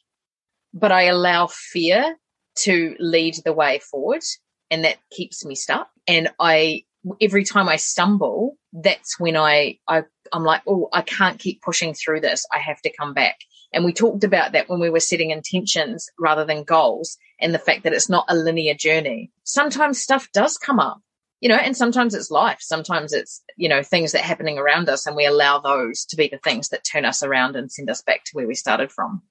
but 0.73 0.91
I 0.91 1.03
allow 1.03 1.47
fear 1.47 2.15
to 2.59 2.95
lead 2.99 3.35
the 3.43 3.53
way 3.53 3.79
forward 3.79 4.21
and 4.69 4.85
that 4.85 4.97
keeps 5.11 5.45
me 5.45 5.55
stuck. 5.55 5.89
And 6.07 6.29
I 6.39 6.83
every 7.19 7.43
time 7.43 7.67
I 7.67 7.77
stumble, 7.77 8.57
that's 8.73 9.19
when 9.19 9.35
I, 9.35 9.79
I 9.87 10.03
I'm 10.31 10.43
like, 10.43 10.61
oh, 10.67 10.89
I 10.93 11.01
can't 11.01 11.39
keep 11.39 11.61
pushing 11.61 11.93
through 11.93 12.21
this. 12.21 12.45
I 12.53 12.59
have 12.59 12.81
to 12.81 12.93
come 12.95 13.13
back. 13.13 13.37
And 13.73 13.85
we 13.85 13.93
talked 13.93 14.23
about 14.23 14.51
that 14.51 14.69
when 14.69 14.79
we 14.79 14.89
were 14.89 14.99
setting 14.99 15.31
intentions 15.31 16.09
rather 16.19 16.45
than 16.45 16.63
goals 16.63 17.17
and 17.39 17.53
the 17.53 17.59
fact 17.59 17.83
that 17.83 17.93
it's 17.93 18.09
not 18.09 18.25
a 18.27 18.35
linear 18.35 18.73
journey. 18.73 19.31
Sometimes 19.43 20.01
stuff 20.01 20.29
does 20.33 20.57
come 20.57 20.79
up, 20.79 20.99
you 21.39 21.49
know, 21.49 21.55
and 21.55 21.75
sometimes 21.75 22.13
it's 22.13 22.31
life. 22.31 22.57
Sometimes 22.59 23.13
it's, 23.13 23.41
you 23.55 23.69
know, 23.69 23.81
things 23.81 24.11
that 24.11 24.21
are 24.21 24.27
happening 24.27 24.57
around 24.57 24.89
us 24.89 25.07
and 25.07 25.15
we 25.15 25.25
allow 25.25 25.59
those 25.59 26.05
to 26.05 26.17
be 26.17 26.27
the 26.27 26.37
things 26.37 26.69
that 26.69 26.83
turn 26.83 27.05
us 27.05 27.23
around 27.23 27.55
and 27.55 27.71
send 27.71 27.89
us 27.89 28.01
back 28.01 28.23
to 28.25 28.31
where 28.33 28.47
we 28.47 28.55
started 28.55 28.91
from. 28.91 29.21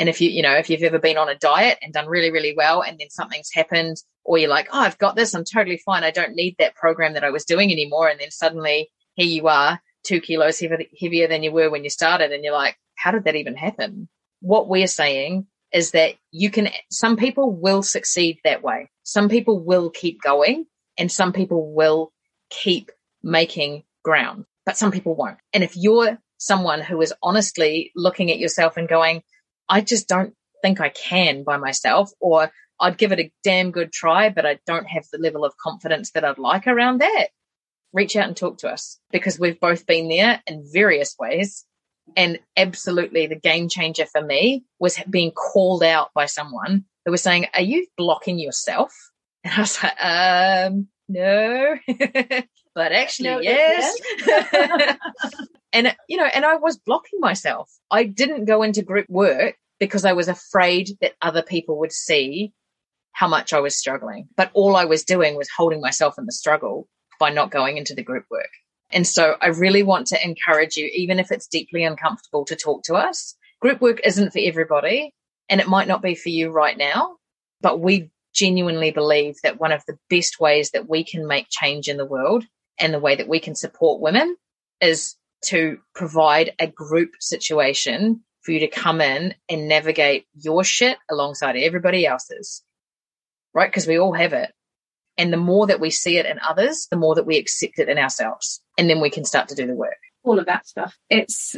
And 0.00 0.08
if 0.08 0.18
you, 0.18 0.30
you 0.30 0.40
know, 0.40 0.56
if 0.56 0.70
you've 0.70 0.82
ever 0.82 0.98
been 0.98 1.18
on 1.18 1.28
a 1.28 1.34
diet 1.36 1.78
and 1.82 1.92
done 1.92 2.06
really, 2.06 2.32
really 2.32 2.54
well 2.56 2.80
and 2.80 2.98
then 2.98 3.10
something's 3.10 3.50
happened 3.52 3.98
or 4.24 4.38
you're 4.38 4.48
like, 4.48 4.68
oh, 4.72 4.80
I've 4.80 4.96
got 4.96 5.14
this, 5.14 5.34
I'm 5.34 5.44
totally 5.44 5.76
fine. 5.76 6.04
I 6.04 6.10
don't 6.10 6.34
need 6.34 6.56
that 6.58 6.74
program 6.74 7.12
that 7.12 7.22
I 7.22 7.28
was 7.28 7.44
doing 7.44 7.70
anymore. 7.70 8.08
And 8.08 8.18
then 8.18 8.30
suddenly 8.30 8.90
here 9.14 9.26
you 9.26 9.46
are, 9.48 9.78
two 10.04 10.22
kilos 10.22 10.58
heavier 10.58 11.28
than 11.28 11.42
you 11.42 11.52
were 11.52 11.68
when 11.68 11.84
you 11.84 11.90
started. 11.90 12.32
And 12.32 12.42
you're 12.42 12.54
like, 12.54 12.78
how 12.96 13.10
did 13.10 13.24
that 13.24 13.36
even 13.36 13.56
happen? 13.56 14.08
What 14.40 14.68
we're 14.68 14.86
saying 14.86 15.46
is 15.70 15.90
that 15.90 16.14
you 16.30 16.50
can, 16.50 16.70
some 16.90 17.18
people 17.18 17.52
will 17.52 17.82
succeed 17.82 18.38
that 18.42 18.62
way. 18.62 18.88
Some 19.02 19.28
people 19.28 19.62
will 19.62 19.90
keep 19.90 20.22
going 20.22 20.64
and 20.96 21.12
some 21.12 21.34
people 21.34 21.74
will 21.74 22.10
keep 22.48 22.90
making 23.22 23.82
ground, 24.02 24.46
but 24.64 24.78
some 24.78 24.92
people 24.92 25.14
won't. 25.14 25.36
And 25.52 25.62
if 25.62 25.76
you're 25.76 26.18
someone 26.38 26.80
who 26.80 27.02
is 27.02 27.12
honestly 27.22 27.92
looking 27.94 28.30
at 28.30 28.38
yourself 28.38 28.78
and 28.78 28.88
going, 28.88 29.22
I 29.70 29.80
just 29.80 30.08
don't 30.08 30.34
think 30.62 30.80
I 30.80 30.90
can 30.90 31.44
by 31.44 31.56
myself, 31.56 32.10
or 32.20 32.50
I'd 32.80 32.98
give 32.98 33.12
it 33.12 33.20
a 33.20 33.32
damn 33.44 33.70
good 33.70 33.92
try, 33.92 34.30
but 34.30 34.44
I 34.44 34.58
don't 34.66 34.88
have 34.88 35.04
the 35.12 35.18
level 35.18 35.44
of 35.44 35.56
confidence 35.56 36.10
that 36.12 36.24
I'd 36.24 36.38
like 36.38 36.66
around 36.66 37.00
that. 37.00 37.28
Reach 37.92 38.16
out 38.16 38.26
and 38.26 38.36
talk 38.36 38.58
to 38.58 38.68
us 38.68 38.98
because 39.10 39.38
we've 39.38 39.60
both 39.60 39.86
been 39.86 40.08
there 40.08 40.42
in 40.46 40.64
various 40.72 41.14
ways. 41.18 41.64
And 42.16 42.40
absolutely 42.56 43.26
the 43.26 43.36
game 43.36 43.68
changer 43.68 44.06
for 44.06 44.20
me 44.20 44.64
was 44.80 44.98
being 45.08 45.30
called 45.30 45.84
out 45.84 46.10
by 46.14 46.26
someone 46.26 46.84
who 47.04 47.12
was 47.12 47.22
saying, 47.22 47.46
Are 47.54 47.62
you 47.62 47.86
blocking 47.96 48.38
yourself? 48.38 48.92
And 49.42 49.54
I 49.54 49.60
was 49.60 49.82
like, 49.82 50.04
um, 50.04 50.88
no, 51.10 51.76
but 52.74 52.92
actually, 52.92 53.30
no, 53.30 53.40
yes. 53.40 53.96
yes. 54.26 54.96
and, 55.72 55.94
you 56.08 56.16
know, 56.16 56.26
and 56.26 56.44
I 56.44 56.56
was 56.56 56.78
blocking 56.78 57.18
myself. 57.18 57.68
I 57.90 58.04
didn't 58.04 58.44
go 58.44 58.62
into 58.62 58.82
group 58.82 59.06
work 59.08 59.56
because 59.80 60.04
I 60.04 60.12
was 60.12 60.28
afraid 60.28 60.90
that 61.00 61.14
other 61.20 61.42
people 61.42 61.80
would 61.80 61.92
see 61.92 62.52
how 63.12 63.26
much 63.26 63.52
I 63.52 63.58
was 63.58 63.76
struggling. 63.76 64.28
But 64.36 64.50
all 64.54 64.76
I 64.76 64.84
was 64.84 65.02
doing 65.02 65.36
was 65.36 65.48
holding 65.54 65.80
myself 65.80 66.14
in 66.16 66.26
the 66.26 66.32
struggle 66.32 66.86
by 67.18 67.30
not 67.30 67.50
going 67.50 67.76
into 67.76 67.94
the 67.94 68.04
group 68.04 68.26
work. 68.30 68.50
And 68.92 69.06
so 69.06 69.36
I 69.40 69.48
really 69.48 69.82
want 69.82 70.06
to 70.08 70.24
encourage 70.24 70.76
you, 70.76 70.88
even 70.94 71.18
if 71.18 71.32
it's 71.32 71.48
deeply 71.48 71.82
uncomfortable 71.82 72.44
to 72.46 72.56
talk 72.56 72.84
to 72.84 72.94
us. 72.94 73.36
Group 73.60 73.80
work 73.80 74.00
isn't 74.04 74.32
for 74.32 74.40
everybody 74.40 75.12
and 75.48 75.60
it 75.60 75.68
might 75.68 75.88
not 75.88 76.02
be 76.02 76.14
for 76.14 76.28
you 76.28 76.50
right 76.50 76.78
now, 76.78 77.16
but 77.60 77.80
we 77.80 78.10
genuinely 78.34 78.90
believe 78.90 79.36
that 79.42 79.60
one 79.60 79.72
of 79.72 79.82
the 79.86 79.98
best 80.08 80.40
ways 80.40 80.70
that 80.70 80.88
we 80.88 81.04
can 81.04 81.26
make 81.26 81.46
change 81.50 81.88
in 81.88 81.96
the 81.96 82.06
world 82.06 82.44
and 82.78 82.94
the 82.94 83.00
way 83.00 83.16
that 83.16 83.28
we 83.28 83.40
can 83.40 83.54
support 83.54 84.00
women 84.00 84.36
is 84.80 85.16
to 85.46 85.78
provide 85.94 86.52
a 86.58 86.66
group 86.66 87.10
situation 87.20 88.22
for 88.42 88.52
you 88.52 88.60
to 88.60 88.68
come 88.68 89.00
in 89.00 89.34
and 89.48 89.68
navigate 89.68 90.26
your 90.34 90.64
shit 90.64 90.98
alongside 91.10 91.56
everybody 91.56 92.06
else's. 92.06 92.62
Right? 93.52 93.70
Because 93.70 93.86
we 93.86 93.98
all 93.98 94.14
have 94.14 94.32
it. 94.32 94.52
And 95.18 95.32
the 95.32 95.36
more 95.38 95.66
that 95.66 95.80
we 95.80 95.90
see 95.90 96.16
it 96.16 96.26
in 96.26 96.38
others, 96.40 96.86
the 96.90 96.96
more 96.96 97.14
that 97.16 97.26
we 97.26 97.36
accept 97.36 97.78
it 97.78 97.88
in 97.88 97.98
ourselves. 97.98 98.62
And 98.78 98.88
then 98.88 99.00
we 99.00 99.10
can 99.10 99.24
start 99.24 99.48
to 99.48 99.54
do 99.54 99.66
the 99.66 99.74
work. 99.74 99.98
All 100.22 100.38
of 100.38 100.46
that 100.46 100.66
stuff. 100.66 100.96
It's 101.10 101.56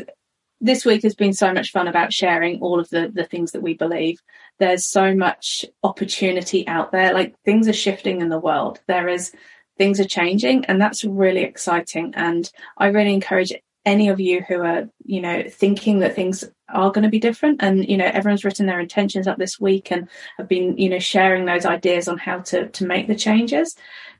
this 0.62 0.84
week 0.84 1.02
has 1.02 1.14
been 1.14 1.32
so 1.32 1.52
much 1.52 1.72
fun 1.72 1.88
about 1.88 2.12
sharing 2.12 2.60
all 2.60 2.80
of 2.80 2.88
the 2.88 3.10
the 3.12 3.24
things 3.24 3.50
that 3.52 3.62
we 3.62 3.74
believe. 3.74 4.22
There's 4.58 4.86
so 4.86 5.14
much 5.14 5.66
opportunity 5.82 6.66
out 6.68 6.92
there. 6.92 7.12
Like 7.12 7.34
things 7.44 7.68
are 7.68 7.74
shifting 7.74 8.20
in 8.20 8.28
the 8.28 8.38
world. 8.38 8.80
There 8.86 9.08
is 9.08 9.32
things 9.76 9.98
are 9.98 10.04
changing 10.04 10.64
and 10.66 10.80
that's 10.80 11.04
really 11.04 11.42
exciting. 11.42 12.14
And 12.16 12.50
I 12.78 12.86
really 12.86 13.12
encourage 13.12 13.52
any 13.84 14.08
of 14.08 14.20
you 14.20 14.42
who 14.42 14.62
are, 14.62 14.88
you 15.04 15.20
know, 15.20 15.42
thinking 15.50 15.98
that 15.98 16.14
things 16.14 16.44
are 16.68 16.92
going 16.92 17.02
to 17.02 17.10
be 17.10 17.18
different 17.18 17.60
and, 17.60 17.88
you 17.88 17.96
know, 17.96 18.08
everyone's 18.12 18.44
written 18.44 18.66
their 18.66 18.78
intentions 18.78 19.26
up 19.26 19.38
this 19.38 19.58
week 19.58 19.90
and 19.90 20.08
have 20.38 20.48
been, 20.48 20.78
you 20.78 20.88
know, 20.88 21.00
sharing 21.00 21.44
those 21.44 21.66
ideas 21.66 22.06
on 22.06 22.18
how 22.18 22.38
to, 22.38 22.68
to 22.68 22.86
make 22.86 23.08
the 23.08 23.16
changes, 23.16 23.74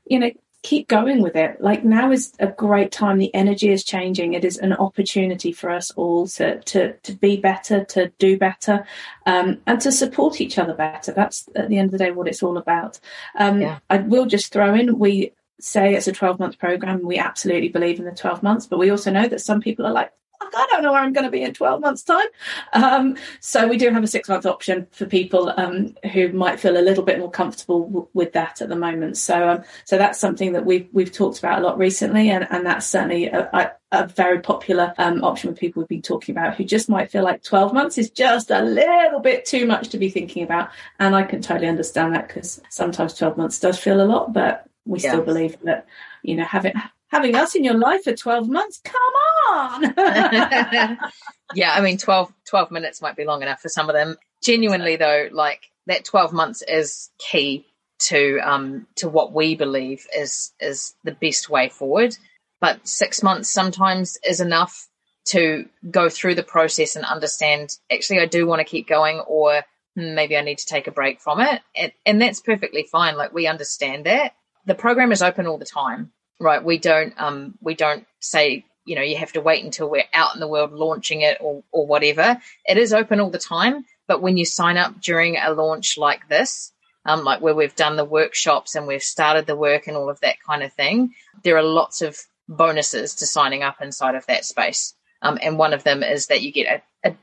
you 0.05 0.19
know, 0.19 0.31
keep 0.63 0.87
going 0.87 1.21
with 1.21 1.35
it. 1.35 1.61
Like 1.61 1.83
now 1.83 2.11
is 2.11 2.33
a 2.39 2.47
great 2.47 2.91
time. 2.91 3.17
The 3.17 3.33
energy 3.35 3.69
is 3.69 3.83
changing. 3.83 4.33
It 4.33 4.43
is 4.43 4.57
an 4.57 4.73
opportunity 4.73 5.51
for 5.51 5.69
us 5.69 5.91
all 5.91 6.27
to 6.29 6.59
to 6.61 6.93
to 6.93 7.13
be 7.13 7.37
better, 7.37 7.83
to 7.85 8.11
do 8.17 8.37
better, 8.37 8.85
um, 9.25 9.61
and 9.67 9.79
to 9.81 9.91
support 9.91 10.41
each 10.41 10.57
other 10.57 10.73
better. 10.73 11.11
That's 11.11 11.47
at 11.55 11.69
the 11.69 11.77
end 11.77 11.87
of 11.87 11.91
the 11.91 11.97
day 11.99 12.11
what 12.11 12.27
it's 12.27 12.41
all 12.41 12.57
about. 12.57 12.99
Um, 13.37 13.61
yeah. 13.61 13.79
I 13.89 13.97
will 13.97 14.25
just 14.25 14.51
throw 14.51 14.73
in 14.73 14.97
we 14.97 15.33
say 15.59 15.95
it's 15.95 16.07
a 16.07 16.11
12 16.11 16.39
month 16.39 16.59
program. 16.59 17.03
We 17.03 17.17
absolutely 17.17 17.69
believe 17.69 17.99
in 17.99 18.05
the 18.05 18.11
12 18.11 18.43
months, 18.43 18.65
but 18.65 18.79
we 18.79 18.89
also 18.89 19.11
know 19.11 19.27
that 19.27 19.41
some 19.41 19.61
people 19.61 19.85
are 19.85 19.93
like, 19.93 20.11
I 20.55 20.67
don't 20.71 20.83
know 20.83 20.91
where 20.91 21.01
I'm 21.01 21.13
going 21.13 21.25
to 21.25 21.31
be 21.31 21.43
in 21.43 21.53
12 21.53 21.81
months' 21.81 22.03
time. 22.03 22.27
Um, 22.73 23.17
so 23.39 23.67
we 23.67 23.77
do 23.77 23.89
have 23.89 24.03
a 24.03 24.07
six 24.07 24.29
month 24.29 24.45
option 24.45 24.87
for 24.91 25.05
people 25.05 25.53
um, 25.57 25.95
who 26.11 26.29
might 26.29 26.59
feel 26.59 26.77
a 26.77 26.81
little 26.81 27.03
bit 27.03 27.19
more 27.19 27.31
comfortable 27.31 27.85
w- 27.85 28.07
with 28.13 28.33
that 28.33 28.61
at 28.61 28.69
the 28.69 28.75
moment. 28.75 29.17
So, 29.17 29.49
um, 29.49 29.63
so 29.85 29.97
that's 29.97 30.19
something 30.19 30.53
that 30.53 30.65
we've 30.65 30.87
we've 30.91 31.11
talked 31.11 31.39
about 31.39 31.59
a 31.59 31.61
lot 31.65 31.77
recently, 31.77 32.29
and, 32.29 32.47
and 32.49 32.65
that's 32.65 32.85
certainly 32.85 33.25
a, 33.27 33.49
a, 33.53 33.71
a 33.91 34.07
very 34.07 34.39
popular 34.39 34.93
um, 34.97 35.23
option 35.23 35.49
with 35.49 35.59
people 35.59 35.81
we've 35.81 35.87
been 35.87 36.01
talking 36.01 36.35
about 36.35 36.55
who 36.55 36.63
just 36.63 36.89
might 36.89 37.11
feel 37.11 37.23
like 37.23 37.43
12 37.43 37.73
months 37.73 37.97
is 37.97 38.09
just 38.09 38.51
a 38.51 38.61
little 38.61 39.19
bit 39.19 39.45
too 39.45 39.65
much 39.65 39.89
to 39.89 39.97
be 39.97 40.09
thinking 40.09 40.43
about. 40.43 40.69
And 40.99 41.15
I 41.15 41.23
can 41.23 41.41
totally 41.41 41.67
understand 41.67 42.13
that 42.15 42.27
because 42.27 42.61
sometimes 42.69 43.13
12 43.13 43.37
months 43.37 43.59
does 43.59 43.77
feel 43.77 44.01
a 44.01 44.05
lot, 44.05 44.33
but 44.33 44.67
we 44.85 44.99
still 44.99 45.21
believe 45.21 45.57
that 45.63 45.85
you 46.23 46.35
know 46.35 46.43
having 46.43 46.73
having 47.13 47.35
us 47.35 47.55
in 47.55 47.63
your 47.63 47.77
life 47.77 48.03
for 48.03 48.13
12 48.13 48.49
months? 48.49 48.81
Come 48.83 49.13
on! 49.51 49.93
Yeah 51.55 51.73
i 51.73 51.81
mean 51.81 51.97
12 51.97 52.33
12 52.49 52.71
minutes 52.71 53.01
might 53.01 53.15
be 53.15 53.25
long 53.25 53.41
enough 53.41 53.61
for 53.61 53.69
some 53.69 53.89
of 53.89 53.93
them. 53.93 54.17
Genuinely 54.43 54.95
though 54.95 55.29
like 55.31 55.69
that 55.87 56.05
12 56.05 56.33
months 56.33 56.63
is 56.67 57.09
key 57.19 57.65
to 57.99 58.39
um 58.39 58.87
to 58.95 59.07
what 59.07 59.33
we 59.33 59.55
believe 59.55 60.07
is 60.17 60.51
is 60.59 60.95
the 61.03 61.11
best 61.11 61.49
way 61.49 61.69
forward. 61.69 62.17
But 62.59 62.87
6 62.87 63.23
months 63.23 63.49
sometimes 63.49 64.17
is 64.25 64.39
enough 64.39 64.87
to 65.25 65.69
go 65.89 66.09
through 66.09 66.35
the 66.35 66.43
process 66.43 66.95
and 66.95 67.05
understand 67.05 67.77
actually 67.91 68.19
I 68.19 68.25
do 68.25 68.47
want 68.47 68.59
to 68.59 68.65
keep 68.65 68.87
going 68.87 69.19
or 69.19 69.61
maybe 69.95 70.35
I 70.35 70.41
need 70.41 70.57
to 70.57 70.65
take 70.65 70.87
a 70.87 70.91
break 70.91 71.21
from 71.21 71.39
it. 71.39 71.61
And, 71.75 71.91
and 72.05 72.21
that's 72.21 72.41
perfectly 72.41 72.87
fine. 72.91 73.15
Like 73.15 73.33
we 73.33 73.47
understand 73.47 74.05
that. 74.05 74.33
The 74.65 74.75
program 74.75 75.11
is 75.11 75.21
open 75.21 75.45
all 75.45 75.57
the 75.57 75.65
time, 75.65 76.13
right? 76.39 76.63
We 76.63 76.77
don't 76.77 77.13
um, 77.17 77.57
we 77.61 77.75
don't 77.75 78.05
say 78.19 78.65
you 78.85 78.95
know 78.95 79.01
you 79.01 79.17
have 79.17 79.33
to 79.33 79.41
wait 79.41 79.63
until 79.63 79.89
we're 79.89 80.03
out 80.13 80.33
in 80.33 80.39
the 80.39 80.47
world 80.47 80.71
launching 80.71 81.21
it 81.21 81.37
or 81.39 81.63
or 81.71 81.87
whatever. 81.87 82.39
It 82.65 82.77
is 82.77 82.93
open 82.93 83.19
all 83.19 83.29
the 83.29 83.39
time, 83.39 83.85
but 84.07 84.21
when 84.21 84.37
you 84.37 84.45
sign 84.45 84.77
up 84.77 85.01
during 85.01 85.37
a 85.37 85.51
launch 85.51 85.97
like 85.97 86.27
this, 86.27 86.71
um, 87.05 87.23
like 87.23 87.41
where 87.41 87.55
we've 87.55 87.75
done 87.75 87.95
the 87.95 88.05
workshops 88.05 88.75
and 88.75 88.87
we've 88.87 89.03
started 89.03 89.45
the 89.45 89.55
work 89.55 89.87
and 89.87 89.97
all 89.97 90.09
of 90.09 90.19
that 90.21 90.37
kind 90.45 90.63
of 90.63 90.73
thing, 90.73 91.13
there 91.43 91.57
are 91.57 91.63
lots 91.63 92.01
of 92.01 92.17
bonuses 92.47 93.15
to 93.15 93.25
signing 93.25 93.63
up 93.63 93.81
inside 93.81 94.15
of 94.15 94.25
that 94.27 94.45
space. 94.45 94.93
Um, 95.21 95.39
and 95.41 95.57
one 95.57 95.73
of 95.73 95.83
them 95.83 96.03
is 96.03 96.27
that 96.27 96.41
you 96.41 96.51
get 96.51 96.83
a, 97.05 97.09
a 97.09 97.15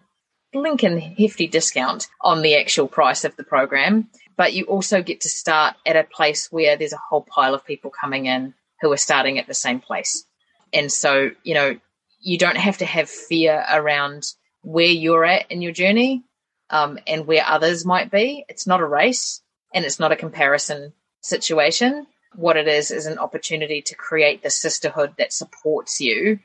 blinking 0.54 1.00
hefty 1.18 1.46
discount 1.46 2.08
on 2.22 2.40
the 2.40 2.56
actual 2.56 2.88
price 2.88 3.24
of 3.24 3.36
the 3.36 3.44
program 3.44 4.08
but 4.40 4.54
you 4.54 4.64
also 4.64 5.02
get 5.02 5.20
to 5.20 5.28
start 5.28 5.76
at 5.84 5.96
a 5.96 6.02
place 6.02 6.50
where 6.50 6.74
there's 6.74 6.94
a 6.94 7.00
whole 7.10 7.20
pile 7.20 7.52
of 7.52 7.66
people 7.66 7.90
coming 7.90 8.24
in 8.24 8.54
who 8.80 8.92
are 8.92 8.96
starting 8.96 9.38
at 9.38 9.46
the 9.46 9.54
same 9.54 9.80
place. 9.80 10.24
And 10.72 10.90
so, 10.90 11.30
you 11.42 11.54
know, 11.54 11.78
you 12.20 12.38
don't 12.38 12.56
have 12.56 12.78
to 12.78 12.84
have 12.84 13.08
fear 13.08 13.64
around 13.72 14.24
where 14.62 14.86
you're 14.86 15.24
at 15.24 15.50
in 15.50 15.62
your 15.62 15.72
journey 15.72 16.22
um, 16.68 16.98
and 17.06 17.26
where 17.26 17.44
others 17.46 17.84
might 17.84 18.10
be. 18.10 18.44
It's 18.48 18.66
not 18.66 18.80
a 18.80 18.86
race 18.86 19.42
and 19.74 19.84
it's 19.84 20.00
not 20.00 20.12
a 20.12 20.16
comparison 20.16 20.92
situation. 21.20 22.06
What 22.36 22.56
it 22.56 22.68
is 22.68 22.90
is 22.90 23.06
an 23.06 23.18
opportunity 23.18 23.82
to 23.82 23.94
create 23.94 24.42
the 24.42 24.50
sisterhood 24.50 25.14
that 25.18 25.32
supports 25.32 26.00
you 26.00 26.38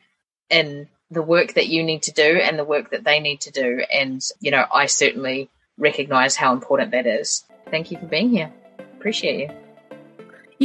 in 0.49 0.87
the 1.11 1.21
work 1.21 1.53
that 1.53 1.67
you 1.67 1.83
need 1.83 2.03
to 2.03 2.11
do 2.11 2.39
and 2.41 2.57
the 2.57 2.63
work 2.63 2.91
that 2.91 3.03
they 3.03 3.19
need 3.19 3.41
to 3.41 3.51
do. 3.51 3.83
And, 3.93 4.21
you 4.39 4.51
know, 4.51 4.65
I 4.73 4.87
certainly 4.87 5.49
recognize 5.77 6.35
how 6.35 6.53
important 6.53 6.91
that 6.91 7.05
is. 7.05 7.43
Thank 7.69 7.91
you 7.91 7.99
for 7.99 8.07
being 8.07 8.29
here. 8.29 8.51
Appreciate 8.97 9.39
you. 9.39 9.64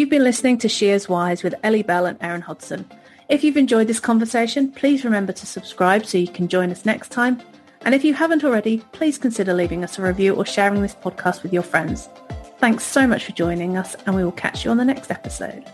You've 0.01 0.09
been 0.09 0.25
listening 0.25 0.57
to 0.61 0.69
She 0.71 0.89
Is 0.89 1.11
Wise 1.11 1.43
with 1.43 1.55
Ellie 1.63 1.83
Bell 1.83 2.07
and 2.07 2.17
Erin 2.23 2.41
Hodson. 2.41 2.89
If 3.29 3.45
you've 3.45 3.59
enjoyed 3.59 3.87
this 3.87 4.01
conversation, 4.01 4.73
please 4.73 5.05
remember 5.05 5.35
to 5.35 5.47
subscribe 5.47 6.07
so 6.07 6.17
you 6.17 6.27
can 6.27 6.49
join 6.49 6.71
us 6.71 6.87
next 6.87 7.11
time. 7.11 7.39
And 7.83 7.95
if 7.95 8.03
you 8.03 8.15
haven't 8.15 8.43
already, 8.43 8.79
please 8.93 9.19
consider 9.19 9.53
leaving 9.53 9.85
us 9.85 9.99
a 9.99 10.03
review 10.03 10.35
or 10.35 10.47
sharing 10.47 10.81
this 10.81 10.95
podcast 10.95 11.43
with 11.43 11.53
your 11.53 11.63
friends. 11.63 12.09
Thanks 12.61 12.85
so 12.85 13.07
much 13.07 13.27
for 13.27 13.33
joining 13.33 13.77
us, 13.77 13.95
and 14.07 14.17
we 14.17 14.25
will 14.25 14.33
catch 14.33 14.65
you 14.65 14.71
on 14.71 14.79
the 14.79 14.87
next 14.87 15.11
episode. 15.11 15.67